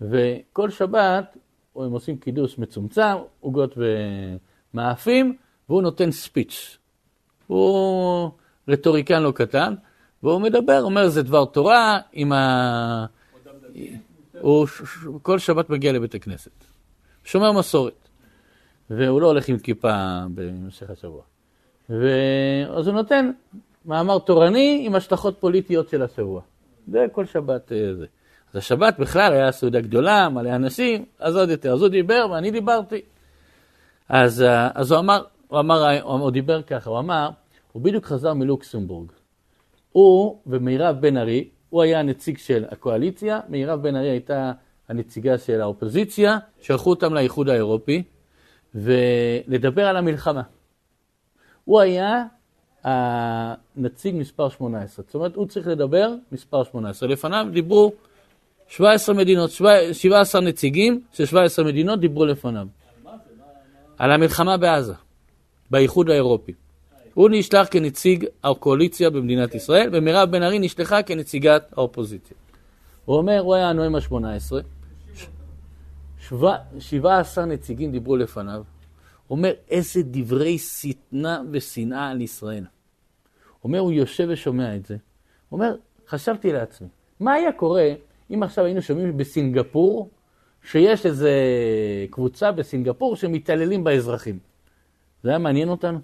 וכל 0.00 0.70
שבת 0.70 1.36
הם 1.76 1.92
עושים 1.92 2.18
קידוש 2.18 2.58
מצומצם, 2.58 3.16
עוגות 3.40 3.78
ומאפים, 4.74 5.36
והוא 5.70 5.82
נותן 5.82 6.10
ספיץ'. 6.10 6.78
הוא 7.46 8.30
רטוריקן 8.68 9.22
לא 9.22 9.30
קטן, 9.30 9.74
והוא 10.22 10.40
מדבר, 10.40 10.82
אומר 10.82 11.08
זה 11.08 11.22
דבר 11.22 11.44
תורה 11.44 11.98
עם 12.12 12.32
ה... 12.32 13.06
הוא 14.40 14.66
כל 15.22 15.38
שבת 15.38 15.70
מגיע 15.70 15.92
לבית 15.92 16.14
הכנסת. 16.14 16.50
שומר 17.24 17.52
מסורת. 17.52 18.08
והוא 18.90 19.20
לא 19.20 19.26
הולך 19.26 19.48
עם 19.48 19.58
כיפה 19.58 20.20
במשך 20.34 20.90
השבוע. 20.90 21.22
ואז 21.88 22.86
הוא 22.86 22.94
נותן 22.94 23.30
מאמר 23.84 24.18
תורני 24.18 24.82
עם 24.86 24.94
השלכות 24.94 25.36
פוליטיות 25.40 25.88
של 25.88 26.02
השבוע. 26.02 26.40
זה 26.88 27.06
כל 27.12 27.24
שבת 27.26 27.72
אה, 27.72 27.94
זה. 27.94 28.06
אז 28.50 28.56
השבת 28.56 28.98
בכלל 28.98 29.32
היה 29.32 29.52
סעודה 29.52 29.80
גדולה, 29.80 30.28
מלא 30.28 30.50
אנשים, 30.50 31.04
אז 31.18 31.36
עוד 31.36 31.50
יותר. 31.50 31.72
אז 31.72 31.80
הוא 31.80 31.88
דיבר 31.88 32.26
ואני 32.30 32.50
דיברתי. 32.50 33.00
אז, 34.08 34.42
אה, 34.42 34.68
אז 34.74 34.92
הוא 34.92 35.00
אמר, 35.00 35.22
הוא 35.50 35.60
אמר, 35.60 36.00
הוא 36.02 36.30
דיבר 36.30 36.62
ככה, 36.62 36.90
הוא 36.90 36.98
אמר, 36.98 37.30
הוא 37.72 37.82
בדיוק 37.82 38.04
חזר 38.04 38.34
מלוקסמבורג. 38.34 39.12
הוא 39.92 40.38
ומירב 40.46 41.00
בן 41.00 41.16
ארי, 41.16 41.48
הוא 41.70 41.82
היה 41.82 42.00
הנציג 42.00 42.38
של 42.38 42.64
הקואליציה, 42.70 43.40
מירב 43.48 43.82
בן 43.82 43.96
ארי 43.96 44.10
הייתה 44.10 44.52
הנציגה 44.88 45.38
של 45.38 45.60
האופוזיציה, 45.60 46.38
שלחו 46.60 46.90
אותם 46.90 47.14
לאיחוד 47.14 47.48
האירופי, 47.48 48.02
ולדבר 48.74 49.86
על 49.86 49.96
המלחמה. 49.96 50.42
הוא 51.64 51.80
היה 51.80 52.24
הנציג 52.84 54.14
מספר 54.16 54.48
18, 54.48 55.04
זאת 55.04 55.14
אומרת, 55.14 55.36
הוא 55.36 55.46
צריך 55.46 55.66
לדבר 55.66 56.14
מספר 56.32 56.64
18. 56.64 57.08
לפניו 57.08 57.46
דיברו 57.52 57.92
17 58.68 59.14
מדינות, 59.14 59.50
17 59.92 60.40
נציגים 60.40 61.00
של 61.12 61.24
17 61.26 61.64
מדינות 61.64 62.00
דיברו 62.00 62.26
לפניו. 62.26 62.66
על 63.98 64.12
המלחמה 64.12 64.56
בעזה, 64.56 64.94
באיחוד 65.70 66.10
האירופי. 66.10 66.52
הוא 67.14 67.28
נשלח 67.32 67.68
כנציג 67.70 68.26
הקואליציה 68.44 69.10
במדינת 69.10 69.54
ישראל, 69.54 69.90
ומירב 69.92 70.30
בן 70.30 70.42
ארי 70.42 70.58
נשלחה 70.58 71.02
כנציגת 71.02 71.72
האופוזיציה. 71.72 72.36
הוא 73.04 73.16
אומר, 73.16 73.40
הוא 73.40 73.54
היה 73.54 73.68
הנואם 73.68 73.94
ה-18, 73.94 74.14
17 76.78 77.44
נציגים 77.44 77.92
דיברו 77.92 78.16
לפניו. 78.16 78.62
הוא 79.26 79.36
אומר, 79.36 79.52
איזה 79.70 80.00
דברי 80.04 80.58
שטנה 80.58 81.42
ושנאה 81.50 82.10
על 82.10 82.20
ישראל. 82.20 82.64
אומר, 83.64 83.78
הוא 83.78 83.92
יושב 83.92 84.28
ושומע 84.30 84.76
את 84.76 84.86
זה. 84.86 84.96
הוא 85.48 85.60
אומר, 85.60 85.74
חשבתי 86.08 86.52
לעצמי, 86.52 86.88
מה 87.20 87.32
היה 87.32 87.52
קורה 87.52 87.92
אם 88.30 88.42
עכשיו 88.42 88.64
היינו 88.64 88.82
שומעים 88.82 89.16
בסינגפור, 89.16 90.10
שיש 90.70 91.06
איזה 91.06 91.32
קבוצה 92.10 92.52
בסינגפור 92.52 93.16
שמתעללים 93.16 93.84
באזרחים? 93.84 94.49
זה 95.22 95.30
היה 95.30 95.38
מעניין 95.38 95.68
אותנו? 95.68 95.98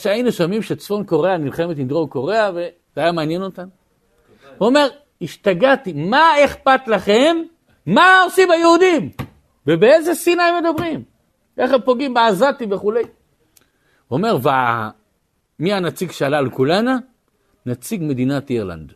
שהיינו 0.00 0.32
שומעים 0.32 0.62
שצפון 0.62 1.04
קוריאה 1.04 1.36
נלחמת 1.36 1.78
עם 1.78 1.88
דרום 1.88 2.08
קוריאה, 2.08 2.50
וזה 2.50 2.70
היה 2.96 3.12
מעניין 3.12 3.42
אותנו? 3.42 3.70
הוא 4.58 4.68
אומר, 4.68 4.88
השתגעתי, 5.22 5.92
מה 5.92 6.44
אכפת 6.44 6.88
לכם? 6.88 7.36
מה 7.86 8.22
עושים 8.24 8.50
היהודים? 8.50 9.10
ובאיזה 9.66 10.14
הם 10.14 10.64
מדברים? 10.64 11.04
איך 11.58 11.72
הם 11.72 11.80
פוגעים 11.80 12.14
בעזתים 12.14 12.72
וכולי? 12.72 13.02
הוא 14.08 14.18
אומר, 14.18 14.38
ומי 15.58 15.72
הנציג 15.72 16.10
שעלה 16.10 16.38
על 16.38 16.50
כולנה? 16.50 16.98
נציג 17.66 18.02
מדינת 18.02 18.50
אירלנד. 18.50 18.92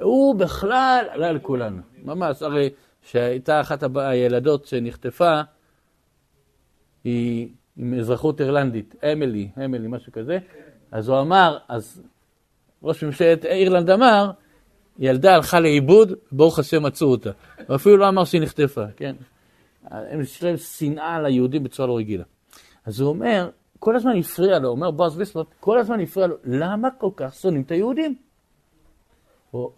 הוא 0.00 0.34
בכלל 0.34 1.04
עלה 1.10 1.28
על 1.28 1.38
כולנו, 1.38 1.82
ממש, 2.02 2.42
הרי 2.42 2.70
שהייתה 3.02 3.60
אחת 3.60 3.82
הילדות 3.96 4.66
שנחטפה, 4.66 5.40
היא 7.04 7.48
עם 7.76 7.94
אזרחות 7.94 8.40
אירלנדית, 8.40 8.94
אמילי, 9.12 9.48
אמילי, 9.64 9.88
משהו 9.88 10.12
כזה, 10.12 10.38
אז 10.92 11.08
הוא 11.08 11.20
אמר, 11.20 11.58
אז 11.68 12.02
ראש 12.82 13.04
ממשלת 13.04 13.44
אירלנד 13.44 13.90
אמר, 13.90 14.30
ילדה 14.98 15.34
הלכה 15.34 15.60
לאיבוד, 15.60 16.12
ברוך 16.32 16.58
השם 16.58 16.82
מצאו 16.82 17.06
אותה. 17.10 17.30
הוא 17.66 17.76
אפילו 17.76 17.96
לא 17.96 18.08
אמר 18.08 18.24
שהיא 18.24 18.42
נחטפה, 18.42 18.84
כן? 18.96 19.16
יש 20.20 20.42
להם 20.42 20.56
שנאה 20.56 21.22
ליהודים 21.22 21.64
בצורה 21.64 21.88
לא 21.88 21.96
רגילה. 21.96 22.24
אז 22.84 23.00
הוא 23.00 23.08
אומר, 23.08 23.50
כל 23.78 23.96
הזמן 23.96 24.18
הפריע 24.18 24.58
לו, 24.58 24.68
אומר 24.68 24.90
בועז 24.90 25.18
ויסלוט, 25.18 25.46
כל 25.60 25.78
הזמן 25.78 26.00
הפריע 26.00 26.26
לו, 26.26 26.36
למה 26.44 26.88
כל 26.90 27.10
כך 27.16 27.34
שונאים 27.34 27.62
את 27.62 27.70
היהודים? 27.70 28.14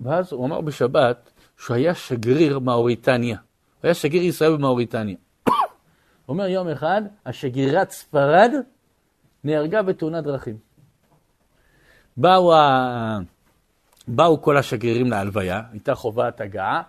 ואז 0.00 0.32
הוא 0.32 0.46
אמר 0.46 0.60
בשבת 0.60 1.30
שהוא 1.58 1.76
היה 1.76 1.94
שגריר 1.94 2.58
מאוריטניה. 2.58 3.36
הוא 3.36 3.80
היה 3.82 3.94
שגריר 3.94 4.22
ישראל 4.22 4.56
במאוריטניה. 4.56 5.16
אומר 6.28 6.46
יום 6.46 6.68
אחד, 6.68 7.02
השגרירת 7.26 7.90
ספרד 7.90 8.52
נהרגה 9.44 9.82
בתאונת 9.82 10.24
דרכים. 10.24 10.56
באו, 12.16 12.54
ה... 12.54 13.18
באו 14.08 14.42
כל 14.42 14.56
השגרירים 14.56 15.10
להלוויה, 15.10 15.62
הייתה 15.72 15.94
חובת 15.94 16.40
הגעה, 16.40 16.82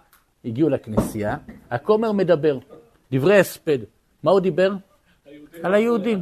הגיעו 0.46 0.70
לכנסייה, 0.70 1.38
הכומר 1.72 2.12
מדבר, 2.12 2.60
דברי 3.12 3.40
הספד. 3.40 3.78
מה 4.24 4.32
הוא 4.32 4.40
דיבר? 4.40 4.74
על 5.64 5.74
היהודים. 5.74 6.22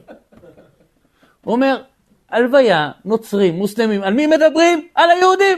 הוא 1.42 1.54
אומר, 1.54 1.82
הלוויה, 2.30 2.92
נוצרים, 3.06 3.56
מוסלמים, 3.56 4.04
על 4.04 4.14
מי 4.14 4.28
מדברים? 4.28 4.88
על 4.96 5.10
היהודים. 5.12 5.58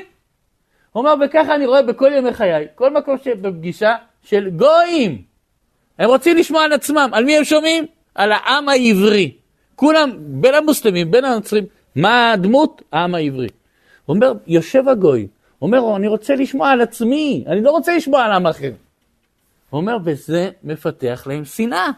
הוא 0.91 1.01
אומר, 1.01 1.25
וככה 1.25 1.55
אני 1.55 1.65
רואה 1.65 1.81
בכל 1.81 2.11
ימי 2.13 2.33
חיי, 2.33 2.67
כל 2.75 2.93
מקום 2.93 3.17
שבפגישה 3.17 3.95
של 4.21 4.49
גויים. 4.49 5.26
הם 5.99 6.09
רוצים 6.09 6.37
לשמוע 6.37 6.63
על 6.63 6.73
עצמם, 6.73 7.09
על 7.13 7.25
מי 7.25 7.37
הם 7.37 7.43
שומעים? 7.43 7.85
על 8.15 8.31
העם 8.31 8.69
העברי. 8.69 9.31
כולם, 9.75 10.11
בין 10.17 10.53
המוסלמים, 10.53 11.11
בין 11.11 11.25
הנוצרים, 11.25 11.65
מה 11.95 12.31
הדמות? 12.31 12.81
העם 12.91 13.15
העברי. 13.15 13.47
הוא 14.05 14.15
אומר, 14.15 14.33
יושב 14.47 14.87
הגוי, 14.87 15.27
הוא 15.59 15.67
אומר, 15.67 15.95
אני 15.95 16.07
רוצה 16.07 16.35
לשמוע 16.35 16.69
על 16.69 16.81
עצמי, 16.81 17.43
אני 17.47 17.61
לא 17.61 17.71
רוצה 17.71 17.95
לשמוע 17.95 18.21
על 18.23 18.31
עם 18.31 18.47
אחר. 18.47 18.71
הוא 19.69 19.81
אומר, 19.81 19.97
וזה 20.03 20.49
מפתח 20.63 21.23
להם 21.29 21.45
שנאה. 21.45 21.89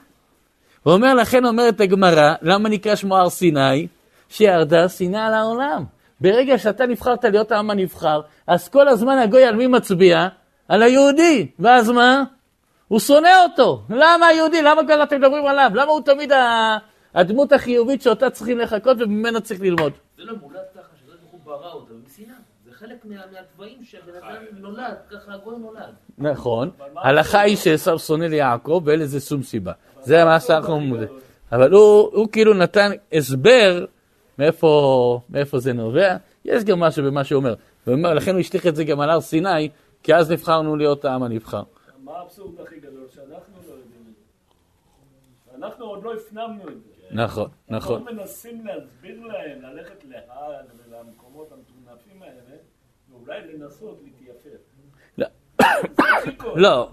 הוא 0.83 0.93
אומר, 0.93 1.13
לכן 1.13 1.45
אומרת 1.45 1.81
הגמרא, 1.81 2.33
למה 2.41 2.69
נקרא 2.69 2.95
שמו 2.95 3.17
הר 3.17 3.29
סיני? 3.29 3.87
שירדה 4.29 4.89
שנאה 4.89 5.27
על 5.27 5.33
העולם. 5.33 5.83
ברגע 6.21 6.57
שאתה 6.57 6.85
נבחרת 6.85 7.25
להיות 7.25 7.51
העם 7.51 7.69
הנבחר, 7.69 8.21
אז 8.47 8.69
כל 8.69 8.87
הזמן 8.87 9.17
הגוי 9.17 9.43
על 9.43 9.55
מי 9.55 9.67
מצביע? 9.67 10.27
על 10.67 10.83
היהודי. 10.83 11.47
ואז 11.59 11.89
מה? 11.89 12.23
הוא 12.89 12.99
שונא 12.99 13.29
אותו. 13.49 13.81
למה 13.89 14.25
היהודי? 14.27 14.61
למה 14.61 14.81
כל 14.87 15.03
אתם 15.03 15.15
מדברים 15.21 15.45
עליו? 15.45 15.71
למה 15.73 15.91
הוא 15.91 16.01
תמיד 16.01 16.31
הדמות 17.13 17.51
החיובית 17.51 18.01
שאותה 18.01 18.29
צריכים 18.29 18.57
לחכות 18.57 18.97
וממנה 18.99 19.41
צריך 19.41 19.61
ללמוד? 19.61 19.93
זה 20.17 20.23
לא 20.23 20.33
מולד 20.41 20.55
ככה, 20.75 20.81
שזה 21.05 21.11
ברוך 21.21 21.31
הוא 21.31 21.39
ברא 21.45 21.71
אותו, 21.73 21.93
משנאה. 22.07 22.35
זה 22.65 22.71
חלק 22.73 23.05
מה- 23.05 23.15
מהתוואים 23.33 23.77
שהבן 23.83 24.11
אדם 24.23 24.35
נולד, 24.61 24.95
ככה 25.11 25.33
הגוי 25.33 25.55
נולד. 25.57 25.93
נכון. 26.17 26.69
ההלכה 26.97 27.39
היא 27.39 27.55
שעשו 27.57 27.99
שונא 27.99 28.25
ליעקב 28.25 28.81
ואין 28.85 28.99
לזה 28.99 29.19
שום 29.19 29.43
סיבה. 29.43 29.71
זה 30.01 30.25
מה 30.25 30.39
שאנחנו 30.39 30.73
אומרים. 30.73 31.07
אבל 31.51 31.71
הוא, 31.71 32.09
הוא 32.13 32.27
כאילו 32.31 32.53
נתן 32.53 32.91
הסבר 33.13 33.85
מאיפה, 34.39 35.19
זה 35.57 35.73
נובע. 35.73 36.15
יש 36.45 36.63
גם 36.63 36.79
משהו 36.79 37.03
במה 37.03 37.23
שהוא 37.23 37.39
אומר. 37.39 37.53
הוא 37.85 37.93
אומר, 37.95 38.13
לכן 38.13 38.31
הוא 38.31 38.39
השליך 38.39 38.67
את 38.67 38.75
זה 38.75 38.83
גם 38.83 38.99
על 38.99 39.09
הר 39.09 39.21
סיני, 39.21 39.69
כי 40.03 40.15
אז 40.15 40.31
נבחרנו 40.31 40.75
להיות 40.75 41.05
העם 41.05 41.23
הנבחר. 41.23 41.63
האבסורד 42.19 42.59
הכי 42.59 42.79
גדול? 42.79 43.07
שאנחנו 43.09 43.55
לא 43.67 43.73
יודעים 43.73 44.03
את 44.09 44.15
זה. 44.15 44.29
אנחנו 45.55 45.85
עוד 45.85 46.03
לא 46.03 46.13
הפנמנו 46.13 46.69
את 46.69 46.81
זה. 46.83 46.89
נכון, 47.11 47.49
נכון. 47.69 48.01
אנחנו 48.01 48.15
מנסים 48.15 48.65
להסביר 48.65 49.21
להם, 49.25 49.61
ללכת 49.61 50.03
להאג 50.03 50.65
ולמקומות 50.77 51.51
המטונפים 51.51 52.21
האלה, 52.21 52.57
ואולי 53.11 53.53
לנסות 53.53 54.01
להתייפר. 54.03 54.57
לא. 55.17 55.27
לא. 56.63 56.91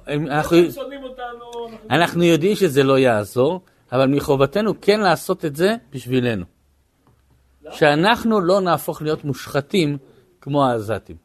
אנחנו 1.91 2.23
יודעים 2.23 2.57
שזה 2.57 2.83
לא 2.83 2.99
יעזור, 2.99 3.61
אבל 3.93 4.07
מחובתנו 4.07 4.81
כן 4.81 5.01
לעשות 5.01 5.45
את 5.45 5.57
זה 5.57 5.77
בשבילנו. 5.93 6.45
שאנחנו 7.71 8.41
לא 8.41 8.61
נהפוך 8.61 9.03
להיות 9.03 9.25
מושחתים 9.25 9.99
כמו 10.41 10.67
העזתים. 10.67 11.17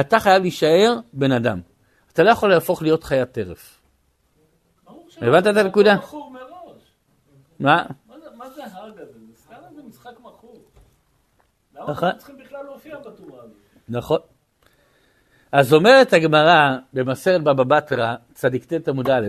אתה 0.00 0.20
חייב 0.20 0.42
להישאר 0.42 0.98
בן 1.12 1.32
אדם. 1.32 1.60
אתה 2.18 2.26
לא 2.26 2.30
יכול 2.30 2.50
להפוך 2.50 2.82
להיות 2.82 3.04
חיית 3.04 3.32
טרף. 3.32 3.80
הבנת 5.16 5.46
את 5.46 5.56
הנקודה? 5.56 5.96
מה? 7.60 7.86
מה 8.08 8.18
זה- 8.20 8.30
מה 8.36 8.50
זה 8.50 8.64
האג 8.64 8.92
הזה? 9.00 9.12
זה 9.12 9.36
סתם 9.36 9.54
איזה 9.70 9.82
משחק 9.82 10.20
מכור. 10.20 10.64
למה 11.74 11.90
נכון. 11.90 12.04
אנחנו 12.08 12.18
צריכים 12.18 12.38
בכלל 12.38 12.62
להופיע 12.64 12.98
בתורה 12.98 13.42
הזאת? 13.42 13.56
נכון. 13.88 14.18
אז 15.52 15.74
אומרת 15.74 16.12
הגמרא 16.12 16.76
במסכת 16.92 17.40
בבא 17.40 17.64
בתרא, 17.64 18.14
צדיק 18.34 18.64
ט 18.64 18.88
עמוד 18.88 19.10
א', 19.10 19.26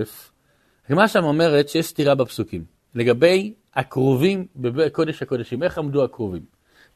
הגמרא 0.89 1.07
שם 1.07 1.23
אומרת 1.23 1.69
שיש 1.69 1.85
סתירה 1.85 2.15
בפסוקים. 2.15 2.65
לגבי 2.95 3.53
הכרובים 3.73 4.47
בקודש 4.55 5.21
הקודשים, 5.21 5.63
איך 5.63 5.77
עמדו 5.77 6.03
הכרובים? 6.03 6.45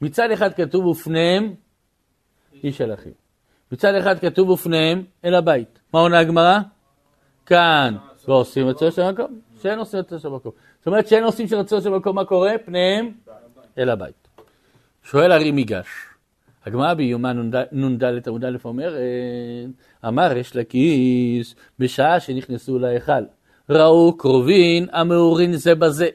מצד 0.00 0.30
אחד 0.30 0.54
כתוב 0.54 0.86
ופניהם 0.86 1.54
איש 2.64 2.80
אל 2.80 2.94
אחיו. 2.94 3.12
מצד 3.72 3.94
אחד 3.94 4.18
כתוב 4.18 4.50
ופניהם 4.50 5.04
אל 5.24 5.34
הבית. 5.34 5.78
מה 5.94 6.00
עונה 6.00 6.18
הגמרא? 6.18 6.58
כאן 7.46 7.96
לא 8.28 8.34
עושים 8.34 8.66
רצון 8.66 8.90
של 8.90 9.02
המקום, 9.02 9.38
שאין 9.62 9.78
עושים 9.78 9.98
רצון 10.00 10.18
של 10.18 10.28
המקום. 10.28 10.52
זאת 10.78 10.86
אומרת 10.86 11.08
שאין 11.08 11.24
עושים 11.24 11.48
של 11.48 11.56
רצון 11.56 11.80
של 11.80 11.94
המקום, 11.94 12.16
מה 12.16 12.24
קורה? 12.24 12.52
פניהם 12.64 13.12
אל 13.78 13.90
הבית. 13.90 14.28
שואל 15.02 15.32
הרי 15.32 15.50
מיגש, 15.50 15.86
הגמרא 16.66 16.94
ביומה 16.94 17.32
נ"ד 17.72 18.28
עמוד 18.28 18.44
א' 18.44 18.56
אומרת, 18.64 18.92
אמר 20.06 20.26
ריש 20.26 20.56
לקיש, 20.56 21.54
בשעה 21.78 22.20
שנכנסו 22.20 22.78
להיכל, 22.78 23.24
ראו 23.70 24.16
קרובין 24.16 24.86
המאורין 24.92 25.56
זה 25.56 25.74
בזה, 25.74 26.08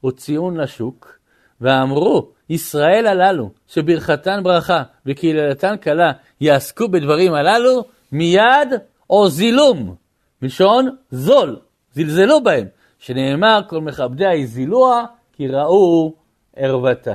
הוציאון 0.00 0.60
לשוק, 0.60 1.18
ואמרו, 1.60 2.28
ישראל 2.50 3.06
הללו, 3.06 3.50
שברכתן 3.66 4.40
ברכה 4.42 4.82
וקהילתן 5.06 5.76
קלה, 5.76 6.12
יעסקו 6.40 6.88
בדברים 6.88 7.34
הללו, 7.34 7.84
מיד 8.12 8.68
הוזילום, 9.08 9.94
מלשון 10.42 10.96
זול, 11.10 11.56
זלזלו 11.92 12.40
בהם, 12.40 12.66
שנאמר, 12.98 13.60
כל 13.68 13.80
מכבדיה 13.80 14.32
הזילוה, 14.32 15.04
כי 15.32 15.48
ראו 15.48 16.14
ערוותה. 16.56 17.14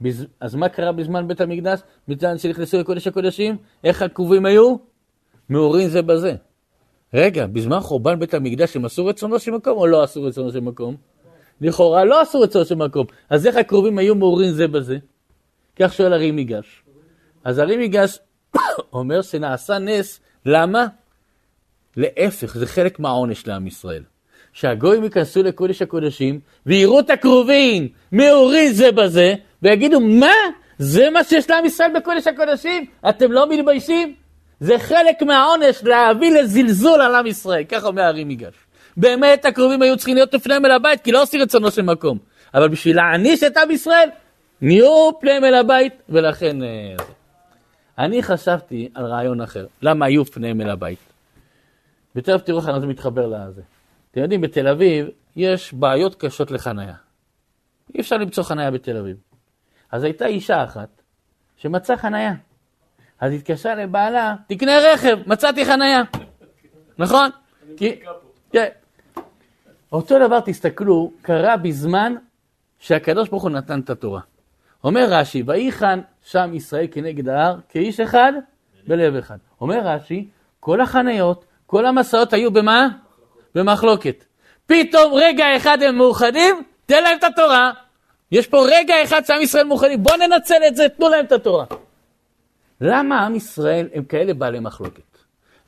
בז... 0.00 0.26
אז 0.40 0.54
מה 0.54 0.68
קרה 0.68 0.92
בזמן 0.92 1.28
בית 1.28 1.40
המקדש? 1.40 1.80
בזמן 2.08 2.38
שנכנסו 2.38 2.78
לקודש 2.78 3.06
הקודשים? 3.06 3.56
איך 3.84 4.02
הכרובים 4.02 4.46
היו? 4.46 4.76
מעורים 5.48 5.88
זה 5.88 6.02
בזה. 6.02 6.34
רגע, 7.14 7.46
בזמן 7.46 7.80
חורבן 7.80 8.18
בית 8.18 8.34
המקדש 8.34 8.76
הם 8.76 8.84
עשו 8.84 9.06
רצונו 9.06 9.38
של 9.38 9.50
מקום 9.50 9.78
או 9.78 9.86
לא 9.86 10.02
עשו 10.02 10.22
רצונו 10.22 10.52
של 10.52 10.60
מקום? 10.60 10.96
לכאורה 11.60 12.04
לא 12.04 12.20
עשו 12.20 12.40
רצונו 12.40 12.64
של 12.64 12.74
מקום. 12.74 13.06
אז 13.30 13.46
איך 13.46 13.56
הכרובים 13.56 13.98
היו 13.98 14.14
מעורים 14.14 14.50
זה 14.50 14.68
בזה? 14.68 14.98
כך 15.76 15.92
שואל 15.92 16.12
הרי 16.12 16.30
מיגש. 16.30 16.82
אז 17.44 17.58
הרי 17.58 17.76
מיגש 17.76 18.18
אומר 18.92 19.22
שנעשה 19.22 19.78
נס, 19.78 20.20
למה? 20.46 20.86
להפך, 21.96 22.56
זה 22.58 22.66
חלק 22.66 23.00
מהעונש 23.00 23.46
לעם 23.46 23.66
ישראל. 23.66 24.02
שהגויים 24.52 25.04
ייכנסו 25.04 25.42
לקודש 25.42 25.82
הקודשים 25.82 26.40
ויראו 26.66 27.00
את 27.00 27.10
הכרובים 27.10 27.88
מעורים 28.12 28.72
זה 28.72 28.92
בזה 28.92 29.34
ויגידו 29.62 30.00
מה? 30.00 30.34
זה 30.78 31.10
מה 31.10 31.24
שיש 31.24 31.50
לעם 31.50 31.64
ישראל 31.64 31.90
בקודש 31.96 32.26
הקודשים? 32.26 32.86
אתם 33.08 33.32
לא 33.32 33.48
מתביישים? 33.48 34.14
זה 34.60 34.78
חלק 34.78 35.22
מהעונש 35.22 35.82
להביא 35.82 36.32
לזלזול 36.32 37.00
על 37.00 37.14
עם 37.14 37.26
ישראל, 37.26 37.64
ככה 37.64 37.86
אומר 37.86 38.02
הרי 38.02 38.24
מיגש. 38.24 38.54
באמת 38.96 39.44
הקרובים 39.44 39.82
היו 39.82 39.96
צריכים 39.96 40.14
להיות 40.14 40.34
לפניהם 40.34 40.64
אל 40.66 40.70
הבית 40.70 41.00
כי 41.00 41.12
לא 41.12 41.22
עושים 41.22 41.40
רצונו 41.40 41.70
של 41.70 41.82
מקום. 41.82 42.18
אבל 42.54 42.68
בשביל 42.68 42.96
להעניש 42.96 43.42
את 43.42 43.56
עם 43.56 43.70
ישראל, 43.70 44.08
נהיו 44.60 45.10
פניהם 45.20 45.44
אל 45.44 45.54
הבית 45.54 45.92
ולכן... 46.08 46.56
אני 48.00 48.22
חשבתי 48.22 48.88
על 48.94 49.06
רעיון 49.06 49.40
אחר, 49.40 49.66
למה 49.82 50.06
היו 50.06 50.24
פניהם 50.24 50.60
אל 50.60 50.70
הבית. 50.70 50.98
ותכף 52.16 52.40
תראו 52.42 52.58
איך 52.58 52.78
זה 52.78 52.86
מתחבר 52.86 53.26
לזה. 53.26 53.62
אתם 54.10 54.20
יודעים, 54.20 54.40
בתל 54.40 54.68
אביב 54.68 55.06
יש 55.36 55.74
בעיות 55.74 56.14
קשות 56.14 56.50
לחנייה. 56.50 56.94
אי 57.94 58.00
אפשר 58.00 58.16
למצוא 58.16 58.44
חנייה 58.44 58.70
בתל 58.70 58.96
אביב. 58.96 59.16
אז 59.92 60.04
הייתה 60.04 60.26
אישה 60.26 60.64
אחת 60.64 60.88
שמצאה 61.56 61.96
חנייה. 61.96 62.34
אז 63.20 63.32
התקשרה 63.32 63.74
לבעלה, 63.74 64.34
תקנה 64.46 64.72
רכב, 64.78 65.18
מצאתי 65.26 65.64
חנייה. 65.64 66.02
נכון? 66.98 67.30
כי... 67.76 68.00
כן. 68.52 68.68
אותו 69.92 70.26
דבר, 70.26 70.40
תסתכלו, 70.40 71.12
קרה 71.22 71.56
בזמן 71.56 72.14
שהקדוש 72.78 73.28
ברוך 73.28 73.42
הוא 73.42 73.50
נתן 73.50 73.80
את 73.80 73.90
התורה. 73.90 74.20
אומר 74.84 75.06
רש"י, 75.10 75.42
ויחן 75.46 76.00
שם 76.22 76.50
ישראל 76.54 76.86
כנגד 76.90 77.28
ההר, 77.28 77.56
כאיש 77.68 78.00
אחד 78.00 78.32
בלב 78.86 79.16
אחד. 79.16 79.36
אומר 79.60 79.80
רש"י, 79.84 80.28
כל 80.60 80.80
החניות, 80.80 81.44
כל 81.66 81.86
המסעות 81.86 82.32
היו 82.32 82.50
במה? 82.50 82.88
במחלוקת. 83.54 84.24
פתאום 84.66 85.12
רגע 85.14 85.56
אחד 85.56 85.82
הם 85.82 85.96
מאוחדים, 85.96 86.62
תן 86.86 87.02
להם 87.02 87.18
את 87.18 87.24
התורה. 87.24 87.72
יש 88.32 88.46
פה 88.46 88.64
רגע 88.68 88.94
אחד 89.04 89.24
שעם 89.24 89.42
ישראל 89.42 89.64
מאוחדים, 89.64 90.02
בואו 90.02 90.16
ננצל 90.16 90.62
את 90.68 90.76
זה, 90.76 90.88
תנו 90.88 91.08
להם 91.08 91.24
את 91.24 91.32
התורה. 91.32 91.64
למה 92.80 93.26
עם 93.26 93.34
ישראל 93.34 93.88
הם 93.94 94.04
כאלה 94.04 94.34
בעלי 94.34 94.60
מחלוקת? 94.60 95.18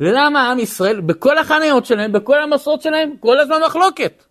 למה 0.01 0.51
עם 0.51 0.59
ישראל, 0.59 1.01
בכל 1.01 1.39
החניות 1.39 1.87
שלהם, 1.87 2.13
בכל 2.13 2.43
המסורות 2.43 2.83
שלהם, 2.83 3.15
כל 3.21 3.41
הזמן 3.41 3.57
מחלוקת? 3.67 4.25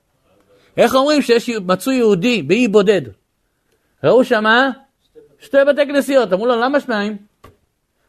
איך 0.78 0.96
אומרים 0.96 1.22
שיש, 1.22 1.50
מצאו 1.50 1.92
יהודי 1.92 2.42
באי 2.42 2.68
בודד? 2.68 3.02
ראו 4.04 4.26
שמה 4.26 4.70
שתי 5.40 5.58
בתי 5.68 5.86
כנסיות, 5.88 6.34
אמרו 6.34 6.46
לו, 6.46 6.62
למה 6.62 6.80
שניים? 6.80 7.18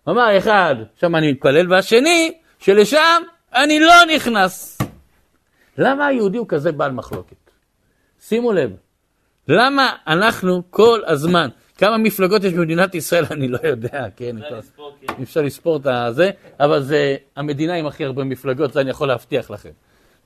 הוא 0.04 0.12
אמר, 0.12 0.38
אחד, 0.38 0.74
שם 1.00 1.16
אני 1.16 1.32
מתפלל, 1.32 1.72
והשני, 1.72 2.32
שלשם 2.58 3.22
אני 3.54 3.80
לא 3.80 3.94
נכנס. 4.14 4.78
למה 5.78 6.06
היהודי 6.06 6.38
הוא 6.38 6.46
כזה 6.48 6.72
בעל 6.72 6.92
מחלוקת? 6.92 7.50
שימו 8.20 8.52
לב, 8.52 8.70
למה 9.48 9.92
אנחנו 10.06 10.62
כל 10.70 11.00
הזמן, 11.06 11.48
כמה 11.78 11.98
מפלגות 11.98 12.44
יש 12.44 12.52
במדינת 12.52 12.94
ישראל, 12.94 13.24
אני 13.30 13.48
לא 13.48 13.58
יודע, 13.64 14.06
כן, 14.16 14.38
אפשר 14.38 14.58
לספור, 14.58 14.96
כן. 15.00 15.22
אפשר 15.22 15.42
לספור 15.42 15.76
את 15.76 15.86
הזה, 15.86 16.30
אבל 16.60 16.82
זה 16.82 17.16
המדינה 17.36 17.74
עם 17.74 17.86
הכי 17.86 18.04
הרבה 18.04 18.24
מפלגות, 18.24 18.72
זה 18.72 18.80
אני 18.80 18.90
יכול 18.90 19.08
להבטיח 19.08 19.50
לכם. 19.50 19.70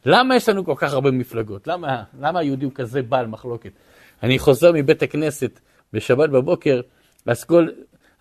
למה 0.07 0.37
יש 0.37 0.49
לנו 0.49 0.65
כל 0.65 0.75
כך 0.77 0.93
הרבה 0.93 1.11
מפלגות? 1.11 1.67
למה, 1.67 2.03
למה 2.21 2.39
היהודי 2.41 2.65
הוא 2.65 2.73
כזה 2.75 3.03
בעל 3.03 3.27
מחלוקת? 3.27 3.71
אני 4.23 4.39
חוזר 4.39 4.73
מבית 4.75 5.03
הכנסת 5.03 5.61
בשבת 5.93 6.31
בבוקר, 6.31 6.81
אז 7.27 7.45
כל, 7.45 7.69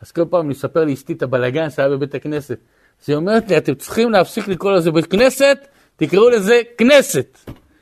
אז 0.01 0.11
כל 0.11 0.25
פעם 0.29 0.41
אני 0.41 0.49
מספר 0.49 0.85
לאשתי 0.85 1.13
את 1.13 1.21
הבלגן 1.23 1.69
שהיה 1.69 1.89
בבית 1.89 2.15
הכנסת. 2.15 2.59
אז 3.03 3.09
היא 3.09 3.15
אומרת 3.15 3.49
לי, 3.49 3.57
אתם 3.57 3.75
צריכים 3.75 4.11
להפסיק 4.11 4.47
לקרוא 4.47 4.71
לזה 4.71 4.91
בית 4.91 5.05
כנסת, 5.05 5.57
תקראו 5.95 6.29
לזה 6.29 6.61
כנסת. 6.77 7.37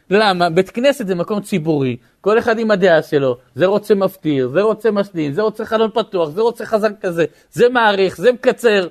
למה? 0.09 0.49
בית 0.49 0.70
כנסת 0.70 1.07
זה 1.07 1.16
מקום 1.16 1.41
ציבורי, 1.41 1.97
כל 2.22 2.39
אחד 2.39 2.59
עם 2.59 2.72
הדעה 2.72 3.01
שלו, 3.01 3.38
זה 3.55 3.66
רוצה 3.66 3.95
מפטיר, 3.95 4.47
זה 4.47 4.61
רוצה 4.61 4.91
משלים, 4.91 5.34
זה 5.34 5.41
רוצה 5.41 5.66
חלון 5.66 5.89
פתוח, 5.93 6.30
זה 6.30 6.41
רוצה 6.41 6.66
חזק 6.66 6.91
כזה, 7.01 7.26
זה 7.51 7.70
מעריך, 7.70 8.18
זה 8.18 8.32
מקצר. 8.32 8.88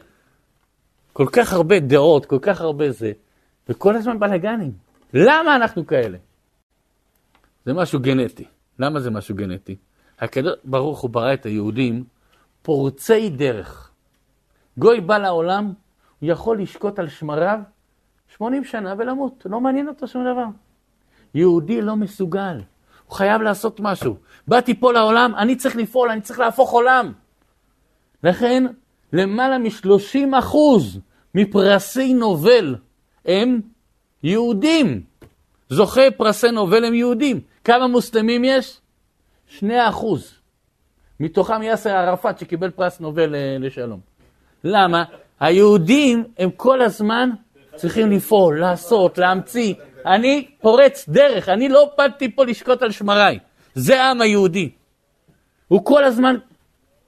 כל 1.12 1.26
כך 1.32 1.52
הרבה 1.52 1.80
דעות, 1.80 2.26
כל 2.26 2.38
כך 2.42 2.60
הרבה 2.60 2.90
זה, 2.90 3.12
וכל 3.68 3.96
הזמן 3.96 4.18
בלאגנים. 4.18 4.72
למה 5.14 5.56
אנחנו 5.56 5.86
כאלה? 5.86 6.18
זה 7.66 7.72
משהו 7.72 8.00
גנטי. 8.00 8.44
למה 8.78 9.00
זה 9.00 9.10
משהו 9.10 9.34
גנטי? 9.34 9.76
הקדוש 10.18 10.54
ברוך 10.64 11.00
הוא 11.00 11.10
ברא 11.10 11.34
את 11.34 11.46
היהודים 11.46 12.04
פורצי 12.62 13.30
דרך. 13.30 13.90
גוי 14.78 15.00
בא 15.00 15.18
לעולם, 15.18 15.72
הוא 16.20 16.30
יכול 16.30 16.62
לשקוט 16.62 16.98
על 16.98 17.08
שמריו 17.08 17.58
80 18.36 18.64
שנה 18.64 18.94
ולמות, 18.98 19.46
לא 19.50 19.60
מעניין 19.60 19.88
אותו 19.88 20.08
שום 20.08 20.24
דבר. 20.32 20.44
יהודי 21.34 21.80
לא 21.80 21.96
מסוגל, 21.96 22.56
הוא 23.06 23.16
חייב 23.16 23.42
לעשות 23.42 23.80
משהו. 23.80 24.16
באתי 24.48 24.80
פה 24.80 24.92
לעולם, 24.92 25.34
אני 25.34 25.56
צריך 25.56 25.76
לפעול, 25.76 26.10
אני 26.10 26.20
צריך 26.20 26.38
להפוך 26.38 26.70
עולם. 26.70 27.12
לכן, 28.24 28.64
למעלה 29.12 29.58
מ-30 29.58 30.38
אחוז 30.38 31.00
מפרסי 31.34 32.14
נובל 32.14 32.76
הם 33.24 33.60
יהודים. 34.22 35.02
זוכי 35.72 36.10
פרסי 36.16 36.50
נובל 36.50 36.84
הם 36.84 36.94
יהודים. 36.94 37.40
כמה 37.64 37.86
מוסלמים 37.86 38.44
יש? 38.44 38.80
2 39.48 39.72
אחוז. 39.72 40.34
מתוכם 41.20 41.62
יאסר 41.62 41.90
ערפאת 41.90 42.38
שקיבל 42.38 42.70
פרס 42.70 43.00
נובל 43.00 43.34
אה, 43.34 43.56
לשלום. 43.60 44.00
למה? 44.64 45.04
היהודים 45.40 46.24
הם 46.38 46.50
כל 46.50 46.82
הזמן 46.82 47.30
צריכים 47.76 48.10
לפעול, 48.10 48.60
לעשות, 48.60 49.18
להמציא. 49.18 49.74
אני 50.06 50.48
פורץ 50.60 51.08
דרך, 51.08 51.48
אני 51.48 51.68
לא 51.68 51.90
באתי 51.98 52.32
פה 52.34 52.44
לשקוט 52.44 52.82
על 52.82 52.90
שמריי. 52.90 53.38
זה 53.74 54.02
העם 54.02 54.20
היהודי. 54.20 54.70
הוא 55.68 55.84
כל 55.84 56.04
הזמן 56.04 56.36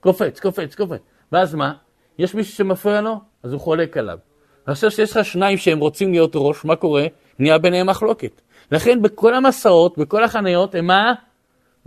קופץ, 0.00 0.40
קופץ, 0.40 0.74
קופץ. 0.74 1.00
ואז 1.32 1.54
מה? 1.54 1.72
יש 2.18 2.34
מישהו 2.34 2.54
שמפריע 2.54 3.00
לו? 3.00 3.20
אז 3.42 3.52
הוא 3.52 3.60
חולק 3.60 3.96
עליו. 3.96 4.18
ועכשיו 4.66 4.90
שיש 4.90 5.16
לך 5.16 5.24
שניים 5.24 5.58
שהם 5.58 5.78
רוצים 5.78 6.12
להיות 6.12 6.32
ראש, 6.34 6.64
מה 6.64 6.76
קורה? 6.76 7.06
נהיה 7.38 7.58
ביניהם 7.58 7.86
מחלוקת. 7.90 8.40
לכן 8.72 9.02
בכל 9.02 9.34
המסעות, 9.34 9.98
בכל 9.98 10.24
החניות, 10.24 10.74
הם 10.74 10.86
מה? 10.86 11.14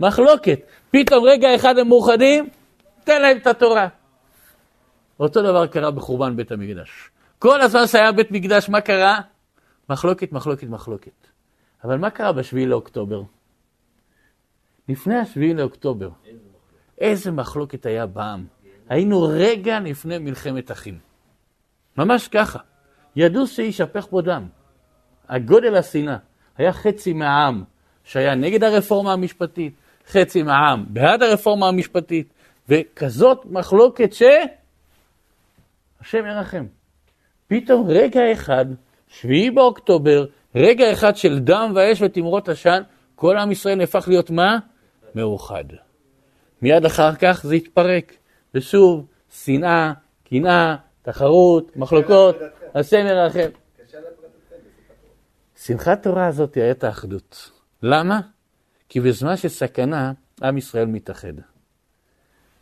מחלוקת. 0.00 0.60
פתאום 0.90 1.24
רגע 1.24 1.54
אחד 1.54 1.78
הם 1.78 1.88
מאוחדים, 1.88 2.48
תן 3.04 3.22
להם 3.22 3.36
את 3.36 3.46
התורה. 3.46 3.88
אותו 5.20 5.42
דבר 5.42 5.66
קרה 5.66 5.90
בחורבן 5.90 6.36
בית 6.36 6.52
המקדש. 6.52 7.10
כל 7.38 7.60
הזמן 7.60 7.86
שהיה 7.86 8.12
בית 8.12 8.30
מקדש, 8.30 8.68
מה 8.68 8.80
קרה? 8.80 9.20
מחלוקת, 9.90 10.32
מחלוקת, 10.32 10.66
מחלוקת. 10.68 11.26
אבל 11.84 11.98
מה 11.98 12.10
קרה 12.10 12.32
בשביעי 12.32 12.66
לאוקטובר? 12.66 13.22
לפני 14.88 15.16
השביעי 15.16 15.54
לאוקטובר, 15.54 16.08
איזה 16.98 17.30
מחלוקת 17.30 17.86
היה 17.86 18.06
בעם. 18.06 18.46
היינו 18.88 19.22
רגע 19.22 19.80
לפני 19.80 20.18
מלחמת 20.18 20.70
אחים. 20.70 20.98
ממש 21.96 22.28
ככה. 22.28 22.58
ידעו 23.16 23.46
שישפך 23.46 24.06
פה 24.10 24.22
דם. 24.22 24.48
הגודל 25.28 25.74
השנאה. 25.74 26.16
היה 26.58 26.72
חצי 26.72 27.12
מהעם 27.12 27.64
שהיה 28.04 28.34
נגד 28.34 28.64
הרפורמה 28.64 29.12
המשפטית, 29.12 29.72
חצי 30.08 30.42
מהעם 30.42 30.84
בעד 30.88 31.22
הרפורמה 31.22 31.68
המשפטית, 31.68 32.32
וכזאת 32.68 33.44
מחלוקת 33.44 34.12
ש... 34.12 34.22
השם 36.00 36.26
ירחם. 36.26 36.64
פתאום 37.46 37.86
רגע 37.88 38.32
אחד, 38.32 38.66
שביעי 39.08 39.50
באוקטובר, 39.50 40.26
רגע 40.54 40.92
אחד 40.92 41.16
של 41.16 41.38
דם 41.38 41.72
ואש 41.74 42.02
ותמרות 42.02 42.48
עשן, 42.48 42.82
כל 43.14 43.36
עם 43.36 43.52
ישראל 43.52 43.74
נהפך 43.74 44.08
להיות 44.08 44.30
מה? 44.30 44.58
מאוחד. 45.14 45.64
מיד 46.62 46.84
אחר 46.84 47.14
כך 47.14 47.40
זה 47.44 47.54
התפרק, 47.54 48.12
ושוב, 48.54 49.06
שנאה, 49.44 49.92
קנאה, 50.30 50.76
תחרות, 51.02 51.76
מחלוקות, 51.76 52.36
השם 52.74 53.06
ירחם. 53.06 53.48
שמחת 55.68 56.02
תורה 56.02 56.26
הזאת 56.26 56.54
היא 56.54 56.70
את 56.70 56.84
האחדות. 56.84 57.50
למה? 57.82 58.20
כי 58.88 59.00
בזמן 59.00 59.36
של 59.36 59.48
סכנה, 59.48 60.12
עם 60.42 60.58
ישראל 60.58 60.86
מתאחד. 60.86 61.32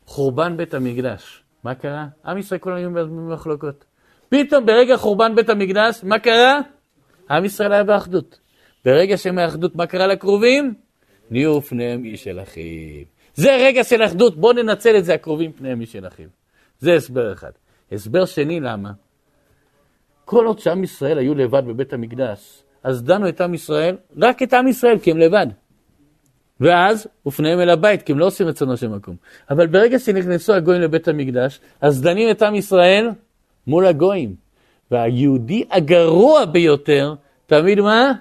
חורבן 0.07 0.57
בית 0.57 0.74
המקדש, 0.74 1.42
מה 1.64 1.74
קרה? 1.74 2.07
עם 2.24 2.38
ישראל 2.38 2.61
כולם 2.61 2.76
היו 2.76 2.90
במחלוקות. 2.90 3.84
פתאום 4.28 4.66
ברגע 4.66 4.96
חורבן 4.96 5.34
בית 5.34 5.48
המקדש, 5.48 6.04
מה 6.04 6.18
קרה? 6.18 6.61
עם 7.30 7.44
ישראל 7.44 7.72
היה 7.72 7.84
באחדות. 7.84 8.40
ברגע 8.84 9.16
שהם 9.16 9.36
באחדות, 9.36 9.76
מה 9.76 9.86
קרה 9.86 10.07
לקרובים? 10.07 10.74
נהיו 11.30 11.61
פניהם 11.61 12.04
איש 12.04 12.28
אל 12.28 12.42
אחיו. 12.42 13.04
זה 13.34 13.50
רגע 13.57 13.84
של 13.84 14.04
אחדות, 14.04 14.36
בואו 14.36 14.52
ננצל 14.52 14.96
את 14.98 15.04
זה, 15.04 15.14
הקרובים 15.14 15.52
פניהם 15.52 15.80
איש 15.80 15.96
אל 15.96 16.07
אחיו. 16.07 16.28
זה 16.78 16.94
הסבר 16.94 17.32
אחד. 17.32 17.50
הסבר 17.92 18.24
שני, 18.24 18.61
למה? 18.61 18.92
כל 20.24 20.46
עוד 20.46 20.59
שעם 20.59 20.84
ישראל 20.84 21.18
היו 21.18 21.34
לבד 21.34 21.62
בבית 21.66 21.92
המקדש, 21.92 22.62
אז 22.87 23.03
דנו 23.03 23.28
את 23.28 23.41
עם 23.41 23.55
ישראל, 23.55 23.97
רק 24.22 24.43
את 24.43 24.55
עם 24.55 24.68
ישראל, 24.68 24.99
כי 24.99 25.11
הם 25.11 25.18
לבד. 25.18 25.47
ואז 26.61 27.07
ופניהם 27.26 27.61
אל 27.61 27.70
הבית, 27.70 28.03
כי 28.03 28.12
הם 28.12 28.18
לא 28.18 28.26
עושים 28.26 28.47
רצונו 28.47 28.76
של 28.76 28.89
מקום. 28.89 29.16
אבל 29.51 29.66
ברגע 29.66 29.99
שנכנסו 29.99 30.53
הגויים 30.53 30.82
לבית 30.82 31.09
המקדש, 31.09 31.61
אז 31.80 32.03
דנים 32.03 32.30
את 32.30 32.43
עם 32.43 32.55
ישראל 32.55 33.09
מול 33.66 33.87
הגויים. 33.87 34.34
והיהודי 34.91 35.64
הגרוע 35.70 36.45
ביותר, 36.45 37.14
תמיד 37.47 37.80
מה? 37.80 38.12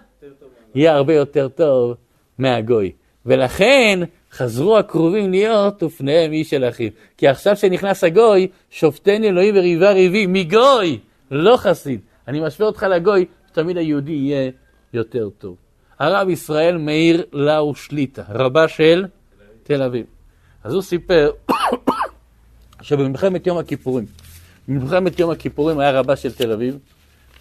יהיה 0.75 0.93
הרבה 0.93 1.13
יותר 1.13 1.47
טוב 1.47 1.95
מהגוי. 2.37 2.91
ולכן 3.25 3.99
חזרו 4.31 4.77
הקרובים 4.77 5.31
להיות 5.31 5.83
ופניהם 5.83 6.31
איש 6.31 6.53
אל 6.53 6.69
אחיו. 6.69 6.89
כי 7.17 7.27
עכשיו 7.27 7.55
שנכנס 7.55 8.03
הגוי, 8.03 8.47
שופטני 8.69 9.27
אלוהים 9.29 9.55
וריבה 9.57 9.91
ריבי, 9.91 10.25
מגוי, 10.27 10.99
לא 11.31 11.57
חסיד. 11.57 11.99
אני 12.27 12.39
משווה 12.39 12.67
אותך 12.67 12.83
לגוי, 12.83 13.25
שתמיד 13.55 13.77
היהודי 13.77 14.11
יהיה 14.11 14.51
יותר 14.93 15.29
טוב. 15.29 15.55
הרב 15.99 16.29
ישראל 16.29 16.77
מאיר 16.77 17.25
לאו 17.33 17.75
שליטה, 17.75 18.23
רבה 18.29 18.67
של 18.67 19.05
תל 19.63 19.81
אביב. 19.81 20.05
אז 20.63 20.73
הוא 20.73 20.81
סיפר 20.81 21.31
שבמלחמת 22.81 23.47
יום 23.47 23.57
הכיפורים, 23.57 24.05
במלחמת 24.67 25.19
יום 25.19 25.31
הכיפורים 25.31 25.79
היה 25.79 25.91
רבה 25.99 26.15
של 26.15 26.33
תל 26.33 26.51
אביב, 26.51 26.77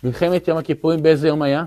מלחמת 0.04 0.48
יום 0.48 0.58
הכיפורים 0.58 1.02
באיזה 1.02 1.28
יום 1.28 1.42
היה? 1.42 1.64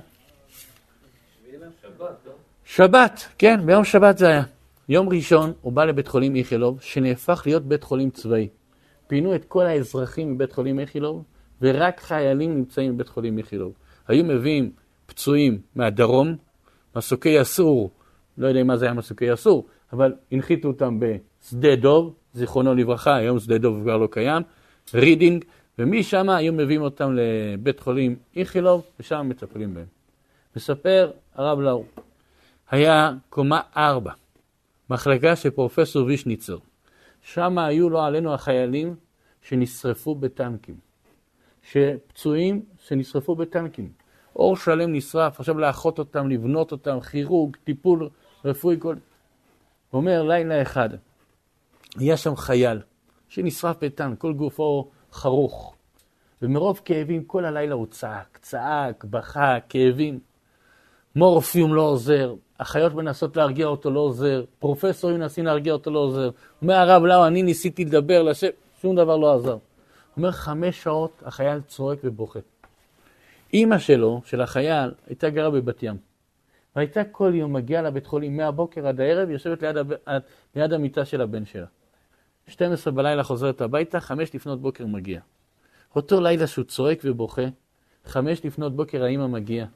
שבת, 2.65 3.27
כן, 3.37 3.65
ביום 3.65 3.83
שבת 3.83 4.17
זה 4.17 4.27
היה. 4.27 4.43
יום 4.89 5.09
ראשון 5.09 5.53
הוא 5.61 5.73
בא 5.73 5.85
לבית 5.85 6.07
חולים 6.07 6.35
איכילוב, 6.35 6.81
שנהפך 6.81 7.43
להיות 7.45 7.63
בית 7.63 7.83
חולים 7.83 8.09
צבאי. 8.09 8.47
פינו 9.07 9.35
את 9.35 9.45
כל 9.45 9.65
האזרחים 9.65 10.33
מבית 10.33 10.51
חולים 10.51 10.79
איכילוב, 10.79 11.23
ורק 11.61 11.99
חיילים 11.99 12.55
נמצאים 12.55 12.95
בבית 12.95 13.07
חולים 13.07 13.37
איכילוב. 13.37 13.73
היו 14.07 14.23
מביאים 14.23 14.71
פצועים 15.05 15.61
מהדרום, 15.75 16.35
מסוקי 16.95 17.29
יסעור, 17.29 17.91
לא 18.37 18.47
יודע 18.47 18.63
מה 18.63 18.77
זה 18.77 18.85
היה 18.85 18.93
מסוקי 18.93 19.25
יסעור, 19.25 19.67
אבל 19.93 20.13
הנחיתו 20.31 20.67
אותם 20.67 20.99
בשדה 20.99 21.75
דוב, 21.75 22.13
זיכרונו 22.33 22.75
לברכה, 22.75 23.15
היום 23.15 23.39
שדה 23.39 23.57
דוב 23.57 23.81
כבר 23.81 23.97
לא 23.97 24.07
קיים, 24.11 24.43
רידינג, 24.93 25.45
ומשם 25.79 26.29
היו 26.29 26.53
מביאים 26.53 26.81
אותם 26.81 27.15
לבית 27.15 27.79
חולים 27.79 28.15
איכילוב, 28.35 28.83
ושם 28.99 29.25
מטפלים 29.29 29.73
בהם. 29.73 29.85
מספר 30.55 31.11
הרב 31.35 31.59
לאו, 31.59 31.85
היה 32.71 33.13
קומה 33.29 33.61
ארבע, 33.77 34.11
מחלקה 34.89 35.35
של 35.35 35.49
פרופסור 35.49 36.05
וישניצר. 36.05 36.57
שם 37.21 37.57
היו 37.57 37.89
לו 37.89 38.01
עלינו 38.01 38.33
החיילים 38.33 38.95
שנשרפו 39.41 40.15
בטנקים, 40.15 40.75
שפצועים 41.63 42.61
שנשרפו 42.87 43.35
בטנקים. 43.35 43.89
עור 44.35 44.57
שלם 44.57 44.93
נשרף, 44.93 45.39
עכשיו 45.39 45.59
לאחות 45.59 45.99
אותם, 45.99 46.29
לבנות 46.29 46.71
אותם, 46.71 46.99
כירורג, 46.99 47.57
טיפול 47.63 48.09
רפואי, 48.45 48.75
כל... 48.79 48.95
הוא 49.89 50.01
אומר, 50.01 50.23
לילה 50.23 50.61
אחד, 50.61 50.89
היה 51.97 52.17
שם 52.17 52.35
חייל 52.35 52.81
שנשרף 53.29 53.75
בטנק, 53.83 54.19
כל 54.19 54.33
גופו 54.33 54.89
חרוך, 55.11 55.75
ומרוב 56.41 56.81
כאבים 56.85 57.23
כל 57.23 57.45
הלילה 57.45 57.75
הוא 57.75 57.87
צעק, 57.87 58.39
צעק, 58.41 59.03
בכה, 59.03 59.57
כאבים. 59.69 60.19
מורפיום 61.15 61.73
לא 61.73 61.81
עוזר, 61.81 62.35
אחיות 62.57 62.93
מנסות 62.93 63.37
להרגיע 63.37 63.67
אותו, 63.67 63.91
לא 63.91 63.99
עוזר, 63.99 64.43
פרופסורים 64.59 65.17
מנסים 65.19 65.45
להרגיע 65.45 65.73
אותו, 65.73 65.91
לא 65.91 65.99
עוזר. 65.99 66.29
אומר 66.61 66.73
הרב 66.73 67.03
לאו, 67.03 67.27
אני 67.27 67.43
ניסיתי 67.43 67.85
לדבר 67.85 68.23
לשם, 68.23 68.47
שום 68.81 68.95
דבר 68.95 69.17
לא 69.17 69.33
עזר. 69.35 69.57
אומר, 70.17 70.31
חמש 70.31 70.83
שעות 70.83 71.23
החייל 71.25 71.61
צועק 71.61 71.99
ובוכה. 72.03 72.39
אימא 73.53 73.77
שלו, 73.77 74.21
של 74.25 74.41
החייל, 74.41 74.91
הייתה 75.07 75.29
גרה 75.29 75.49
בבת 75.49 75.83
ים. 75.83 75.97
והייתה 76.75 77.03
כל 77.03 77.31
יום 77.35 77.53
מגיעה 77.53 77.81
לבית 77.81 78.05
חולים 78.05 78.37
מהבוקר 78.37 78.87
עד 78.87 79.01
הערב, 79.01 79.29
יושבת 79.29 79.61
ליד, 79.63 79.77
הב... 79.77 79.93
ליד 80.55 80.73
המיטה 80.73 81.05
של 81.05 81.21
הבן 81.21 81.45
שלה. 81.45 81.65
12 82.47 82.93
בלילה 82.93 83.23
חוזרת 83.23 83.61
הביתה, 83.61 83.99
5 83.99 84.35
לפנות 84.35 84.61
בוקר 84.61 84.85
מגיע. 84.85 85.19
אותו 85.95 86.21
לילה 86.21 86.47
שהוא 86.47 86.65
צועק 86.65 86.99
ובוכה, 87.03 87.41
5 88.05 88.45
לפנות 88.45 88.75
בוקר 88.75 89.03
האימא 89.03 89.27
מגיעה. 89.27 89.67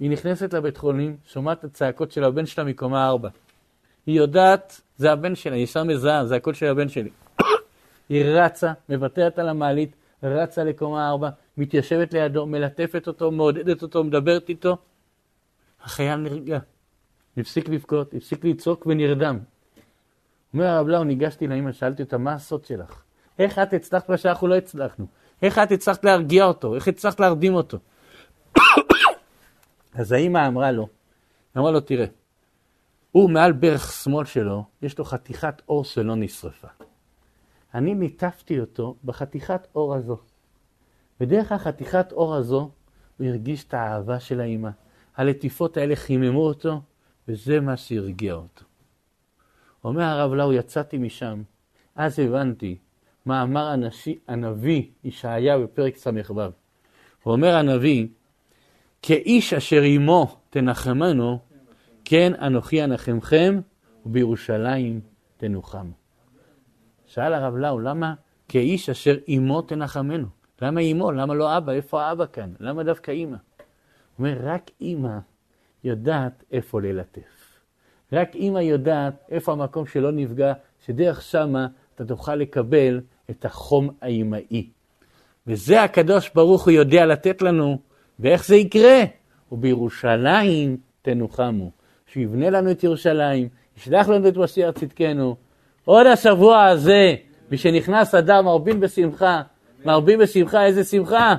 היא 0.00 0.10
נכנסת 0.10 0.54
לבית 0.54 0.76
חולים, 0.76 1.16
שומעת 1.26 1.58
את 1.58 1.64
הצעקות 1.64 2.12
של 2.12 2.24
הבן 2.24 2.46
שלה 2.46 2.64
מקומה 2.64 3.08
4. 3.08 3.28
היא 4.06 4.16
יודעת, 4.16 4.80
זה 4.96 5.12
הבן 5.12 5.34
שלה, 5.34 5.54
היא 5.54 5.62
אישה 5.62 5.84
מזהה, 5.84 6.26
זה 6.26 6.36
הקול 6.36 6.54
של 6.54 6.66
הבן 6.66 6.88
שלי. 6.88 7.10
היא 8.08 8.24
רצה, 8.24 8.72
מוותרת 8.88 9.38
על 9.38 9.48
המעלית, 9.48 9.96
רצה 10.22 10.64
לקומה 10.64 11.08
4, 11.08 11.28
מתיישבת 11.56 12.14
לידו, 12.14 12.46
מלטפת 12.46 13.06
אותו, 13.06 13.30
מעודדת 13.30 13.82
אותו, 13.82 14.04
מדברת 14.04 14.48
איתו. 14.48 14.76
החייל 15.82 16.16
נרגע, 16.16 16.58
הפסיק 17.36 17.68
לבכות, 17.68 18.14
הפסיק 18.14 18.44
לצעוק 18.44 18.86
ונרדם. 18.86 19.38
אומר 20.54 20.66
הרב 20.66 20.88
לאו, 20.88 21.04
ניגשתי 21.04 21.46
לאמא, 21.46 21.72
שאלתי 21.72 22.02
אותה, 22.02 22.18
מה 22.18 22.32
הסוד 22.32 22.64
שלך? 22.64 23.02
איך 23.38 23.58
את 23.58 23.72
הצלחת 23.72 24.08
מה 24.08 24.16
שאנחנו 24.16 24.46
לא 24.46 24.54
הצלחנו? 24.54 25.06
איך 25.42 25.58
את 25.58 25.72
הצלחת 25.72 26.04
להרגיע 26.04 26.44
אותו? 26.44 26.74
איך 26.74 26.88
הצלחת 26.88 27.20
להרדים 27.20 27.54
אותו? 27.54 27.78
אז 29.94 30.12
האמא 30.12 30.48
אמרה 30.48 30.72
לו, 30.72 30.88
אמרה 31.58 31.70
לו, 31.70 31.80
תראה, 31.80 32.06
הוא 33.12 33.30
מעל 33.30 33.52
ברך 33.52 33.92
שמאל 33.92 34.24
שלו, 34.24 34.64
יש 34.82 34.98
לו 34.98 35.04
חתיכת 35.04 35.62
אור 35.68 35.84
שלא 35.84 36.16
נשרפה. 36.16 36.68
אני 37.74 37.94
ניטפתי 37.94 38.60
אותו 38.60 38.96
בחתיכת 39.04 39.66
אור 39.74 39.94
הזו. 39.94 40.16
ודרך 41.20 41.52
החתיכת 41.52 42.12
אור 42.12 42.34
הזו, 42.34 42.70
הוא 43.18 43.26
הרגיש 43.26 43.64
את 43.64 43.74
האהבה 43.74 44.20
של 44.20 44.40
האמא. 44.40 44.70
הלטיפות 45.16 45.76
האלה 45.76 45.96
חיממו 45.96 46.40
אותו, 46.46 46.80
וזה 47.28 47.60
מה 47.60 47.76
שהרגיע 47.76 48.34
אותו. 48.34 48.64
אומר 49.84 50.02
הרב 50.02 50.32
לאו, 50.32 50.52
יצאתי 50.52 50.98
משם, 50.98 51.42
אז 51.96 52.18
הבנתי 52.18 52.78
מה 53.26 53.42
אמר 53.42 53.66
הנשי, 53.66 54.18
הנביא 54.28 54.82
ישעיה 55.04 55.58
בפרק 55.58 55.96
ס"ו. 55.96 56.40
הוא 57.22 57.32
אומר 57.32 57.56
הנביא, 57.56 58.06
כאיש 59.02 59.54
אשר 59.54 59.82
עמו 59.82 60.36
תנחמנו, 60.50 61.38
כן 62.04 62.32
אנוכי 62.34 62.84
אנחמכם, 62.84 63.60
ובירושלים 64.06 65.00
תנוחמו. 65.36 65.92
שאל 67.06 67.34
הרב 67.34 67.56
לאו, 67.56 67.78
למה 67.78 68.14
כאיש 68.48 68.90
אשר 68.90 69.16
עמו 69.26 69.62
תנחמנו? 69.62 70.26
למה 70.62 70.80
עמו? 70.80 71.12
למה 71.12 71.34
לא 71.34 71.56
אבא? 71.56 71.72
איפה 71.72 72.02
האבא 72.02 72.24
כאן? 72.32 72.50
למה 72.60 72.82
דווקא 72.82 73.10
אימא? 73.10 73.36
הוא 74.16 74.26
אומר, 74.26 74.38
רק 74.42 74.70
אימא 74.80 75.18
יודעת 75.84 76.44
איפה 76.52 76.80
ללטף. 76.80 77.60
רק 78.12 78.34
אימא 78.34 78.58
יודעת 78.58 79.14
איפה 79.30 79.52
המקום 79.52 79.86
שלא 79.86 80.12
נפגע, 80.12 80.52
שדרך 80.86 81.22
שמה 81.22 81.66
אתה 81.94 82.04
תוכל 82.04 82.34
לקבל 82.34 83.00
את 83.30 83.44
החום 83.44 83.90
האימהי. 84.00 84.70
וזה 85.46 85.82
הקדוש 85.82 86.30
ברוך 86.34 86.64
הוא 86.64 86.72
יודע 86.72 87.06
לתת 87.06 87.42
לנו, 87.42 87.78
ואיך 88.18 88.46
זה 88.46 88.56
יקרה? 88.56 89.00
ובירושלים 89.52 90.76
תנוחמו. 91.02 91.70
שיבנה 92.06 92.50
לנו 92.50 92.70
את 92.70 92.84
ירושלים, 92.84 93.48
ישלח 93.76 94.08
לנו 94.08 94.28
את 94.28 94.36
משיח 94.36 94.70
צדקנו. 94.70 95.36
עוד 95.84 96.06
השבוע 96.06 96.64
הזה, 96.64 97.14
משנכנס 97.50 98.14
אדם 98.14 98.44
מרבין 98.44 98.80
בשמחה, 98.80 99.42
מרבים 99.84 100.18
בשמחה, 100.18 100.64
איזה 100.64 100.84
שמחה? 100.84 101.34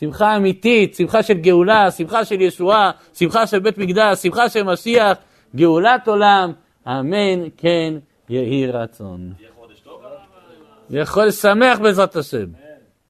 שמחה 0.00 0.36
אמיתית, 0.36 0.94
שמחה 0.94 1.22
של 1.22 1.34
גאולה, 1.34 1.90
שמחה 1.90 2.24
של 2.24 2.40
ישועה, 2.40 2.90
שמחה 3.14 3.46
של 3.46 3.58
בית 3.58 3.78
מקדש, 3.78 4.18
שמחה 4.18 4.48
של 4.48 4.62
משיח, 4.62 5.18
גאולת 5.56 6.08
עולם, 6.08 6.52
אמן 6.86 7.48
כן 7.56 7.94
יהי 8.28 8.66
רצון. 8.66 9.32
יהיה 9.40 9.50
חודש 9.60 9.80
טוב? 9.80 10.00
יהיה 10.90 11.06
חודש 11.06 11.34
שמח 11.34 11.78
בעזרת 11.78 12.16
השם. 12.16 12.65